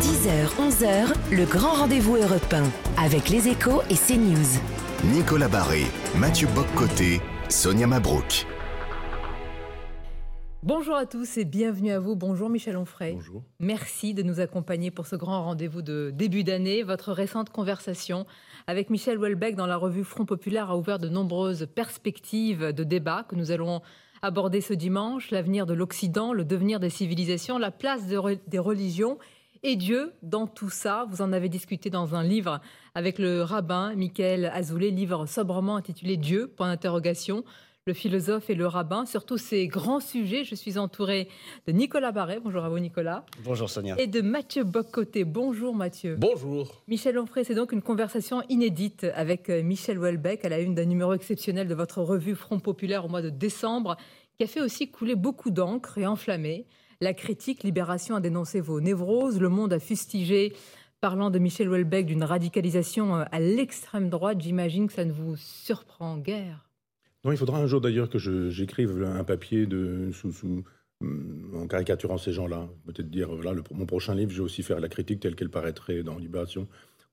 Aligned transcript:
10h, 0.00 0.48
11h, 0.58 1.14
le 1.30 1.44
grand 1.44 1.74
rendez-vous 1.74 2.16
européen 2.16 2.64
avec 2.98 3.28
les 3.28 3.48
échos 3.48 3.82
et 3.88 3.94
CNews. 3.94 4.60
Nicolas 5.04 5.48
Barré, 5.48 5.84
Mathieu 6.16 6.48
Boccoté, 6.54 7.20
Sonia 7.48 7.86
Mabrouk. 7.86 8.46
Bonjour 10.62 10.96
à 10.96 11.06
tous 11.06 11.38
et 11.38 11.44
bienvenue 11.44 11.92
à 11.92 12.00
vous. 12.00 12.16
Bonjour 12.16 12.48
Michel 12.48 12.76
Onfray. 12.76 13.14
Bonjour. 13.14 13.44
Merci 13.60 14.14
de 14.14 14.22
nous 14.24 14.40
accompagner 14.40 14.90
pour 14.90 15.06
ce 15.06 15.14
grand 15.14 15.44
rendez-vous 15.44 15.80
de 15.80 16.10
début 16.12 16.42
d'année. 16.42 16.82
Votre 16.82 17.12
récente 17.12 17.50
conversation 17.50 18.26
avec 18.66 18.90
Michel 18.90 19.18
Houellebecq 19.18 19.54
dans 19.54 19.66
la 19.66 19.76
revue 19.76 20.02
Front 20.02 20.24
Populaire 20.24 20.70
a 20.70 20.76
ouvert 20.76 20.98
de 20.98 21.08
nombreuses 21.08 21.68
perspectives 21.72 22.72
de 22.72 22.84
débat 22.84 23.24
que 23.28 23.36
nous 23.36 23.52
allons 23.52 23.80
aborder 24.22 24.60
ce 24.60 24.74
dimanche. 24.74 25.30
L'avenir 25.30 25.66
de 25.66 25.74
l'Occident, 25.74 26.32
le 26.32 26.44
devenir 26.44 26.80
des 26.80 26.90
civilisations, 26.90 27.58
la 27.58 27.70
place 27.70 28.06
des 28.06 28.58
religions 28.58 29.18
et 29.66 29.74
Dieu 29.74 30.12
dans 30.22 30.46
tout 30.46 30.70
ça. 30.70 31.06
Vous 31.10 31.22
en 31.22 31.32
avez 31.32 31.48
discuté 31.48 31.90
dans 31.90 32.14
un 32.14 32.22
livre 32.22 32.60
avec 32.94 33.18
le 33.18 33.42
rabbin 33.42 33.94
Michael 33.96 34.46
Azoulay, 34.54 34.90
livre 34.90 35.26
sobrement 35.26 35.74
intitulé 35.74 36.16
Dieu, 36.16 36.46
point 36.46 36.68
d'interrogation 36.68 37.44
le 37.88 37.94
philosophe 37.94 38.50
et 38.50 38.56
le 38.56 38.66
rabbin. 38.66 39.06
Sur 39.06 39.24
tous 39.24 39.38
ces 39.38 39.68
grands 39.68 40.00
sujets, 40.00 40.42
je 40.42 40.56
suis 40.56 40.76
entourée 40.76 41.28
de 41.68 41.72
Nicolas 41.72 42.10
Barret. 42.10 42.40
Bonjour 42.42 42.64
à 42.64 42.68
vous, 42.68 42.80
Nicolas. 42.80 43.24
Bonjour, 43.44 43.70
Sonia. 43.70 43.94
Et 44.00 44.08
de 44.08 44.22
Mathieu 44.22 44.64
Boccoté. 44.64 45.22
Bonjour, 45.22 45.72
Mathieu. 45.72 46.16
Bonjour. 46.18 46.82
Michel 46.88 47.16
Onfray, 47.16 47.44
c'est 47.44 47.54
donc 47.54 47.70
une 47.70 47.82
conversation 47.82 48.42
inédite 48.48 49.06
avec 49.14 49.48
euh, 49.50 49.62
Michel 49.62 50.00
Houellebecq 50.00 50.44
à 50.44 50.48
la 50.48 50.58
une 50.58 50.74
d'un 50.74 50.84
numéro 50.84 51.12
exceptionnel 51.12 51.68
de 51.68 51.74
votre 51.76 52.02
revue 52.02 52.34
Front 52.34 52.58
Populaire 52.58 53.04
au 53.04 53.08
mois 53.08 53.22
de 53.22 53.30
décembre, 53.30 53.96
qui 54.36 54.42
a 54.42 54.48
fait 54.48 54.60
aussi 54.60 54.90
couler 54.90 55.14
beaucoup 55.14 55.50
d'encre 55.50 55.96
et 55.98 56.08
enflammé. 56.08 56.66
La 57.00 57.12
critique 57.12 57.62
Libération 57.62 58.16
a 58.16 58.20
dénoncé 58.20 58.60
vos 58.60 58.80
névroses. 58.80 59.40
Le 59.40 59.48
Monde 59.48 59.72
a 59.72 59.78
fustigé 59.78 60.52
parlant 61.00 61.30
de 61.30 61.38
Michel 61.38 61.68
Houellebecq 61.68 62.06
d'une 62.06 62.24
radicalisation 62.24 63.16
euh, 63.16 63.24
à 63.30 63.38
l'extrême 63.38 64.08
droite. 64.08 64.40
J'imagine 64.40 64.86
que 64.86 64.94
ça 64.94 65.04
ne 65.04 65.12
vous 65.12 65.36
surprend 65.36 66.16
guère. 66.16 66.66
Non, 67.24 67.32
il 67.32 67.38
faudra 67.38 67.58
un 67.58 67.66
jour 67.66 67.80
d'ailleurs 67.80 68.08
que 68.08 68.18
j'écrive 68.18 69.02
un 69.02 69.24
papier 69.24 69.66
de, 69.66 70.10
sous, 70.12 70.32
mm, 71.00 71.56
en 71.56 71.66
caricaturant 71.66 72.18
ces 72.18 72.32
gens-là. 72.32 72.68
Peut-être 72.86 73.10
dire, 73.10 73.28
voilà, 73.34 73.60
mon 73.72 73.84
prochain 73.84 74.14
livre, 74.14 74.30
je 74.30 74.38
vais 74.38 74.44
aussi 74.44 74.62
faire 74.62 74.80
la 74.80 74.88
critique 74.88 75.20
telle 75.20 75.34
qu'elle 75.34 75.50
paraîtrait 75.50 76.02
dans 76.02 76.18
Libération. 76.18 76.66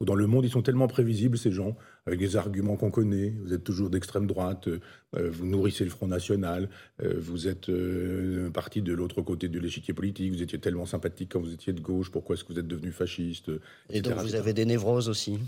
Ou 0.04 0.06
dans 0.06 0.16
Le 0.16 0.28
Monde, 0.28 0.44
ils 0.44 0.52
sont 0.52 0.62
tellement 0.62 0.88
prévisibles, 0.88 1.38
ces 1.38 1.54
gens, 1.54 1.78
avec 2.06 2.20
des 2.20 2.36
arguments 2.36 2.76
qu'on 2.76 2.92
connaît. 2.92 3.34
Vous 3.42 3.54
êtes 3.54 3.64
toujours 3.64 3.90
d'extrême 3.90 4.28
droite, 4.28 4.68
euh, 4.68 5.30
vous 5.32 5.46
nourrissez 5.46 5.86
le 5.86 5.92
Front 5.92 6.08
National, 6.08 6.68
euh, 7.02 7.14
vous 7.18 7.48
êtes 7.48 7.70
euh, 7.70 8.50
parti 8.50 8.82
de 8.82 8.92
l'autre 8.92 9.22
côté 9.22 9.48
de 9.48 9.58
l'échiquier 9.62 9.94
politique, 9.94 10.34
vous 10.34 10.42
étiez 10.42 10.60
tellement 10.60 10.86
sympathique 10.86 11.30
quand 11.32 11.40
vous 11.40 11.54
étiez 11.54 11.72
de 11.72 11.80
gauche, 11.80 12.12
pourquoi 12.12 12.36
est-ce 12.36 12.44
que 12.44 12.52
vous 12.52 12.60
êtes 12.60 12.68
devenu 12.68 12.92
fasciste 12.92 13.50
Et 13.90 14.02
donc 14.02 14.16
vous 14.16 14.36
avez 14.36 14.52
des 14.52 14.66
névroses 14.66 15.08
aussi 15.08 15.40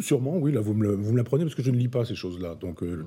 Sûrement, 0.00 0.36
oui, 0.36 0.52
là, 0.52 0.60
vous 0.60 0.74
me, 0.74 1.16
l'apprenez 1.16 1.44
parce 1.44 1.54
que 1.54 1.62
je 1.62 1.70
ne 1.70 1.76
lis 1.76 1.88
pas 1.88 2.04
ces 2.04 2.14
choses-là. 2.14 2.54
Donc, 2.54 2.82
euh, 2.82 3.04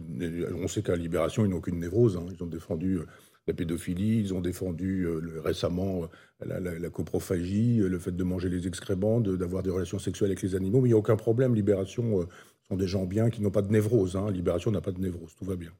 on 0.61 0.67
sait 0.67 0.81
qu'à 0.81 0.95
Libération, 0.95 1.45
ils 1.45 1.49
n'ont 1.49 1.57
aucune 1.57 1.79
névrose. 1.79 2.17
Hein. 2.17 2.25
Ils 2.33 2.43
ont 2.43 2.47
défendu 2.47 2.97
euh, 2.97 3.05
la 3.47 3.53
pédophilie, 3.53 4.19
ils 4.19 4.33
ont 4.33 4.41
défendu 4.41 5.03
euh, 5.03 5.41
récemment 5.43 6.09
la, 6.45 6.89
coprophagie, 6.89 7.77
le 7.77 7.99
fait 7.99 8.15
de 8.15 8.23
manger 8.23 8.49
les 8.49 8.67
excréments, 8.67 9.19
d'avoir 9.19 9.63
des 9.63 9.69
relations 9.69 9.99
sexuelles 9.99 10.31
avec 10.31 10.41
les 10.41 10.55
animaux. 10.55 10.81
Mais 10.81 10.89
il 10.89 10.91
n'y 10.91 10.95
a 10.95 10.99
aucun 10.99 11.15
problème. 11.15 11.55
Libération 11.55 12.27
sont 12.67 12.75
des 12.75 12.87
gens 12.87 13.05
bien 13.05 13.29
qui 13.29 13.41
n'ont 13.41 13.51
pas 13.51 13.61
de 13.61 13.71
névrose. 13.71 14.15
Hein. 14.15 14.31
Libération 14.31 14.71
n'a 14.71 14.81
pas 14.81 14.91
de 14.91 14.99
névrose, 14.99 15.35
tout 15.35 15.45
va 15.45 15.55
bien. 15.55 15.71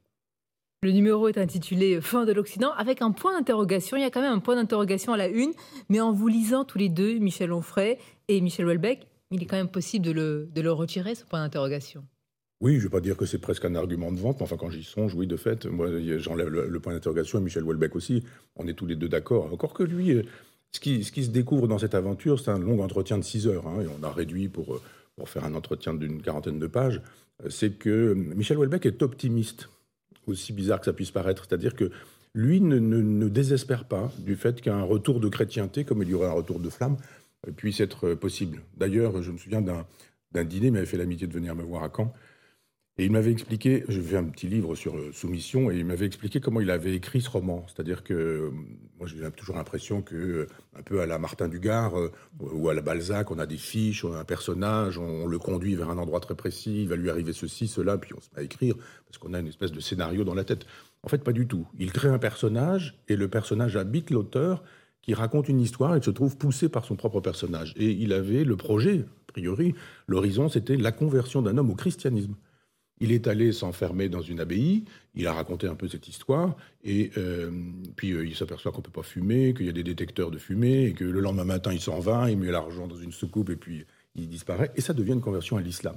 Le 0.82 0.92
numéro 0.92 1.26
est 1.28 1.38
intitulé 1.38 2.00
Fin 2.00 2.26
de 2.26 2.32
l'Occident 2.32 2.70
avec 2.76 3.02
un 3.02 3.10
point 3.10 3.36
d'interrogation. 3.36 3.96
Il 3.96 4.02
y 4.02 4.04
a 4.04 4.10
quand 4.10 4.20
même 4.20 4.32
un 4.32 4.38
point 4.38 4.56
d'interrogation 4.56 5.12
à 5.12 5.16
la 5.16 5.26
une, 5.26 5.52
mais 5.88 6.00
en 6.00 6.12
vous 6.12 6.28
lisant 6.28 6.64
tous 6.64 6.78
les 6.78 6.88
deux, 6.88 7.18
Michel 7.18 7.52
Onfray 7.52 7.98
et 8.28 8.40
Michel 8.40 8.66
Houellebecq, 8.66 9.06
il 9.30 9.42
est 9.42 9.46
quand 9.46 9.56
même 9.56 9.70
possible 9.70 10.04
de 10.04 10.12
le, 10.12 10.48
de 10.54 10.60
le 10.60 10.70
retirer, 10.70 11.14
ce 11.14 11.24
point 11.24 11.40
d'interrogation. 11.40 12.04
Oui, 12.62 12.74
je 12.74 12.78
ne 12.78 12.82
vais 12.84 12.88
pas 12.88 13.00
dire 13.00 13.16
que 13.16 13.26
c'est 13.26 13.38
presque 13.38 13.66
un 13.66 13.74
argument 13.74 14.10
de 14.10 14.18
vente, 14.18 14.38
mais 14.38 14.44
enfin, 14.44 14.56
quand 14.56 14.70
j'y 14.70 14.82
songe, 14.82 15.14
oui, 15.14 15.26
de 15.26 15.36
fait, 15.36 15.66
moi, 15.66 15.88
j'enlève 16.18 16.48
le, 16.48 16.80
point 16.80 16.94
d'interrogation 16.94 17.38
et 17.38 17.42
Michel 17.42 17.64
Houellebecq 17.64 17.94
aussi. 17.94 18.24
On 18.56 18.66
est 18.66 18.72
tous 18.72 18.86
les 18.86 18.96
deux 18.96 19.08
d'accord. 19.08 19.52
Encore 19.52 19.74
que 19.74 19.82
lui, 19.82 20.12
euh, 20.12 20.22
ce 20.72 20.80
qui, 20.80 21.04
se 21.04 21.30
découvre 21.30 21.68
dans 21.68 21.78
cette 21.78 21.94
aventure, 21.94 22.40
c'est 22.40 22.50
un 22.50 22.58
long 22.58 22.82
entretien 22.82 23.18
de 23.18 23.24
6 23.24 23.46
heures. 23.46 23.66
Hein, 23.66 23.82
et 23.82 23.86
on 24.00 24.02
a 24.02 24.10
réduit 24.10 24.48
pour, 24.48 24.74
euh, 24.74 24.82
pour 25.16 25.28
faire 25.28 25.44
un 25.44 25.54
entretien 25.54 25.92
d'une 25.92 26.22
quarantaine 26.22 26.58
de 26.58 26.66
pages. 26.66 27.02
Euh, 27.44 27.50
c'est 27.50 27.72
que 27.72 28.14
Michel 28.14 28.56
Houellebecq 28.56 28.86
est 28.86 29.02
optimiste, 29.02 29.68
aussi 30.26 30.54
bizarre 30.54 30.80
que 30.80 30.86
ça 30.86 30.94
puisse 30.94 31.10
paraître. 31.10 31.44
C'est-à-dire 31.46 31.74
que 31.74 31.90
lui 32.34 32.62
ne, 32.62 32.78
ne 32.78 33.28
désespère 33.28 33.84
pas 33.84 34.10
du 34.18 34.34
fait 34.34 34.62
qu'un 34.62 34.82
retour 34.82 35.20
de 35.20 35.28
chrétienté, 35.28 35.84
comme 35.84 36.02
il 36.02 36.08
y 36.08 36.14
aurait 36.14 36.28
un 36.28 36.32
retour 36.32 36.58
de 36.58 36.70
flamme, 36.70 36.96
puisse 37.56 37.80
être 37.80 38.14
possible. 38.14 38.62
D'ailleurs, 38.78 39.22
je 39.22 39.30
me 39.30 39.36
souviens 39.36 39.60
d'un 39.60 40.44
dîner, 40.44 40.66
il 40.68 40.72
m'avait 40.72 40.86
fait 40.86 40.96
l'amitié 40.96 41.26
de 41.26 41.32
venir 41.32 41.54
me 41.54 41.62
voir 41.62 41.82
à 41.82 41.92
Caen. 41.94 42.12
Et 42.98 43.04
il 43.04 43.12
m'avait 43.12 43.30
expliqué, 43.30 43.84
je 43.88 44.00
fais 44.00 44.16
un 44.16 44.24
petit 44.24 44.46
livre 44.46 44.74
sur 44.74 44.96
euh, 44.96 45.12
Soumission, 45.12 45.70
et 45.70 45.76
il 45.76 45.84
m'avait 45.84 46.06
expliqué 46.06 46.40
comment 46.40 46.62
il 46.62 46.70
avait 46.70 46.94
écrit 46.94 47.20
ce 47.20 47.28
roman. 47.28 47.66
C'est-à-dire 47.66 48.02
que 48.02 48.14
euh, 48.14 48.50
moi 48.98 49.06
j'ai 49.06 49.30
toujours 49.32 49.56
l'impression 49.56 50.00
que, 50.00 50.14
euh, 50.14 50.48
un 50.74 50.82
peu 50.82 51.02
à 51.02 51.06
la 51.06 51.18
Martin 51.18 51.48
Dugard 51.48 51.92
ou 52.40 52.70
à 52.70 52.74
la 52.74 52.80
Balzac, 52.80 53.30
on 53.30 53.38
a 53.38 53.44
des 53.44 53.58
fiches, 53.58 54.02
on 54.06 54.14
a 54.14 54.18
un 54.18 54.24
personnage, 54.24 54.96
on, 54.96 55.26
le 55.26 55.38
conduit 55.38 55.74
vers 55.74 55.90
un 55.90 55.98
endroit 55.98 56.20
très 56.20 56.34
précis, 56.34 56.84
il 56.84 56.88
va 56.88 56.96
lui 56.96 57.10
arriver 57.10 57.34
ceci, 57.34 57.68
cela, 57.68 57.98
puis 57.98 58.14
on 58.16 58.20
se 58.20 58.28
met 58.34 58.40
à 58.40 58.44
écrire, 58.44 58.74
parce 59.06 59.18
qu'on 59.18 59.34
a 59.34 59.40
une 59.40 59.48
espèce 59.48 59.72
de 59.72 59.80
scénario 59.80 60.24
dans 60.24 60.34
la 60.34 60.44
tête. 60.44 60.64
En 61.02 61.08
fait, 61.08 61.22
pas 61.22 61.32
du 61.32 61.46
tout. 61.46 61.66
Il 61.78 61.92
crée 61.92 62.08
un 62.08 62.18
personnage, 62.18 62.98
et 63.08 63.16
le 63.16 63.28
personnage 63.28 63.76
habite 63.76 64.08
l'auteur, 64.08 64.64
qui 65.02 65.12
raconte 65.12 65.50
une 65.50 65.60
histoire 65.60 65.94
et 65.94 66.02
se 66.02 66.10
trouve 66.10 66.38
poussé 66.38 66.70
par 66.70 66.86
son 66.86 66.96
propre 66.96 67.20
personnage. 67.20 67.74
Et 67.76 67.90
il 67.90 68.14
avait 68.14 68.42
le 68.42 68.56
projet, 68.56 69.04
a 69.28 69.32
priori, 69.32 69.74
l'horizon, 70.08 70.48
c'était 70.48 70.76
la 70.76 70.92
conversion 70.92 71.42
d'un 71.42 71.58
homme 71.58 71.70
au 71.70 71.74
christianisme. 71.74 72.34
Il 73.00 73.12
est 73.12 73.26
allé 73.26 73.52
s'enfermer 73.52 74.08
dans 74.08 74.22
une 74.22 74.40
abbaye, 74.40 74.84
il 75.14 75.26
a 75.26 75.32
raconté 75.32 75.66
un 75.66 75.74
peu 75.74 75.88
cette 75.88 76.08
histoire, 76.08 76.56
et 76.82 77.10
euh, 77.18 77.50
puis 77.94 78.12
euh, 78.12 78.26
il 78.26 78.34
s'aperçoit 78.34 78.72
qu'on 78.72 78.78
ne 78.78 78.84
peut 78.84 78.90
pas 78.90 79.02
fumer, 79.02 79.52
qu'il 79.54 79.66
y 79.66 79.68
a 79.68 79.72
des 79.72 79.82
détecteurs 79.82 80.30
de 80.30 80.38
fumée, 80.38 80.86
et 80.86 80.92
que 80.92 81.04
le 81.04 81.20
lendemain 81.20 81.44
matin 81.44 81.72
il 81.72 81.80
s'en 81.80 81.98
va, 81.98 82.30
il 82.30 82.38
met 82.38 82.50
l'argent 82.50 82.86
dans 82.86 82.96
une 82.96 83.12
soucoupe, 83.12 83.50
et 83.50 83.56
puis 83.56 83.84
il 84.14 84.28
disparaît, 84.28 84.72
et 84.76 84.80
ça 84.80 84.94
devient 84.94 85.12
une 85.12 85.20
conversion 85.20 85.56
à 85.56 85.60
l'islam. 85.60 85.96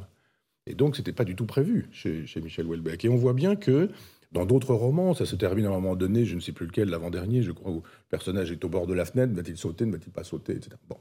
Et 0.66 0.76
donc 0.76 0.96
c'était 0.96 1.14
pas 1.14 1.24
du 1.24 1.36
tout 1.36 1.46
prévu 1.46 1.88
chez, 1.92 2.26
chez 2.28 2.42
Michel 2.42 2.66
Houellebecq. 2.66 3.06
Et 3.06 3.10
on 3.10 3.16
voit 3.16 3.34
bien 3.34 3.56
que 3.56 3.90
dans 4.32 4.46
d'autres 4.46 4.76
romans, 4.76 5.16
ça 5.16 5.26
se 5.26 5.36
termine 5.36 5.66
à 5.66 5.70
un 5.70 5.74
moment 5.74 5.96
donné, 5.96 6.26
je 6.26 6.36
ne 6.36 6.40
sais 6.40 6.52
plus 6.52 6.68
lequel, 6.68 6.90
l'avant-dernier, 6.90 7.42
je 7.42 7.52
crois, 7.52 7.72
où 7.72 7.78
le 7.78 8.10
personnage 8.10 8.52
est 8.52 8.64
au 8.64 8.70
bord 8.70 8.86
de 8.86 8.94
la 8.94 9.06
fenêtre, 9.06 9.34
va-t-il 9.34 9.58
sauter, 9.58 9.86
ne 9.86 9.92
va-t-il 9.92 10.12
pas 10.12 10.24
sauter, 10.24 10.54
etc. 10.54 10.72
Bon. 10.88 10.98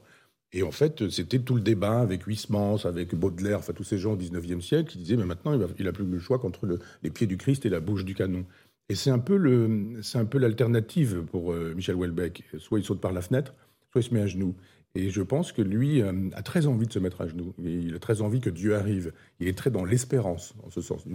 Et 0.51 0.63
en 0.63 0.71
fait, 0.71 1.09
c'était 1.09 1.39
tout 1.39 1.55
le 1.55 1.61
débat 1.61 1.99
avec 1.99 2.25
Huysmans, 2.25 2.85
avec 2.85 3.13
Baudelaire, 3.13 3.59
enfin 3.59 3.73
tous 3.73 3.83
ces 3.83 3.99
gens 3.99 4.13
au 4.13 4.17
XIXe 4.17 4.65
siècle 4.65 4.91
qui 4.91 4.97
disaient, 4.97 5.17
mais 5.17 5.25
maintenant, 5.25 5.53
il 5.77 5.85
n'a 5.85 5.91
plus 5.91 6.05
le 6.05 6.19
choix 6.19 6.39
qu'entre 6.39 6.67
les 7.03 7.09
pieds 7.11 7.27
du 7.27 7.37
Christ 7.37 7.65
et 7.65 7.69
la 7.69 7.79
bouche 7.79 8.03
du 8.03 8.15
canon. 8.15 8.45
Et 8.89 8.95
c'est 8.95 9.11
un 9.11 9.19
peu 9.19 9.37
l'alternative 9.37 11.23
pour 11.31 11.53
euh, 11.53 11.73
Michel 11.75 11.95
Houellebecq. 11.95 12.43
Soit 12.57 12.79
il 12.79 12.85
saute 12.85 12.99
par 12.99 13.11
la 13.11 13.21
fenêtre, 13.21 13.53
soit 13.91 14.01
il 14.01 14.03
se 14.03 14.13
met 14.13 14.21
à 14.21 14.27
genoux. 14.27 14.55
Et 14.95 15.11
je 15.11 15.21
pense 15.21 15.51
que 15.51 15.61
lui 15.61 16.01
euh, 16.01 16.29
a 16.33 16.41
très 16.41 16.65
envie 16.65 16.87
de 16.87 16.91
se 16.91 16.97
mettre 16.97 17.21
à 17.21 17.27
genoux. 17.27 17.53
Il 17.63 17.93
a 17.93 17.99
très 17.99 18.21
envie 18.21 18.41
que 18.41 18.49
Dieu 18.49 18.75
arrive. 18.75 19.13
Il 19.39 19.47
est 19.47 19.55
très 19.55 19.69
dans 19.69 19.85
l'espérance, 19.85 20.55
en 20.63 20.71
ce 20.71 20.81
sens 20.81 21.05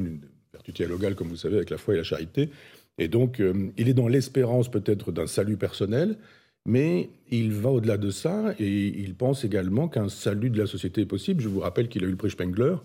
vertu 0.53 0.73
théologale, 0.73 1.17
comme 1.17 1.29
vous 1.29 1.37
savez, 1.37 1.57
avec 1.57 1.71
la 1.71 1.79
foi 1.79 1.95
et 1.95 1.97
la 1.97 2.05
charité. 2.05 2.51
Et 2.97 3.09
donc, 3.09 3.41
euh, 3.41 3.73
il 3.77 3.89
est 3.89 3.95
dans 3.95 4.07
l'espérance 4.07 4.71
peut-être 4.71 5.11
d'un 5.11 5.27
salut 5.27 5.57
personnel, 5.57 6.17
mais 6.67 7.11
il 7.31 7.53
va 7.53 7.71
au-delà 7.71 7.97
de 7.97 8.11
ça 8.11 8.55
et 8.59 8.87
il 8.87 9.15
pense 9.15 9.45
également 9.45 9.89
qu'un 9.89 10.09
salut 10.09 10.51
de 10.51 10.59
la 10.59 10.67
société 10.67 11.03
est 11.03 11.07
possible. 11.07 11.43
Je 11.43 11.49
vous 11.49 11.61
rappelle 11.61 11.89
qu'il 11.89 12.05
a 12.05 12.07
eu 12.07 12.11
le 12.11 12.17
prix 12.17 12.31
Spengler 12.31 12.77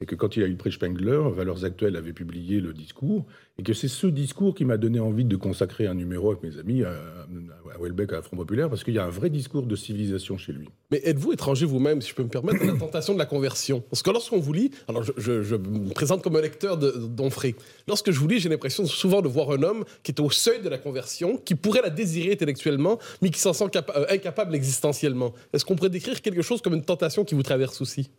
et 0.00 0.06
que 0.06 0.14
quand 0.14 0.36
il 0.36 0.42
a 0.42 0.46
eu 0.46 0.50
le 0.50 0.56
prix 0.56 0.72
Spengler, 0.72 1.20
Valeurs 1.34 1.64
Actuelles 1.64 1.96
avait 1.96 2.12
publié 2.12 2.60
le 2.60 2.72
discours, 2.72 3.26
et 3.58 3.62
que 3.62 3.72
c'est 3.72 3.88
ce 3.88 4.06
discours 4.06 4.54
qui 4.54 4.64
m'a 4.64 4.76
donné 4.76 5.00
envie 5.00 5.24
de 5.24 5.36
consacrer 5.36 5.86
un 5.86 5.94
numéro 5.94 6.30
avec 6.30 6.42
mes 6.42 6.58
amis 6.58 6.84
à, 6.84 6.90
à 6.90 7.78
Welbeck, 7.80 8.12
à 8.12 8.16
la 8.16 8.22
Front 8.22 8.36
Populaire, 8.36 8.68
parce 8.68 8.84
qu'il 8.84 8.94
y 8.94 8.98
a 8.98 9.04
un 9.04 9.10
vrai 9.10 9.30
discours 9.30 9.66
de 9.66 9.74
civilisation 9.74 10.38
chez 10.38 10.52
lui. 10.52 10.68
Mais 10.90 11.00
êtes-vous 11.04 11.32
étranger 11.32 11.66
vous-même, 11.66 12.00
si 12.00 12.10
je 12.10 12.14
peux 12.14 12.22
me 12.22 12.28
permettre, 12.28 12.62
à 12.62 12.66
la 12.66 12.74
tentation 12.74 13.12
de 13.14 13.18
la 13.18 13.26
conversion? 13.26 13.82
Parce 13.90 14.02
que 14.02 14.10
lorsqu'on 14.10 14.38
vous 14.38 14.52
lit, 14.52 14.70
alors 14.86 15.02
je, 15.02 15.56
me 15.56 15.92
présente 15.92 16.22
comme 16.22 16.36
un 16.36 16.40
lecteur 16.40 16.76
d'Onfray, 16.76 17.56
lorsque 17.88 18.12
je 18.12 18.20
vous 18.20 18.28
lis, 18.28 18.38
j'ai 18.38 18.48
l'impression 18.48 18.86
souvent 18.86 19.20
de 19.20 19.28
voir 19.28 19.50
un 19.50 19.62
homme 19.62 19.84
qui 20.04 20.12
est 20.12 20.20
au 20.20 20.30
seuil 20.30 20.62
de 20.62 20.68
la 20.68 20.78
conversion, 20.78 21.36
qui 21.36 21.56
pourrait 21.56 21.82
la 21.82 21.90
désirer 21.90 22.32
intellectuellement, 22.32 22.98
mais 23.20 23.30
qui 23.30 23.40
s'en 23.40 23.52
sent 23.52 23.64
euh, 23.74 24.06
incapable 24.08 24.54
existentiellement. 24.54 25.32
Est-ce 25.52 25.64
qu'on 25.64 25.74
pourrait 25.74 25.90
décrire 25.90 26.20
quelque 26.22 26.42
chose 26.42 26.62
comme 26.62 26.74
une 26.74 26.84
tentation 26.84 27.24
qui 27.24 27.34
vous 27.34 27.42
traverse 27.42 27.80
aussi? 27.80 28.10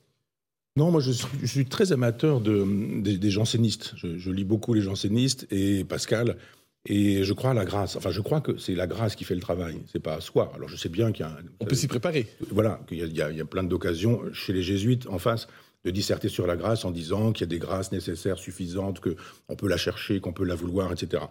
Non, 0.76 0.92
moi 0.92 1.02
je 1.02 1.12
suis, 1.46 1.66
très 1.66 1.92
amateur 1.92 2.42
de, 2.42 2.66
des, 3.02 3.30
jansénistes. 3.30 3.94
Je, 3.96 4.32
lis 4.32 4.46
beaucoup 4.46 4.74
les 4.74 4.82
jansénistes 4.82 5.48
et 5.52 5.84
Pascal. 5.84 6.38
Et 6.86 7.24
je 7.26 7.34
crois 7.34 7.52
à 7.52 7.54
la 7.54 7.66
grâce. 7.66 7.98
Enfin, 7.98 8.12
je 8.12 8.22
crois 8.22 8.40
que 8.40 8.58
c'est 8.58 8.76
la 8.76 8.88
grâce 8.88 9.16
qui 9.16 9.26
fait 9.26 9.36
le 9.36 9.42
travail. 9.42 9.82
C'est 9.92 10.02
pas 10.02 10.16
à 10.16 10.22
soi. 10.22 10.52
Alors, 10.56 10.70
je 10.70 10.78
sais 10.78 10.88
bien 10.88 11.12
qu'il 11.12 11.26
y 11.26 11.30
a. 11.30 11.38
On 11.60 11.66
peut 11.66 11.76
s'y 11.76 11.88
préparer. 11.88 12.28
Voilà, 12.52 12.80
qu'il 12.88 12.98
y, 12.98 13.22
a 13.22 13.46
plein 13.46 13.64
d'occasions 13.64 14.22
chez 14.32 14.54
les 14.54 14.64
jésuites 14.64 15.08
en 15.08 15.20
face 15.20 15.48
de 15.84 15.92
disserter 15.92 16.30
sur 16.30 16.48
la 16.48 16.56
grâce 16.56 16.86
en 16.86 16.92
disant 16.92 17.32
qu'il 17.34 17.42
y 17.42 17.50
a 17.50 17.50
des 17.50 17.60
grâces 17.60 17.92
nécessaires, 17.92 18.38
suffisantes, 18.38 19.02
qu'on 19.02 19.56
peut 19.56 19.68
la 19.68 19.78
chercher, 19.78 20.22
qu'on 20.22 20.34
peut 20.34 20.46
la 20.46 20.56
vouloir, 20.56 20.92
etc. 20.92 21.24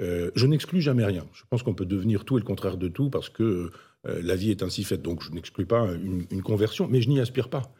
Euh, 0.00 0.30
je 0.36 0.46
n'exclus 0.46 0.80
jamais 0.80 1.04
rien. 1.04 1.26
Je 1.32 1.42
pense 1.50 1.62
qu'on 1.62 1.74
peut 1.74 1.86
devenir 1.86 2.24
tout 2.24 2.36
et 2.36 2.40
le 2.40 2.46
contraire 2.46 2.76
de 2.76 2.88
tout 2.88 3.10
parce 3.10 3.28
que 3.28 3.70
la 4.04 4.34
vie 4.34 4.50
est 4.50 4.62
ainsi 4.62 4.84
faite. 4.84 5.02
Donc 5.02 5.22
je 5.22 5.30
n'exclus 5.32 5.66
pas 5.66 5.88
une, 5.92 6.42
conversion, 6.42 6.88
mais 6.88 7.00
je 7.00 7.08
n'y 7.08 7.20
aspire 7.20 7.48
pas. 7.48 7.74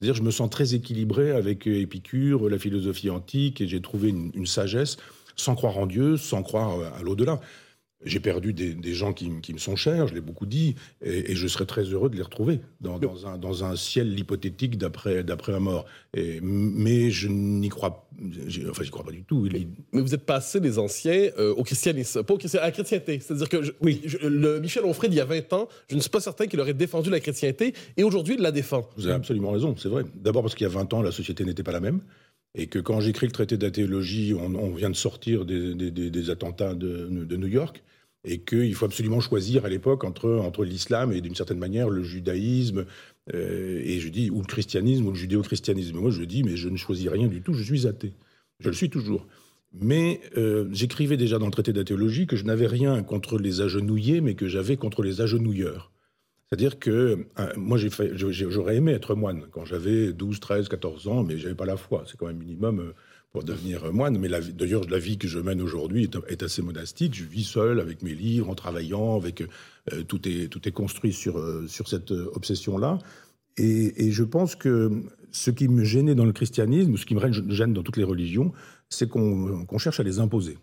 C'est-à-dire 0.00 0.14
je 0.14 0.22
me 0.22 0.30
sens 0.30 0.48
très 0.48 0.74
équilibré 0.74 1.30
avec 1.30 1.66
Épicure, 1.66 2.48
la 2.48 2.58
philosophie 2.58 3.10
antique, 3.10 3.60
et 3.60 3.68
j'ai 3.68 3.82
trouvé 3.82 4.08
une 4.08 4.46
sagesse 4.46 4.96
sans 5.36 5.54
croire 5.54 5.76
en 5.76 5.86
Dieu, 5.86 6.16
sans 6.16 6.42
croire 6.42 6.94
à 6.98 7.02
l'au-delà. 7.02 7.40
J'ai 8.04 8.20
perdu 8.20 8.54
des, 8.54 8.94
gens 8.94 9.12
qui, 9.12 9.28
me 9.28 9.58
sont 9.58 9.76
chers, 9.76 10.08
je 10.08 10.14
l'ai 10.14 10.22
beaucoup 10.22 10.46
dit, 10.46 10.74
et, 11.02 11.34
je 11.34 11.46
serais 11.46 11.66
très 11.66 11.82
heureux 11.82 12.08
de 12.08 12.16
les 12.16 12.22
retrouver 12.22 12.60
dans, 12.80 12.98
dans, 12.98 13.64
un, 13.64 13.76
ciel 13.76 14.18
hypothétique 14.18 14.78
d'après 14.78 15.22
la 15.22 15.60
mort. 15.60 15.84
Et, 16.14 16.40
mais 16.42 17.10
je 17.10 17.28
n'y 17.28 17.68
crois, 17.68 18.08
enfin, 18.70 18.82
j'y 18.82 18.90
crois 18.90 19.04
pas 19.04 19.12
du 19.12 19.22
tout. 19.24 19.46
Mais, 19.52 20.00
vous 20.00 20.14
êtes 20.14 20.24
passé 20.24 20.60
des 20.60 20.78
anciens 20.78 21.30
euh, 21.38 21.52
au 21.54 21.62
christianisme, 21.62 22.22
pas 22.22 22.34
au 22.34 22.38
à 22.38 22.60
la 22.60 22.70
chrétienté. 22.70 23.20
C'est-à-dire 23.20 23.48
que 23.48 23.74
oui. 23.82 24.02
le 24.22 24.60
Michel 24.60 24.84
Onfray 24.84 25.10
il 25.10 25.16
y 25.16 25.20
a 25.20 25.26
20 25.26 25.52
ans, 25.52 25.68
je 25.88 25.96
ne 25.96 26.00
suis 26.00 26.10
pas 26.10 26.20
certain 26.20 26.46
qu'il 26.46 26.58
aurait 26.60 26.74
défendu 26.74 27.10
la 27.10 27.20
chrétienté, 27.20 27.74
et 27.96 28.02
aujourd'hui 28.02 28.36
il 28.36 28.40
la 28.40 28.52
défend. 28.52 28.88
Vous 28.96 29.06
avez 29.06 29.16
absolument 29.16 29.50
raison, 29.50 29.76
c'est 29.76 29.88
vrai. 29.90 30.04
D'abord 30.14 30.42
parce 30.42 30.54
qu'il 30.54 30.66
y 30.66 30.70
a 30.70 30.72
20 30.72 30.94
ans, 30.94 31.02
la 31.02 31.12
société 31.12 31.44
n'était 31.44 31.62
pas 31.62 31.72
la 31.72 31.80
même 31.80 32.00
et 32.54 32.66
que 32.66 32.78
quand 32.78 33.00
j'écris 33.00 33.26
le 33.26 33.32
traité 33.32 33.56
d'athéologie, 33.56 34.34
on, 34.34 34.54
on, 34.54 34.74
vient 34.74 34.90
de 34.90 34.96
sortir 34.96 35.44
des, 35.44 36.30
attentats 36.30 36.74
de, 36.74 37.06
de, 37.08 37.36
New 37.36 37.46
York, 37.46 37.82
et 38.24 38.38
qu'il 38.40 38.74
faut 38.74 38.84
absolument 38.84 39.20
choisir 39.20 39.64
à 39.64 39.68
l'époque 39.68 40.04
entre, 40.04 40.30
entre 40.30 40.64
l'islam 40.64 41.12
et 41.12 41.20
d'une 41.20 41.34
certaine 41.34 41.58
manière 41.58 41.88
le 41.88 42.02
judaïsme, 42.02 42.84
euh, 43.34 43.80
et 43.84 44.00
je 44.00 44.08
dis, 44.08 44.30
ou 44.30 44.40
le 44.40 44.46
christianisme 44.46 45.06
ou 45.06 45.10
le 45.10 45.16
judéo-christianisme. 45.16 45.96
Moi, 45.98 46.10
je 46.10 46.22
dis, 46.22 46.42
mais 46.42 46.56
je 46.56 46.68
ne 46.68 46.76
choisis 46.76 47.08
rien 47.08 47.28
du 47.28 47.40
tout, 47.40 47.54
je 47.54 47.62
suis 47.62 47.86
athée. 47.86 48.12
Je 48.58 48.68
le 48.68 48.74
suis 48.74 48.90
toujours. 48.90 49.26
Mais 49.72 50.20
euh, 50.36 50.68
j'écrivais 50.72 51.16
déjà 51.16 51.38
dans 51.38 51.46
le 51.46 51.52
traité 51.52 51.72
d'athéologie 51.72 52.26
que 52.26 52.36
je 52.36 52.44
n'avais 52.44 52.66
rien 52.66 53.02
contre 53.02 53.38
les 53.38 53.60
agenouillés, 53.60 54.20
mais 54.20 54.34
que 54.34 54.48
j'avais 54.48 54.76
contre 54.76 55.02
les 55.02 55.20
agenouilleurs. 55.20 55.92
C'est-à-dire 56.50 56.80
que 56.80 57.26
euh, 57.38 57.52
moi, 57.56 57.78
j'aurais 57.78 58.76
aimé 58.76 58.90
être 58.90 59.14
moine 59.14 59.44
quand 59.52 59.64
j'avais 59.64 60.12
12, 60.12 60.40
13, 60.40 60.68
14 60.68 61.06
ans, 61.06 61.22
mais 61.22 61.38
j'avais 61.38 61.54
pas 61.54 61.64
la 61.64 61.76
foi. 61.76 62.02
C'est 62.08 62.16
quand 62.16 62.26
même 62.26 62.38
minimum 62.38 62.80
euh, 62.80 62.94
pour 63.30 63.44
devenir 63.44 63.92
moine. 63.92 64.18
Mais 64.18 64.28
d'ailleurs, 64.28 64.82
la 64.90 64.98
vie 64.98 65.16
que 65.16 65.28
je 65.28 65.38
mène 65.38 65.60
aujourd'hui 65.62 66.10
est, 66.26 66.42
assez 66.42 66.60
monastique. 66.60 67.14
Je 67.14 67.22
vis 67.22 67.44
seul 67.44 67.78
avec 67.78 68.02
mes 68.02 68.14
livres, 68.14 68.50
en 68.50 68.56
travaillant, 68.56 69.16
avec 69.16 69.42
euh, 69.42 70.02
tout 70.02 70.28
est 70.28 70.48
tout 70.48 70.66
est 70.68 70.72
construit 70.72 71.12
sur 71.12 71.40
sur 71.68 71.86
cette 71.86 72.10
obsession-là. 72.10 72.98
Et, 73.56 74.10
je 74.10 74.24
pense 74.24 74.56
que 74.56 74.90
ce 75.30 75.50
qui 75.52 75.68
me 75.68 75.84
gênait 75.84 76.14
dans 76.16 76.24
le 76.24 76.32
christianisme, 76.32 76.96
ce 76.96 77.06
qui 77.06 77.14
me 77.14 77.52
gêne 77.52 77.74
dans 77.74 77.82
toutes 77.82 77.96
les 77.98 78.04
religions, 78.04 78.52
c'est 78.88 79.08
qu'on 79.08 79.78
cherche 79.78 80.00
à 80.00 80.02
les 80.02 80.18
imposer. 80.18 80.58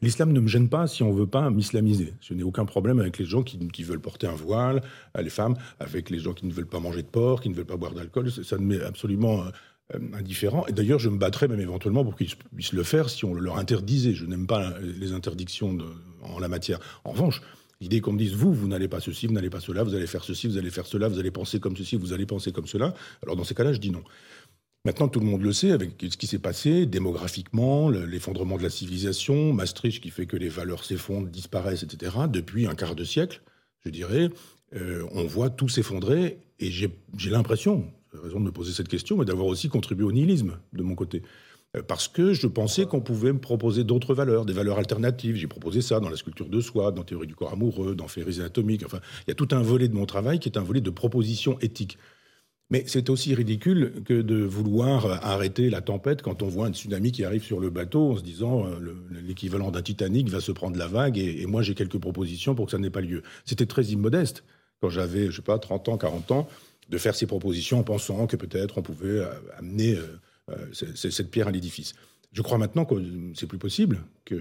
L'islam 0.00 0.32
ne 0.32 0.40
me 0.40 0.48
gêne 0.48 0.68
pas 0.68 0.86
si 0.86 1.02
on 1.02 1.12
ne 1.12 1.18
veut 1.18 1.26
pas 1.26 1.50
m'islamiser. 1.50 2.14
Je 2.20 2.34
n'ai 2.34 2.42
aucun 2.42 2.64
problème 2.64 3.00
avec 3.00 3.18
les 3.18 3.24
gens 3.24 3.42
qui, 3.42 3.82
veulent 3.82 4.00
porter 4.00 4.26
un 4.26 4.34
voile, 4.34 4.82
euh, 5.16 5.22
les 5.22 5.30
femmes, 5.30 5.56
avec 5.80 6.10
les 6.10 6.18
gens 6.18 6.32
qui 6.32 6.46
ne 6.46 6.52
veulent 6.52 6.66
pas 6.66 6.80
manger 6.80 7.02
de 7.02 7.08
porc, 7.08 7.40
qui 7.40 7.48
ne 7.48 7.54
veulent 7.54 7.66
pas 7.66 7.76
boire 7.76 7.94
d'alcool. 7.94 8.30
Ça 8.30 8.58
ne 8.58 8.64
m'est 8.64 8.80
absolument 8.80 9.44
euh, 9.94 9.98
indifférent. 10.14 10.66
Et 10.68 10.72
d'ailleurs, 10.72 10.98
je 10.98 11.08
me 11.08 11.18
battrais 11.18 11.48
même 11.48 11.60
éventuellement 11.60 12.04
pour 12.04 12.16
qu'ils 12.16 12.34
puissent 12.54 12.72
le 12.72 12.82
faire 12.84 13.10
si 13.10 13.24
on 13.24 13.34
le 13.34 13.40
leur 13.40 13.58
interdisait. 13.58 14.14
Je 14.14 14.26
n'aime 14.26 14.46
pas 14.46 14.74
les 14.80 15.12
interdictions 15.12 15.76
en 16.22 16.38
la 16.38 16.48
matière. 16.48 16.78
En 17.04 17.10
revanche, 17.12 17.42
L'idée 17.80 18.00
qu'on 18.00 18.12
me 18.12 18.18
dise, 18.18 18.34
vous, 18.34 18.52
vous 18.52 18.66
n'allez 18.66 18.88
pas 18.88 18.98
ceci, 18.98 19.28
vous 19.28 19.34
n'allez 19.34 19.50
pas 19.50 19.60
cela, 19.60 19.84
vous 19.84 19.94
allez 19.94 20.08
faire 20.08 20.24
ceci, 20.24 20.48
vous 20.48 20.58
allez 20.58 20.70
faire 20.70 20.86
cela, 20.86 21.06
vous 21.06 21.20
allez 21.20 21.30
penser 21.30 21.60
comme 21.60 21.76
ceci, 21.76 21.94
vous 21.94 22.12
allez 22.12 22.26
penser 22.26 22.50
comme 22.50 22.66
cela. 22.66 22.92
Alors 23.22 23.36
dans 23.36 23.44
ces 23.44 23.54
cas-là, 23.54 23.72
je 23.72 23.78
dis 23.78 23.92
non. 23.92 24.02
Maintenant, 24.84 25.08
tout 25.08 25.20
le 25.20 25.26
monde 25.26 25.42
le 25.42 25.52
sait 25.52 25.72
avec 25.72 25.92
ce 26.00 26.16
qui 26.16 26.26
s'est 26.26 26.38
passé 26.38 26.86
démographiquement, 26.86 27.90
l'effondrement 27.90 28.56
de 28.56 28.62
la 28.62 28.70
civilisation, 28.70 29.52
Maastricht 29.52 30.00
qui 30.00 30.10
fait 30.10 30.26
que 30.26 30.36
les 30.36 30.48
valeurs 30.48 30.84
s'effondrent, 30.84 31.28
disparaissent, 31.28 31.82
etc. 31.82 32.16
Depuis 32.28 32.66
un 32.66 32.74
quart 32.74 32.94
de 32.94 33.04
siècle, 33.04 33.42
je 33.84 33.90
dirais, 33.90 34.30
euh, 34.76 35.04
on 35.12 35.24
voit 35.24 35.50
tout 35.50 35.68
s'effondrer 35.68 36.38
et 36.60 36.70
j'ai 36.70 36.90
l'impression, 37.30 37.90
raison 38.12 38.40
de 38.40 38.44
me 38.44 38.52
poser 38.52 38.72
cette 38.72 38.88
question, 38.88 39.16
mais 39.16 39.24
d'avoir 39.24 39.46
aussi 39.46 39.68
contribué 39.68 40.04
au 40.04 40.12
nihilisme 40.12 40.58
de 40.72 40.82
mon 40.82 40.94
côté. 40.94 41.22
Euh, 41.76 41.82
parce 41.82 42.08
que 42.08 42.32
je 42.32 42.46
pensais 42.46 42.86
qu'on 42.86 43.00
pouvait 43.00 43.32
me 43.32 43.40
proposer 43.40 43.84
d'autres 43.84 44.14
valeurs, 44.14 44.46
des 44.46 44.52
valeurs 44.52 44.78
alternatives. 44.78 45.36
J'ai 45.36 45.46
proposé 45.46 45.82
ça 45.82 46.00
dans 46.00 46.08
la 46.08 46.16
sculpture 46.16 46.48
de 46.48 46.60
soi, 46.60 46.92
dans 46.92 47.02
Théorie 47.02 47.26
du 47.26 47.34
corps 47.34 47.52
amoureux, 47.52 47.94
dans 47.94 48.08
Féris 48.08 48.40
anatomique. 48.40 48.84
Enfin, 48.86 49.00
il 49.26 49.30
y 49.30 49.32
a 49.32 49.34
tout 49.34 49.48
un 49.52 49.62
volet 49.62 49.88
de 49.88 49.94
mon 49.94 50.06
travail 50.06 50.38
qui 50.38 50.48
est 50.48 50.58
un 50.58 50.62
volet 50.62 50.80
de 50.80 50.90
proposition 50.90 51.58
éthique. 51.60 51.98
Mais 52.70 52.84
c'est 52.86 53.08
aussi 53.08 53.34
ridicule 53.34 54.02
que 54.04 54.20
de 54.20 54.42
vouloir 54.42 55.24
arrêter 55.24 55.70
la 55.70 55.80
tempête 55.80 56.20
quand 56.20 56.42
on 56.42 56.48
voit 56.48 56.66
un 56.66 56.72
tsunami 56.72 57.12
qui 57.12 57.24
arrive 57.24 57.42
sur 57.42 57.60
le 57.60 57.70
bateau 57.70 58.12
en 58.12 58.16
se 58.16 58.22
disant 58.22 58.66
euh, 58.66 58.94
l'équivalent 59.26 59.70
d'un 59.70 59.80
Titanic 59.80 60.28
va 60.28 60.40
se 60.40 60.52
prendre 60.52 60.76
la 60.76 60.86
vague 60.86 61.16
et, 61.16 61.46
moi 61.46 61.62
j'ai 61.62 61.74
quelques 61.74 61.98
propositions 61.98 62.54
pour 62.54 62.66
que 62.66 62.72
ça 62.72 62.78
n'ait 62.78 62.90
pas 62.90 63.00
lieu. 63.00 63.22
C'était 63.46 63.64
très 63.64 63.84
immodeste 63.84 64.44
quand 64.82 64.90
j'avais, 64.90 65.30
je 65.30 65.36
sais 65.36 65.42
pas, 65.42 65.58
30 65.58 65.88
ans, 65.88 65.96
40 65.96 66.30
ans, 66.30 66.48
de 66.90 66.98
faire 66.98 67.14
ces 67.14 67.26
propositions 67.26 67.78
en 67.78 67.84
pensant 67.84 68.26
que 68.26 68.36
peut-être 68.36 68.76
on 68.76 68.82
pouvait 68.82 69.20
euh, 69.20 69.30
amener 69.58 69.96
euh, 70.50 70.54
cette 70.72 71.30
pierre 71.30 71.48
à 71.48 71.50
l'édifice. 71.50 71.94
Je 72.32 72.42
crois 72.42 72.58
maintenant 72.58 72.84
que 72.84 72.94
c'est 73.34 73.46
plus 73.46 73.58
possible, 73.58 74.00
qu'on 74.28 74.36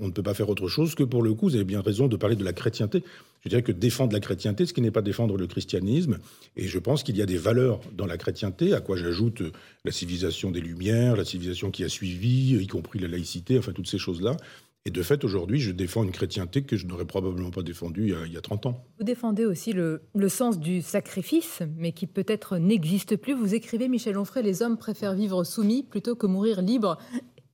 on 0.00 0.06
ne 0.06 0.12
peut 0.12 0.22
pas 0.22 0.34
faire 0.34 0.48
autre 0.48 0.68
chose 0.68 0.94
que 0.94 1.02
pour 1.02 1.22
le 1.22 1.34
coup, 1.34 1.48
vous 1.48 1.56
avez 1.56 1.64
bien 1.64 1.80
raison 1.80 2.06
de 2.06 2.16
parler 2.16 2.36
de 2.36 2.44
la 2.44 2.52
chrétienté. 2.52 3.02
Je 3.44 3.48
dirais 3.48 3.62
que 3.62 3.72
défendre 3.72 4.12
la 4.12 4.20
chrétienté, 4.20 4.66
ce 4.66 4.72
qui 4.72 4.80
n'est 4.80 4.92
pas 4.92 5.02
défendre 5.02 5.36
le 5.36 5.48
christianisme, 5.48 6.18
et 6.56 6.68
je 6.68 6.78
pense 6.78 7.02
qu'il 7.02 7.16
y 7.16 7.22
a 7.22 7.26
des 7.26 7.38
valeurs 7.38 7.80
dans 7.92 8.06
la 8.06 8.16
chrétienté, 8.16 8.72
à 8.72 8.80
quoi 8.80 8.96
j'ajoute 8.96 9.42
la 9.84 9.90
civilisation 9.90 10.52
des 10.52 10.60
Lumières, 10.60 11.16
la 11.16 11.24
civilisation 11.24 11.72
qui 11.72 11.82
a 11.82 11.88
suivi, 11.88 12.56
y 12.56 12.66
compris 12.68 13.00
la 13.00 13.08
laïcité, 13.08 13.58
enfin 13.58 13.72
toutes 13.72 13.88
ces 13.88 13.98
choses-là, 13.98 14.36
et 14.84 14.90
de 14.90 15.02
fait, 15.02 15.22
aujourd'hui, 15.22 15.60
je 15.60 15.70
défends 15.70 16.02
une 16.02 16.10
chrétienté 16.10 16.62
que 16.62 16.76
je 16.76 16.86
n'aurais 16.88 17.04
probablement 17.04 17.52
pas 17.52 17.62
défendue 17.62 18.14
il 18.26 18.32
y, 18.32 18.36
a, 18.36 18.40
30 18.40 18.66
ans. 18.66 18.84
Vous 18.98 19.04
défendez 19.04 19.44
aussi 19.44 19.72
le, 19.72 20.00
sens 20.28 20.58
du 20.58 20.82
sacrifice, 20.82 21.62
mais 21.76 21.92
qui 21.92 22.08
peut-être 22.08 22.58
n'existe 22.58 23.16
plus. 23.16 23.32
Vous 23.32 23.54
écrivez, 23.54 23.88
Michel 23.88 24.18
Onfray, 24.18 24.42
les 24.42 24.60
hommes 24.60 24.76
préfèrent 24.76 25.14
vivre 25.14 25.44
soumis 25.44 25.84
plutôt 25.84 26.16
que 26.16 26.26
mourir 26.26 26.62
libres 26.62 26.98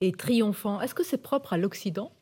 et 0.00 0.12
triomphants. 0.12 0.80
Est-ce 0.80 0.94
que 0.94 1.04
c'est 1.04 1.22
propre 1.22 1.52
à 1.52 1.58
l'Occident? 1.58 2.12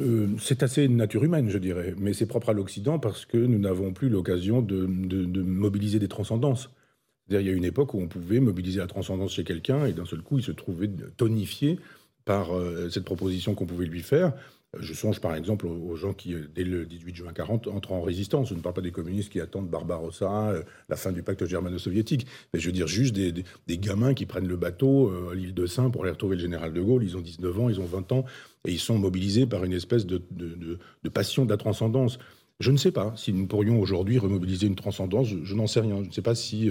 Euh, 0.00 0.28
c'est 0.38 0.62
assez 0.62 0.86
nature 0.88 1.24
humaine, 1.24 1.48
je 1.48 1.56
dirais, 1.56 1.94
mais 1.96 2.12
c'est 2.12 2.26
propre 2.26 2.50
à 2.50 2.52
l'Occident 2.52 2.98
parce 2.98 3.24
que 3.24 3.38
nous 3.38 3.58
n'avons 3.58 3.94
plus 3.94 4.10
l'occasion 4.10 4.60
de, 4.60 4.84
de, 4.86 5.42
mobiliser 5.42 5.98
des 5.98 6.08
transcendances. 6.08 6.68
C'est-à-dire, 7.26 7.48
il 7.48 7.50
y 7.50 7.54
a 7.54 7.56
une 7.56 7.64
époque 7.64 7.94
où 7.94 8.00
on 8.00 8.08
pouvait 8.08 8.40
mobiliser 8.40 8.80
la 8.80 8.86
transcendance 8.86 9.32
chez 9.32 9.44
quelqu'un 9.44 9.86
et 9.86 9.92
d'un 9.92 10.04
seul 10.04 10.20
coup, 10.20 10.36
il 10.36 10.44
se 10.44 10.52
trouvait 10.52 10.90
tonifié 11.16 11.78
par 12.30 12.56
euh, 12.56 12.88
cette 12.90 13.04
proposition 13.04 13.56
qu'on 13.56 13.66
pouvait 13.66 13.86
lui 13.86 14.02
faire. 14.02 14.32
Je 14.78 14.94
songe 14.94 15.18
par 15.18 15.34
exemple 15.34 15.66
aux 15.66 15.96
gens 15.96 16.12
qui, 16.12 16.32
euh, 16.32 16.46
dès 16.54 16.62
le 16.62 16.86
18 16.86 17.16
juin 17.16 17.32
40, 17.32 17.66
entrent 17.66 17.90
en 17.90 18.02
résistance. 18.02 18.50
Je 18.50 18.54
ne 18.54 18.60
parle 18.60 18.76
pas 18.76 18.82
des 18.82 18.92
communistes 18.92 19.32
qui 19.32 19.40
attendent 19.40 19.68
Barbarossa, 19.68 20.50
euh, 20.50 20.62
la 20.88 20.94
fin 20.94 21.10
du 21.10 21.24
pacte 21.24 21.44
germano-soviétique, 21.44 22.28
mais 22.54 22.60
je 22.60 22.66
veux 22.66 22.72
dire 22.72 22.86
juste 22.86 23.16
des, 23.16 23.78
gamins 23.78 24.14
qui 24.14 24.26
prennent 24.26 24.46
le 24.46 24.56
bateau 24.56 25.12
à 25.32 25.34
l'île 25.34 25.54
de 25.54 25.66
Saint 25.66 25.90
pour 25.90 26.02
aller 26.04 26.12
retrouver 26.12 26.36
le 26.36 26.42
général 26.42 26.72
de 26.72 26.80
Gaulle. 26.80 27.02
Ils 27.02 27.16
ont 27.16 27.20
19 27.20 27.58
ans, 27.58 27.68
ils 27.68 27.80
ont 27.80 27.84
20 27.84 28.12
ans, 28.12 28.24
et 28.64 28.70
ils 28.70 28.78
sont 28.78 28.96
mobilisés 28.96 29.46
par 29.46 29.64
une 29.64 29.72
espèce 29.72 30.06
de, 30.06 30.22
passion 31.12 31.44
de 31.44 31.50
la 31.50 31.56
transcendance. 31.56 32.20
Je 32.60 32.70
ne 32.70 32.76
sais 32.76 32.92
pas 32.92 33.12
si 33.16 33.32
nous 33.32 33.48
pourrions 33.48 33.80
aujourd'hui 33.80 34.18
remobiliser 34.18 34.68
une 34.68 34.76
transcendance, 34.76 35.26
je, 35.26 35.54
n'en 35.56 35.66
sais 35.66 35.80
rien. 35.80 35.96
Je 36.04 36.08
ne 36.08 36.12
sais 36.12 36.22
pas 36.22 36.36
si 36.36 36.70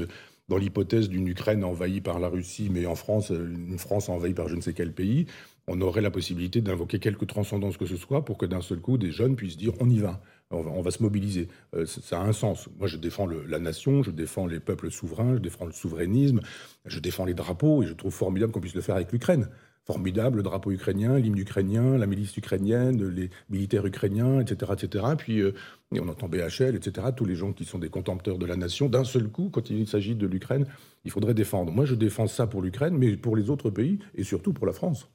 dans 0.50 0.58
l'hypothèse 0.58 1.08
d'une 1.10 1.28
Ukraine 1.28 1.64
envahie 1.64 2.02
par 2.02 2.20
la 2.20 2.28
Russie, 2.28 2.70
mais 2.72 2.86
en 2.86 2.96
France, 2.96 3.30
une 3.30 3.78
France 3.78 4.10
envahie 4.10 4.34
par 4.34 4.50
je 4.50 4.56
ne 4.56 4.62
sais 4.62 4.74
quel 4.74 4.92
pays, 4.92 5.28
on 5.68 5.80
aurait 5.82 6.02
la 6.02 6.10
possibilité 6.10 6.62
d'invoquer 6.62 6.98
quelque 6.98 7.26
transcendance 7.26 7.78
que 7.78 7.86
ce 7.86 7.96
soit 7.96 8.26
pour 8.26 8.38
que 8.38 8.48
d'un 8.48 8.62
seul 8.62 8.80
coup, 8.80 8.98
des 8.98 9.12
jeunes 9.12 9.36
puissent 9.36 9.58
dire 9.58 9.74
on 9.80 9.90
y 9.90 10.00
va, 10.00 10.20
on 10.50 10.82
va, 10.82 10.90
se 10.90 11.04
mobiliser. 11.04 11.48
Euh, 11.76 11.86
ça 11.86 12.20
a 12.20 12.24
un 12.24 12.34
sens. 12.34 12.68
Moi, 12.80 12.88
je 12.88 12.98
défends 12.98 13.28
la 13.28 13.60
nation, 13.60 14.02
je 14.02 14.10
défends 14.10 14.48
les 14.48 14.60
peuples 14.60 14.90
souverains, 14.90 15.36
je 15.36 15.40
défends 15.40 15.66
le 15.66 15.72
souverainisme, 15.72 16.42
je 16.86 17.00
défends 17.00 17.26
les 17.26 17.36
drapeaux, 17.36 17.84
et 17.84 17.86
je 17.86 17.94
trouve 17.94 18.14
formidable 18.14 18.52
qu'on 18.52 18.60
puisse 18.60 18.74
le 18.74 18.82
faire 18.82 18.96
avec 18.96 19.12
l'Ukraine 19.12 19.48
formidable, 19.90 20.38
le 20.38 20.44
drapeau 20.44 20.70
ukrainien, 20.70 21.18
l'hymne 21.18 21.40
ukrainien, 21.40 21.98
la 21.98 22.06
milice 22.06 22.38
ukrainienne, 22.38 23.10
les 23.10 23.32
militaires 23.50 23.88
ukrainiens, 23.88 24.40
etc. 24.40 24.74
etc. 24.76 25.06
Puis 25.18 25.40
euh, 25.40 25.56
on 25.94 26.08
entend 26.08 26.30
BHL, 26.30 26.76
etc. 26.76 27.08
Tous 27.18 27.26
les 27.26 27.36
gens 27.36 27.54
qui 27.54 27.66
sont 27.66 27.80
des 27.80 27.90
contempteurs 27.90 28.38
de 28.38 28.46
la 28.46 28.56
nation. 28.56 28.88
D'un 28.88 29.04
seul 29.04 29.30
coup, 29.30 29.50
quand 29.52 29.72
il 29.72 29.88
s'agit 29.88 30.14
de 30.14 30.28
l'Ukraine, 30.28 30.68
il 31.06 31.12
faudrait 31.12 31.34
défendre. 31.34 31.72
Moi, 31.72 31.86
je 31.86 31.96
défends 31.96 32.28
ça 32.28 32.46
pour 32.46 32.62
l'Ukraine, 32.62 32.96
mais 33.00 33.18
pour 33.18 33.36
les 33.36 33.50
autres 33.50 33.72
pays 33.72 33.98
et 34.14 34.24
surtout 34.24 34.54
pour 34.54 34.68
la 34.68 34.74
France. 34.74 35.08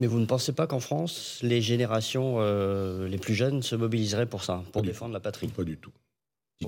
Mais 0.00 0.06
vous 0.06 0.18
ne 0.18 0.24
pensez 0.24 0.52
pas 0.54 0.66
qu'en 0.66 0.80
France, 0.80 1.40
les 1.42 1.60
générations 1.60 2.36
euh, 2.38 3.06
les 3.08 3.18
plus 3.18 3.34
jeunes 3.34 3.60
se 3.60 3.76
mobiliseraient 3.76 4.30
pour 4.34 4.44
ça, 4.44 4.64
pour 4.72 4.80
défendre 4.80 5.12
la 5.12 5.20
patrie? 5.20 5.48
Pas 5.48 5.64
du 5.64 5.76
tout. 5.76 5.92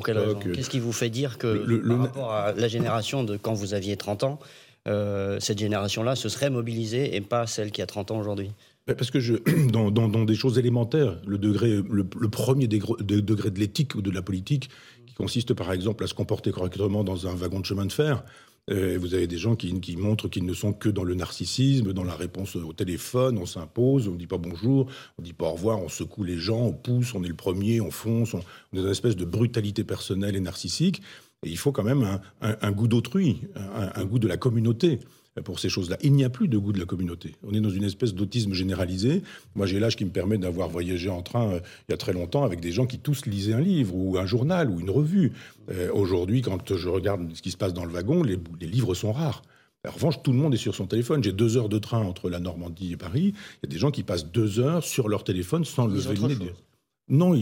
Qu'est-ce 0.03 0.71
qui 0.71 0.81
vous 0.81 0.93
fait 0.93 1.11
dire 1.11 1.39
que 1.39 1.47
le, 1.47 1.83
par 1.83 1.99
rapport 1.99 2.33
à 2.33 2.53
la 2.53 2.69
génération 2.69 3.25
de 3.25 3.37
quand 3.37 3.55
vous 3.55 3.75
aviez 3.75 3.97
30 3.97 4.25
ans, 4.25 4.39
euh, 4.87 5.39
cette 5.41 5.59
génération-là 5.59 6.17
se 6.17 6.29
serait 6.29 6.51
mobilisée 6.51 7.17
et 7.17 7.21
pas 7.21 7.47
celle 7.47 7.71
qui 7.71 7.83
a 7.83 7.87
30 7.87 8.11
ans 8.11 8.19
aujourd'hui 8.19 8.51
parce 8.87 9.11
que 9.11 9.19
dans, 9.71 10.25
des 10.27 10.35
choses 10.35 10.59
élémentaires, 10.59 11.19
le, 11.27 11.39
degré, 11.39 11.81
le, 11.89 12.29
premier 12.29 12.69
degré 12.69 13.51
de 13.51 13.59
l'éthique 13.59 13.95
ou 13.95 14.03
de 14.03 14.11
la 14.11 14.21
politique, 14.21 14.69
qui 15.07 15.15
consiste 15.15 15.55
par 15.55 15.73
exemple 15.73 16.05
à 16.05 16.07
se 16.07 16.13
comporter 16.13 16.51
correctement 16.51 17.03
dans 17.03 17.27
un 17.27 17.35
wagon 17.35 17.61
de 17.61 17.65
chemin 17.65 17.87
de 17.87 17.93
fer, 17.93 18.23
Euh, 18.71 18.97
vous 18.99 19.13
avez 19.15 19.27
des 19.27 19.37
gens 19.37 19.57
qui, 19.57 19.97
montrent 19.97 20.29
qu'ils 20.29 20.47
ne 20.47 20.55
sont 20.55 20.73
que 20.73 20.89
dans 20.89 21.05
le 21.05 21.15
narcissisme, 21.15 21.93
dans 21.93 22.05
la 22.05 22.15
réponse 22.15 22.57
au 22.57 22.73
téléphone, 22.73 23.37
on 23.37 23.45
s'impose, 23.45 24.09
on 24.09 24.13
ne 24.13 24.17
dit 24.17 24.27
pas 24.27 24.39
bonjour, 24.39 24.89
on 25.19 25.23
ne 25.23 25.25
dit 25.25 25.35
pas 25.35 25.47
au 25.47 25.53
revoir, 25.53 25.83
on 25.83 25.89
secoue 25.89 26.25
les 26.25 26.39
gens, 26.39 26.61
on 26.61 26.73
pousse, 26.73 27.15
on 27.15 27.23
est 27.25 27.29
le 27.29 27.35
premier, 27.35 27.83
on 27.83 27.91
fonce, 27.91 28.33
on, 28.33 28.39
est 28.39 28.77
dans 28.77 28.85
une 28.85 28.91
espèce 28.91 29.17
de 29.17 29.27
brutalité 29.27 29.85
personnelle 29.85 30.35
et 30.35 30.41
narcissique. 30.41 31.03
Il 31.45 31.59
faut 31.59 31.73
quand 31.73 31.83
même 31.83 32.21
un, 32.41 32.73
goût 32.73 32.89
d'autrui, 32.89 33.43
un, 33.55 34.05
goût 34.05 34.19
de 34.19 34.29
la 34.29 34.37
communauté 34.37 35.01
pour 35.43 35.59
ces 35.59 35.69
choses-là. 35.69 35.97
Il 36.03 36.13
n'y 36.13 36.25
a 36.25 36.31
plus 36.31 36.49
de 36.49 36.57
goût 36.57 36.73
de 36.73 36.79
la 36.79 36.85
communauté. 36.85 37.35
On 37.43 37.53
est 37.55 37.61
dans 37.61 37.71
une 37.71 37.85
espèce 37.85 38.15
d'autisme 38.15 38.53
généralisé. 38.53 39.23
Moi, 39.55 39.67
j'ai 39.67 39.81
l'âge 39.81 39.97
qui 39.97 40.05
me 40.05 40.11
permet 40.11 40.39
d'avoir 40.39 40.69
voyagé 40.69 41.11
en 41.11 41.23
train 41.23 41.55
euh, 41.55 41.61
il 41.89 41.93
y 41.93 41.95
a 41.95 41.97
très 41.97 42.13
longtemps 42.13 42.45
avec 42.45 42.61
des 42.61 42.71
gens 42.71 42.87
qui 42.87 42.99
tous 42.99 43.27
lisaient 43.27 43.55
un 43.55 43.61
livre 43.61 43.95
ou 43.97 44.17
un 44.19 44.27
journal 44.27 44.71
ou 44.71 44.81
une 44.81 44.91
revue. 44.91 45.33
Euh, 45.71 45.91
aujourd'hui, 45.93 46.43
quand 46.43 46.77
je 46.77 46.89
regarde 46.89 47.35
ce 47.35 47.43
qui 47.43 47.51
se 47.51 47.57
passe 47.57 47.75
dans 47.75 47.85
le 47.85 47.91
wagon, 47.91 48.23
les, 48.23 48.39
livres 48.61 48.95
sont 48.95 49.13
rares. 49.13 49.43
En 49.87 49.91
revanche, 49.91 50.23
tout 50.23 50.33
le 50.33 50.39
monde 50.39 50.55
est 50.55 50.59
sur 50.59 50.75
son 50.75 50.87
téléphone. 50.87 51.23
J'ai 51.23 51.33
deux 51.33 51.57
heures 51.57 51.69
de 51.69 51.79
train 51.79 52.03
entre 52.03 52.31
la 52.31 52.39
Normandie 52.39 52.93
et 52.93 52.97
Paris. 52.97 53.35
Il 53.63 53.67
y 53.67 53.69
a 53.69 53.73
des 53.73 53.79
gens 53.79 53.91
qui 53.91 54.03
passent 54.03 54.31
deux 54.31 54.61
heures 54.61 54.85
sur 54.85 55.09
leur 55.09 55.25
téléphone 55.25 55.65
sans 55.65 55.87
lever 55.87 56.15
le 56.15 56.35
nez. 56.37 56.53
Non, 57.09 57.35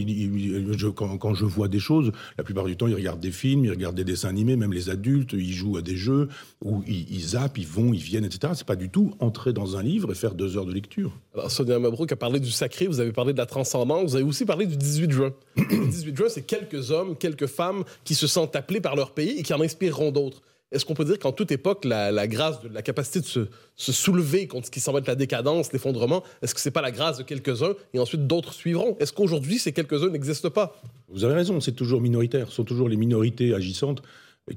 quand, 0.93 1.33
je 1.33 1.45
vois 1.45 1.69
des 1.69 1.79
choses, 1.79 2.11
la 2.37 2.43
plupart 2.43 2.65
du 2.65 2.75
temps, 2.75 2.87
ils 2.87 2.95
regardent 2.95 3.21
des 3.21 3.31
films, 3.31 3.63
ils 3.63 3.69
regardent 3.69 3.95
des 3.95 4.03
dessins 4.03 4.27
animés, 4.27 4.57
même 4.57 4.73
les 4.73 4.89
adultes, 4.89 5.31
ils 5.31 5.53
jouent 5.53 5.77
à 5.77 5.81
des 5.81 5.95
jeux, 5.95 6.27
ou 6.65 6.83
ils, 6.85 7.21
zappent, 7.21 7.57
ils 7.57 7.67
vont, 7.67 7.93
ils 7.93 8.01
viennent, 8.01 8.25
etc. 8.25 8.53
C'est 8.57 8.67
pas 8.67 8.75
du 8.75 8.89
tout 8.89 9.13
entrer 9.19 9.53
dans 9.53 9.77
un 9.77 9.83
livre 9.83 10.11
et 10.11 10.15
faire 10.15 10.33
deux 10.33 10.57
heures 10.57 10.65
de 10.65 10.73
lecture. 10.73 11.17
Alors, 11.33 11.49
Sonia 11.49 11.79
Mabrouk 11.79 12.11
a 12.11 12.17
parlé 12.17 12.41
du 12.41 12.51
sacré, 12.51 12.87
vous 12.87 12.99
avez 12.99 13.13
parlé 13.13 13.31
de 13.31 13.37
la 13.37 13.45
transcendance, 13.45 14.11
vous 14.11 14.15
avez 14.17 14.25
aussi 14.25 14.43
parlé 14.43 14.65
du 14.65 14.75
18 14.75 15.11
juin. 15.11 15.33
le 15.55 15.87
18 15.87 16.17
juin, 16.17 16.27
c'est 16.27 16.45
quelques 16.45 16.91
hommes, 16.91 17.15
quelques 17.15 17.47
femmes 17.47 17.85
qui 18.03 18.15
se 18.15 18.27
sentent 18.27 18.57
appelés 18.57 18.81
par 18.81 18.97
leur 18.97 19.11
pays 19.11 19.39
et 19.39 19.43
qui 19.43 19.53
en 19.53 19.61
inspireront 19.61 20.11
d'autres. 20.11 20.41
Est-ce 20.73 20.85
qu'on 20.85 20.93
peut 20.93 21.05
dire 21.05 21.19
qu'en 21.19 21.31
toute 21.31 21.51
époque, 21.51 21.85
la, 21.85 22.27
grâce, 22.27 22.57
la 22.71 22.81
capacité 22.81 23.21
de 23.21 23.25
se, 23.25 23.91
soulever 23.91 24.47
contre 24.47 24.65
ce 24.65 24.71
qui 24.71 24.79
semble 24.79 24.99
être 24.99 25.07
la 25.07 25.15
décadence, 25.15 25.71
l'effondrement, 25.71 26.23
est-ce 26.41 26.53
que 26.55 26.59
c'est 26.59 26.71
pas 26.71 26.81
la 26.81 26.91
grâce 26.91 27.17
de 27.19 27.23
quelques-uns 27.23 27.75
et 27.93 27.99
ensuite 27.99 28.27
d'autres 28.27 28.53
suivront? 28.53 28.97
Est-ce 28.99 29.13
qu'aujourd'hui, 29.13 29.59
ces 29.59 29.71
quelques-uns 29.71 30.09
n'existent 30.09 30.49
pas? 30.49 30.81
Vous 31.09 31.23
avez 31.23 31.35
raison, 31.35 31.59
c'est 31.61 31.73
toujours 31.73 32.01
minoritaire. 32.01 32.49
Ce 32.49 32.55
sont 32.55 32.63
toujours 32.63 32.89
les 32.89 32.97
minorités 32.97 33.53
agissantes 33.53 34.01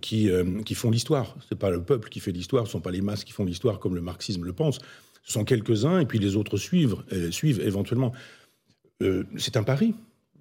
qui, 0.00 0.30
euh, 0.30 0.62
qui 0.64 0.74
font 0.74 0.90
l'histoire. 0.90 1.36
Ce 1.48 1.54
n'est 1.54 1.58
pas 1.58 1.70
le 1.70 1.82
peuple 1.82 2.08
qui 2.08 2.20
fait 2.20 2.32
l'histoire, 2.32 2.64
ce 2.64 2.70
ne 2.70 2.72
sont 2.72 2.80
pas 2.80 2.90
les 2.90 3.02
masses 3.02 3.24
qui 3.24 3.32
font 3.32 3.44
l'histoire 3.44 3.78
comme 3.78 3.94
le 3.94 4.00
marxisme 4.00 4.44
le 4.44 4.52
pense. 4.52 4.78
Ce 5.22 5.32
sont 5.32 5.44
quelques-uns 5.44 6.00
et 6.00 6.06
puis 6.06 6.18
les 6.18 6.36
autres 6.36 6.56
suivent, 6.56 6.96
euh, 7.12 7.30
suivent 7.30 7.60
éventuellement. 7.60 8.12
Euh, 9.02 9.24
c'est 9.36 9.56
un 9.56 9.62
pari. 9.62 9.94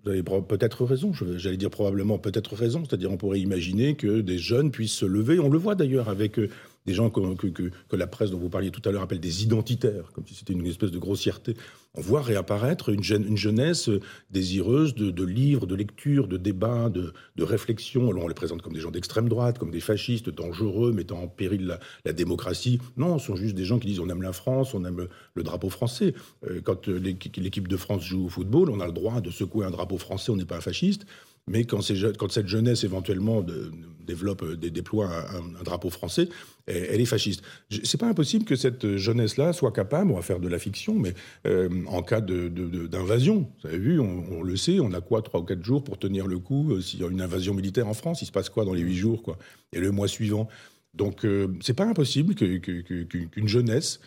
Vous 0.05 0.12
avez 0.12 0.21
peut-être 0.21 0.85
raison, 0.85 1.12
j'allais 1.35 1.57
dire 1.57 1.71
probablement 1.71 2.19
peut-être 2.19 2.53
raison, 2.55 2.83
c'est-à-dire 2.88 3.12
on 3.12 3.17
pourrait 3.17 3.39
imaginer 3.39 3.95
que 3.95 4.21
des 4.21 4.38
jeunes 4.38 4.69
puissent 4.69 4.93
se 4.93 5.05
lever, 5.05 5.39
on 5.39 5.50
le 5.50 5.57
voit 5.57 5.74
d'ailleurs 5.74 6.09
avec 6.09 6.38
euh, 6.38 6.50
des 6.85 6.93
gens 6.93 7.09
que, 7.09 7.47
que, 7.47 7.95
la 7.95 8.07
presse 8.07 8.31
dont 8.31 8.37
vous 8.37 8.49
parliez 8.49 8.71
tout 8.71 8.81
à 8.87 8.91
l'heure 8.91 9.01
appelle 9.01 9.19
des 9.19 9.43
identitaires, 9.43 10.11
comme 10.13 10.25
si 10.27 10.35
c'était 10.35 10.53
une 10.53 10.65
espèce 10.65 10.91
de 10.91 10.99
grossièreté. 10.99 11.55
On 11.95 12.01
voit 12.01 12.21
réapparaître 12.21 12.89
une, 12.89 13.01
une 13.27 13.37
jeunesse 13.37 13.89
désireuse 14.29 14.95
de, 14.95 15.23
livres, 15.23 15.65
de 15.65 15.75
lectures, 15.75 16.27
de 16.27 16.37
débats, 16.37 16.89
de, 16.89 17.13
réflexions. 17.39 18.09
on 18.09 18.27
les 18.27 18.33
présente 18.33 18.61
comme 18.61 18.73
des 18.73 18.81
gens 18.81 18.91
d'extrême 18.91 19.29
droite, 19.29 19.57
comme 19.57 19.71
des 19.71 19.79
fascistes 19.79 20.29
dangereux, 20.29 20.91
mettant 20.91 21.21
en 21.21 21.27
péril 21.27 21.65
la, 21.65 21.79
la, 22.03 22.13
démocratie. 22.13 22.79
Non, 22.97 23.17
ce 23.17 23.27
sont 23.27 23.35
juste 23.35 23.55
des 23.55 23.65
gens 23.65 23.79
qui 23.79 23.87
disent 23.87 23.99
on 23.99 24.09
aime 24.09 24.21
la 24.21 24.33
France, 24.33 24.73
on 24.73 24.83
aime 24.83 25.07
le 25.33 25.43
drapeau 25.43 25.69
français. 25.69 26.13
Euh, 26.49 26.61
quand 26.61 26.87
l'équipe 26.87 27.67
de 27.67 27.77
France 27.77 28.03
joue 28.03 28.25
au 28.25 28.29
football, 28.29 28.69
on 28.69 28.79
a 28.79 28.87
le 28.87 28.93
droit 28.93 29.21
de 29.21 29.31
secouer 29.31 29.65
un 29.65 29.71
drapeau 29.71 29.97
français, 29.97 30.31
on 30.31 30.35
n'est 30.35 30.45
pas 30.45 30.57
un 30.57 30.61
fasciste. 30.61 31.05
Mais 31.47 31.63
quand, 31.63 31.79
quand, 32.17 32.31
cette 32.31 32.47
jeunesse 32.47 32.83
éventuellement 32.83 33.41
de, 33.41 33.71
développe, 34.05 34.43
euh, 34.43 34.55
déploie 34.55 35.09
un, 35.31 35.63
drapeau 35.63 35.89
français, 35.89 36.27
elle, 36.65 36.99
est 36.99 37.05
fasciste. 37.05 37.43
C'est 37.83 37.99
pas 37.99 38.07
impossible 38.07 38.45
que 38.45 38.55
cette 38.55 38.97
jeunesse-là 38.97 39.53
soit 39.53 39.71
capable, 39.71 40.11
on 40.11 40.15
va 40.15 40.23
faire 40.23 40.39
de 40.39 40.47
la 40.47 40.57
fiction, 40.57 40.95
mais 40.95 41.13
euh, 41.45 41.69
en 41.87 42.01
cas 42.01 42.21
d'invasion, 42.21 43.47
vous 43.61 43.69
avez 43.69 43.77
vu, 43.77 43.99
on, 43.99 44.41
le 44.41 44.55
sait, 44.55 44.79
on 44.79 44.91
a 44.93 45.01
quoi, 45.01 45.21
trois 45.21 45.41
ou 45.41 45.43
quatre 45.43 45.63
jours 45.63 45.83
pour 45.83 45.99
tenir 45.99 46.25
le 46.25 46.39
coup 46.39 46.71
euh, 46.71 46.81
s'il 46.81 47.01
y 47.01 47.03
a 47.03 47.07
une 47.07 47.21
invasion 47.21 47.53
militaire 47.53 47.87
en 47.87 47.93
France, 47.93 48.23
il 48.23 48.25
se 48.25 48.31
passe 48.31 48.49
quoi 48.49 48.65
dans 48.65 48.73
les 48.73 48.81
huit 48.81 48.95
jours, 48.95 49.21
quoi, 49.21 49.37
et 49.71 49.79
le 49.79 49.91
mois 49.91 50.07
suivant. 50.07 50.47
Donc 50.95 51.27
c'est 51.59 51.73
pas 51.73 51.85
impossible 51.85 52.35
qu'une 52.35 53.47
jeunesse 53.47 53.99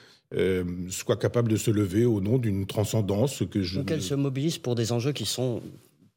soit 0.88 1.16
capable 1.18 1.50
de 1.50 1.56
se 1.56 1.70
lever 1.70 2.06
au 2.06 2.22
nom 2.22 2.38
d'une 2.38 2.64
transcendance 2.64 3.42
que 3.50 3.60
je. 3.60 3.80
Donc 3.80 3.90
elle 3.90 4.00
se 4.00 4.14
mobilise 4.14 4.56
pour 4.56 4.74
des 4.74 4.90
enjeux 4.90 5.12
qui 5.12 5.26
sont 5.26 5.60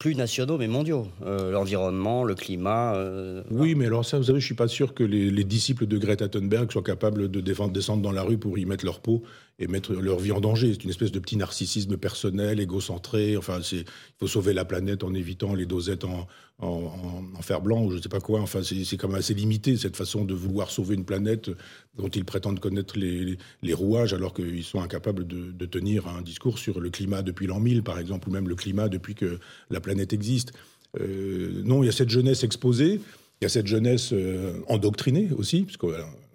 plus 0.02 0.16
nationaux 0.16 0.58
mais 0.58 0.68
mondiaux. 0.68 1.08
Euh, 1.24 1.52
l'environnement, 1.52 2.24
le 2.24 2.34
climat. 2.34 2.96
Euh, 2.96 3.44
oui, 3.52 3.76
mais 3.76 3.86
alors 3.86 4.04
ça, 4.04 4.18
vous 4.18 4.24
savez, 4.24 4.40
je 4.40 4.46
suis 4.48 4.56
pas 4.56 4.68
sûr 4.68 4.96
que 4.96 5.04
les, 5.04 5.44
disciples 5.44 5.86
de 5.86 6.00
Greta 6.00 6.28
Thunberg 6.28 6.72
soient 6.72 6.82
capables 6.82 7.30
de 7.30 7.40
descendre 7.40 8.02
dans 8.02 8.12
la 8.12 8.24
rue 8.24 8.40
pour 8.40 8.58
y 8.58 8.66
mettre 8.66 8.84
leur 8.84 9.00
peau 9.00 9.22
et 9.62 9.68
mettre 9.68 9.94
leur 9.94 10.20
vie 10.20 10.32
en 10.32 10.42
danger. 10.42 10.74
C'est 10.74 10.84
une 10.84 10.90
espèce 10.90 11.12
de 11.12 11.20
petit 11.20 11.38
narcissisme 11.38 11.96
personnel, 11.96 12.60
égocentré. 12.60 13.38
Enfin, 13.38 13.60
il 13.72 13.86
faut 14.20 14.28
sauver 14.28 14.54
la 14.54 14.66
planète 14.66 15.04
en 15.04 15.14
évitant 15.14 15.54
les 15.54 15.68
dosettes 15.68 16.04
en, 16.04 16.28
en, 16.60 17.42
fer 17.42 17.62
blanc 17.62 17.84
ou 17.86 17.92
je 17.92 17.98
ne 17.98 18.02
sais 18.02 18.10
pas 18.10 18.20
quoi. 18.20 18.42
Enfin, 18.42 18.62
c'est 18.64 18.98
quand 18.98 19.08
même 19.08 19.18
assez 19.18 19.36
limité 19.36 19.78
cette 19.78 19.96
façon 19.96 20.26
de 20.26 20.34
vouloir 20.34 20.72
sauver 20.72 20.96
une 20.96 21.06
planète 21.06 21.52
dont 21.96 22.10
ils 22.10 22.26
prétendent 22.26 22.60
connaître 22.60 22.98
les, 22.98 23.38
les, 23.62 23.74
rouages 23.74 24.14
alors 24.14 24.34
qu'ils 24.34 24.64
sont 24.64 24.82
incapables 24.82 25.28
de, 25.28 25.52
de, 25.52 25.66
tenir 25.66 26.08
un 26.08 26.22
discours 26.22 26.58
sur 26.58 26.80
le 26.80 26.90
climat 26.90 27.22
depuis 27.22 27.48
l'an 27.48 27.60
1000, 27.60 27.84
par 27.84 28.00
exemple, 28.00 28.30
ou 28.30 28.32
même 28.32 28.50
le 28.50 28.56
climat 28.56 28.90
depuis 28.90 29.16
que 29.16 29.40
la 29.70 29.80
planète 29.80 30.12
existe. 30.12 30.54
Euh, 31.00 31.62
non, 31.64 31.84
il 31.84 31.86
y 31.86 31.90
a 31.90 31.94
cette 31.94 32.10
jeunesse 32.10 32.44
exposée. 32.44 33.00
Il 33.42 33.44
y 33.44 33.48
a 33.48 33.50
cette 33.50 33.68
jeunesse 33.68 34.12
euh, 34.14 34.60
endoctrinée 34.68 35.30
aussi, 35.36 35.64
parce 35.64 35.78
que 35.78 35.88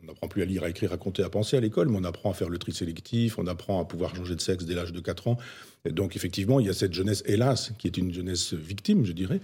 on 0.06 0.12
n'apprend 0.12 0.28
plus 0.28 0.42
à 0.42 0.44
lire, 0.44 0.62
à 0.62 0.70
écrire, 0.70 0.92
à 0.92 0.96
compter, 0.96 1.22
à 1.22 1.30
penser 1.30 1.56
à 1.56 1.60
l'école, 1.60 1.88
mais 1.88 1.98
on 1.98 2.04
apprend 2.04 2.30
à 2.30 2.34
faire 2.34 2.48
le 2.48 2.58
tri 2.58 2.72
sélectif, 2.72 3.38
on 3.38 3.46
apprend 3.46 3.80
à 3.80 3.84
pouvoir 3.84 4.14
changer 4.14 4.36
de 4.36 4.40
sexe 4.40 4.64
dès 4.64 4.74
l'âge 4.74 4.92
de 4.92 5.00
4 5.00 5.28
ans. 5.28 5.36
Et 5.84 5.90
donc, 5.90 6.16
effectivement, 6.16 6.60
il 6.60 6.66
y 6.66 6.70
a 6.70 6.74
cette 6.74 6.92
jeunesse, 6.92 7.22
hélas, 7.26 7.72
qui 7.78 7.88
est 7.88 7.96
une 7.96 8.12
jeunesse 8.12 8.54
victime, 8.54 9.04
je 9.04 9.12
dirais. 9.12 9.40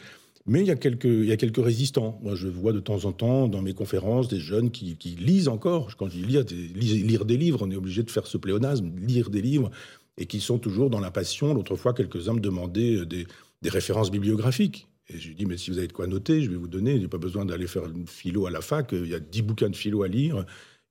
Mais 0.46 0.60
il 0.60 0.66
y, 0.66 0.70
a 0.70 0.76
quelques, 0.76 1.64
résistants. 1.64 2.18
Moi, 2.20 2.34
je 2.34 2.48
vois 2.48 2.72
de 2.72 2.80
temps 2.80 3.04
en 3.04 3.12
temps 3.12 3.46
dans 3.46 3.62
mes 3.62 3.74
conférences 3.74 4.26
des 4.26 4.40
jeunes 4.40 4.72
qui, 4.72 4.96
lisent 5.18 5.46
encore. 5.46 5.96
Quand 5.96 6.08
je 6.08 6.16
dis 6.16 6.24
lire, 6.24 6.44
lire 6.74 7.24
des 7.24 7.36
livres, 7.36 7.60
on 7.62 7.70
est 7.70 7.76
obligé 7.76 8.02
de 8.02 8.10
faire 8.10 8.26
ce 8.26 8.38
pléonasme, 8.38 8.90
lire 8.98 9.30
des 9.30 9.40
livres, 9.40 9.70
et 10.18 10.26
qui 10.26 10.40
sont 10.40 10.58
toujours 10.58 10.90
dans 10.90 10.98
la 10.98 11.12
passion. 11.12 11.54
L'autre 11.54 11.76
fois, 11.76 11.92
quelques-uns 11.92 12.34
me 12.34 12.40
demandaient 12.40 13.06
des, 13.06 13.26
des 13.62 13.68
références 13.68 14.10
bibliographiques. 14.10 14.88
Et 15.12 15.18
je 15.18 15.28
lui 15.28 15.34
dis, 15.34 15.46
mais 15.46 15.56
si 15.56 15.70
vous 15.70 15.78
avez 15.78 15.88
de 15.88 15.92
quoi 15.92 16.06
noter, 16.06 16.42
je 16.42 16.50
vais 16.50 16.56
vous 16.56 16.68
donner. 16.68 16.96
Je 16.96 17.02
n'ai 17.02 17.08
pas 17.08 17.18
besoin 17.18 17.44
d'aller 17.44 17.66
faire 17.66 17.84
une 17.84 18.06
philo 18.06 18.46
à 18.46 18.50
la 18.50 18.60
fac. 18.60 18.92
Il 18.92 19.08
y 19.08 19.14
a 19.14 19.20
dix 19.20 19.42
bouquins 19.42 19.68
de 19.68 19.76
philo 19.76 20.02
à 20.02 20.08
lire. 20.08 20.44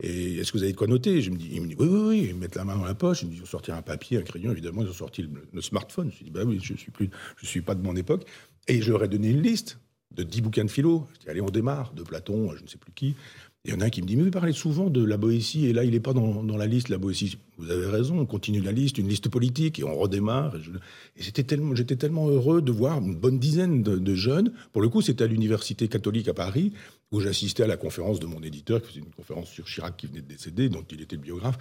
Et 0.04 0.38
est-ce 0.38 0.52
que 0.52 0.58
vous 0.58 0.64
avez 0.64 0.72
de 0.72 0.78
quoi 0.78 0.88
noter? 0.88 1.22
Je 1.22 1.30
me 1.30 1.38
dis, 1.38 1.50
Il 1.52 1.62
me 1.62 1.68
dit, 1.68 1.76
oui, 1.78 1.88
oui, 1.88 2.02
oui. 2.08 2.28
Ils 2.30 2.36
mettent 2.36 2.56
la 2.56 2.66
main 2.66 2.76
dans 2.76 2.86
la 2.86 2.96
poche. 2.96 3.22
Ils 3.22 3.26
me 3.26 3.32
disent, 3.32 3.40
ils 3.40 3.44
ont 3.44 3.48
sorti 3.48 3.72
un 3.72 3.82
papier, 3.82 4.18
un 4.18 4.24
crayon. 4.24 4.52
Évidemment, 4.52 4.84
ils 4.84 4.90
ont 4.90 4.94
sorti 4.94 5.28
le, 5.54 5.62
smartphone. 5.62 6.12
Je 6.12 6.20
me 6.20 6.26
dis, 6.26 6.32
bah 6.32 6.44
oui, 6.46 6.60
je 6.62 6.74
ne 6.74 6.78
suis, 6.78 6.92
suis 7.44 7.62
pas 7.62 7.76
de 7.76 7.82
mon 7.82 7.96
époque. 7.96 8.26
Et 8.68 8.82
je 8.82 8.92
leur 8.92 9.04
ai 9.04 9.08
donné 9.08 9.30
une 9.30 9.42
liste 9.42 9.80
de 10.12 10.24
dix 10.24 10.42
bouquins 10.42 10.66
de 10.66 10.72
philo. 10.72 11.08
Je 11.14 11.20
dis, 11.20 11.30
allez, 11.30 11.42
on 11.42 11.50
démarre. 11.50 11.94
De 11.94 12.04
Platon, 12.04 12.56
je 12.56 12.64
ne 12.64 12.68
sais 12.68 12.78
plus 12.78 12.92
qui. 12.94 13.16
Il 13.64 13.72
y 13.72 13.76
en 13.76 13.82
a 13.82 13.86
un 13.86 13.90
qui 13.92 14.02
me 14.02 14.08
dit, 14.08 14.16
mais 14.16 14.24
vous 14.24 14.32
parlez 14.32 14.54
souvent 14.54 14.90
de 14.90 15.06
la 15.06 15.18
Boétie, 15.18 15.68
et 15.68 15.74
là, 15.74 15.84
il 15.84 15.92
n'est 15.92 16.00
pas 16.00 16.14
dans, 16.14 16.58
la 16.58 16.66
liste, 16.66 16.90
la 16.90 16.98
Boétie. 16.98 17.38
Vous 17.60 17.70
avez 17.70 17.86
raison, 17.86 18.18
on 18.18 18.26
continue 18.26 18.60
la 18.60 18.72
liste, 18.72 18.98
une 18.98 19.08
liste 19.08 19.30
politique, 19.30 19.78
et 19.78 19.84
on 19.84 19.96
redémarre. 19.96 20.56
Et, 20.56 21.22
j'étais 21.22 21.44
tellement, 21.44 22.28
heureux 22.28 22.64
de 22.64 22.72
voir 22.72 22.98
une 22.98 23.16
bonne 23.16 23.38
dizaine 23.38 23.84
de, 23.84 24.16
jeunes. 24.16 24.52
Pour 24.74 24.82
le 24.82 24.90
coup, 24.90 25.04
c'était 25.04 25.26
à 25.26 25.28
l'Université 25.28 25.88
catholique 25.88 26.28
à 26.28 26.34
Paris, 26.34 26.74
où 27.12 27.20
j'assistais 27.20 27.62
à 27.62 27.68
la 27.68 27.78
conférence 27.78 28.20
de 28.20 28.26
mon 28.26 28.42
éditeur, 28.42 28.82
qui 28.82 28.88
faisait 28.88 29.00
une 29.02 29.14
conférence 29.14 29.50
sur 29.50 29.66
Chirac 29.66 29.96
qui 29.96 30.08
venait 30.08 30.22
de 30.22 30.28
décéder, 30.28 30.68
dont 30.68 30.84
il 30.92 31.00
était 31.00 31.18
biographe. 31.18 31.60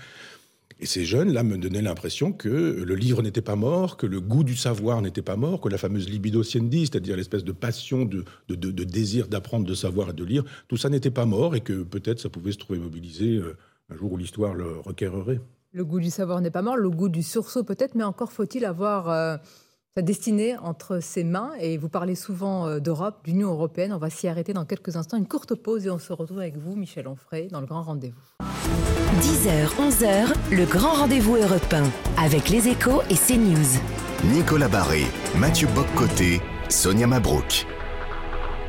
Et 0.83 0.87
ces 0.87 1.05
jeunes-là 1.05 1.43
me 1.43 1.59
donnaient 1.59 1.83
l'impression 1.83 2.33
que 2.33 2.49
le 2.49 2.95
livre 2.95 3.23
n'était 3.23 3.43
pas 3.43 3.55
mort, 3.55 3.99
que 3.99 4.07
le 4.07 4.19
goût 4.19 4.45
du 4.45 4.57
savoir 4.57 5.03
n'était 5.03 5.21
pas 5.21 5.37
mort, 5.37 5.61
que 5.61 5.69
la 5.69 5.77
fameuse 5.77 6.09
libido 6.09 6.43
siendi, 6.43 6.87
c'est-à-dire 6.87 7.17
l'espèce 7.17 7.45
de 7.45 7.53
passion, 7.53 8.07
de, 8.07 8.25
désir 8.49 9.29
d'apprendre, 9.29 9.67
de 9.67 9.75
savoir 9.75 10.11
et 10.11 10.13
de 10.15 10.25
lire, 10.25 10.43
tout 10.69 10.79
ça 10.79 10.89
n'était 10.89 11.11
pas 11.11 11.27
mort 11.27 11.55
et 11.55 11.61
que 11.61 11.83
peut-être 11.83 12.19
ça 12.19 12.31
pouvait 12.31 12.53
se 12.53 12.59
trouver 12.59 12.79
mobilisé 12.79 13.37
euh, 13.37 13.59
un 13.91 13.97
jour 13.97 14.13
où 14.13 14.17
l'histoire 14.17 14.55
le 14.55 14.79
requerrait. 14.79 15.41
Le 15.73 15.85
goût 15.85 16.01
du 16.01 16.09
savoir 16.09 16.41
n'est 16.41 16.51
pas 16.51 16.63
mort, 16.63 16.79
le 16.79 16.89
goût 16.89 17.11
du 17.11 17.23
sursaut 17.23 17.63
peut-être, 17.63 17.95
mais 17.95 18.05
encore 18.05 18.33
faut-il 18.33 18.65
avoir 18.65 19.11
euh, 19.11 19.37
sa 19.97 20.03
destinée 20.03 20.57
entre 20.59 21.01
ses 21.01 21.25
mains. 21.25 21.53
Et 21.59 21.77
vous 21.77 21.89
parlez 21.89 22.15
souvent 22.15 22.67
euh, 22.67 22.79
d'Europe, 22.79 23.25
d'Union 23.25 23.51
européenne. 23.51 23.93
On 23.93 23.99
va 23.99 24.11
s'y 24.11 24.29
arrêter 24.29 24.53
dans 24.53 24.65
quelques 24.65 24.97
instants. 24.97 25.17
Une 25.17 25.27
courte 25.27 25.55
pause 25.55 25.87
et 25.87 25.91
on 25.91 25.99
se 25.99 26.13
retrouve 26.13 26.39
avec 26.39 26.57
vous, 26.57 26.77
Michel 26.77 27.09
Onfray, 27.09 27.49
dans 27.49 27.61
le 27.61 27.67
grand 27.67 27.83
rendez-vous. 27.83 28.21
10h, 29.21 29.67
11h, 29.79 30.35
le 30.53 30.65
grand 30.65 30.95
rendez-vous 30.95 31.37
européen 31.37 31.85
avec 32.17 32.49
les 32.49 32.69
échos 32.69 33.03
et 33.11 33.17
CNews. 33.17 33.81
Nicolas 34.33 34.69
Barré, 34.69 35.03
Mathieu 35.37 35.67
Boccoté, 35.75 36.41
Sonia 36.69 37.07
Mabrouk. 37.07 37.67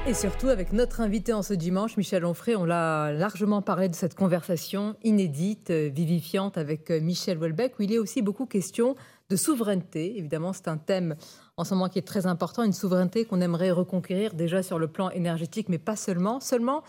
Et 0.07 0.15
surtout 0.15 0.47
avec 0.47 0.73
notre 0.73 0.99
invité 0.99 1.31
en 1.31 1.43
ce 1.43 1.53
dimanche, 1.53 1.95
Michel 1.95 2.25
Onfray, 2.25 2.55
on 2.55 2.65
l'a 2.65 3.13
largement 3.13 3.61
parlé 3.61 3.87
de 3.87 3.93
cette 3.93 4.15
conversation 4.15 4.95
inédite, 5.03 5.69
euh, 5.69 5.91
vivifiante 5.93 6.57
avec 6.57 6.89
euh, 6.89 6.99
Michel 6.99 7.37
Welbeck, 7.37 7.77
où 7.77 7.83
il 7.83 7.93
est 7.93 7.99
aussi 7.99 8.23
beaucoup 8.23 8.47
question 8.47 8.95
de 9.31 9.35
souveraineté. 9.37 10.17
Évidemment, 10.17 10.51
c'est 10.51 10.67
un 10.67 10.77
thème 10.77 11.15
en 11.55 11.63
ce 11.63 11.73
moment 11.73 11.87
qui 11.87 11.97
est 11.97 12.03
très 12.03 12.25
important, 12.25 12.63
une 12.63 12.73
souveraineté 12.73 13.23
qu'on 13.23 13.39
aimerait 13.39 13.71
reconquérir 13.71 14.33
déjà 14.33 14.61
sur 14.61 14.77
le 14.77 14.87
plan 14.87 15.09
énergétique, 15.09 15.69
mais 15.69 15.77
pas 15.77 15.95
seulement. 15.95 16.41
Seulement, 16.41 16.83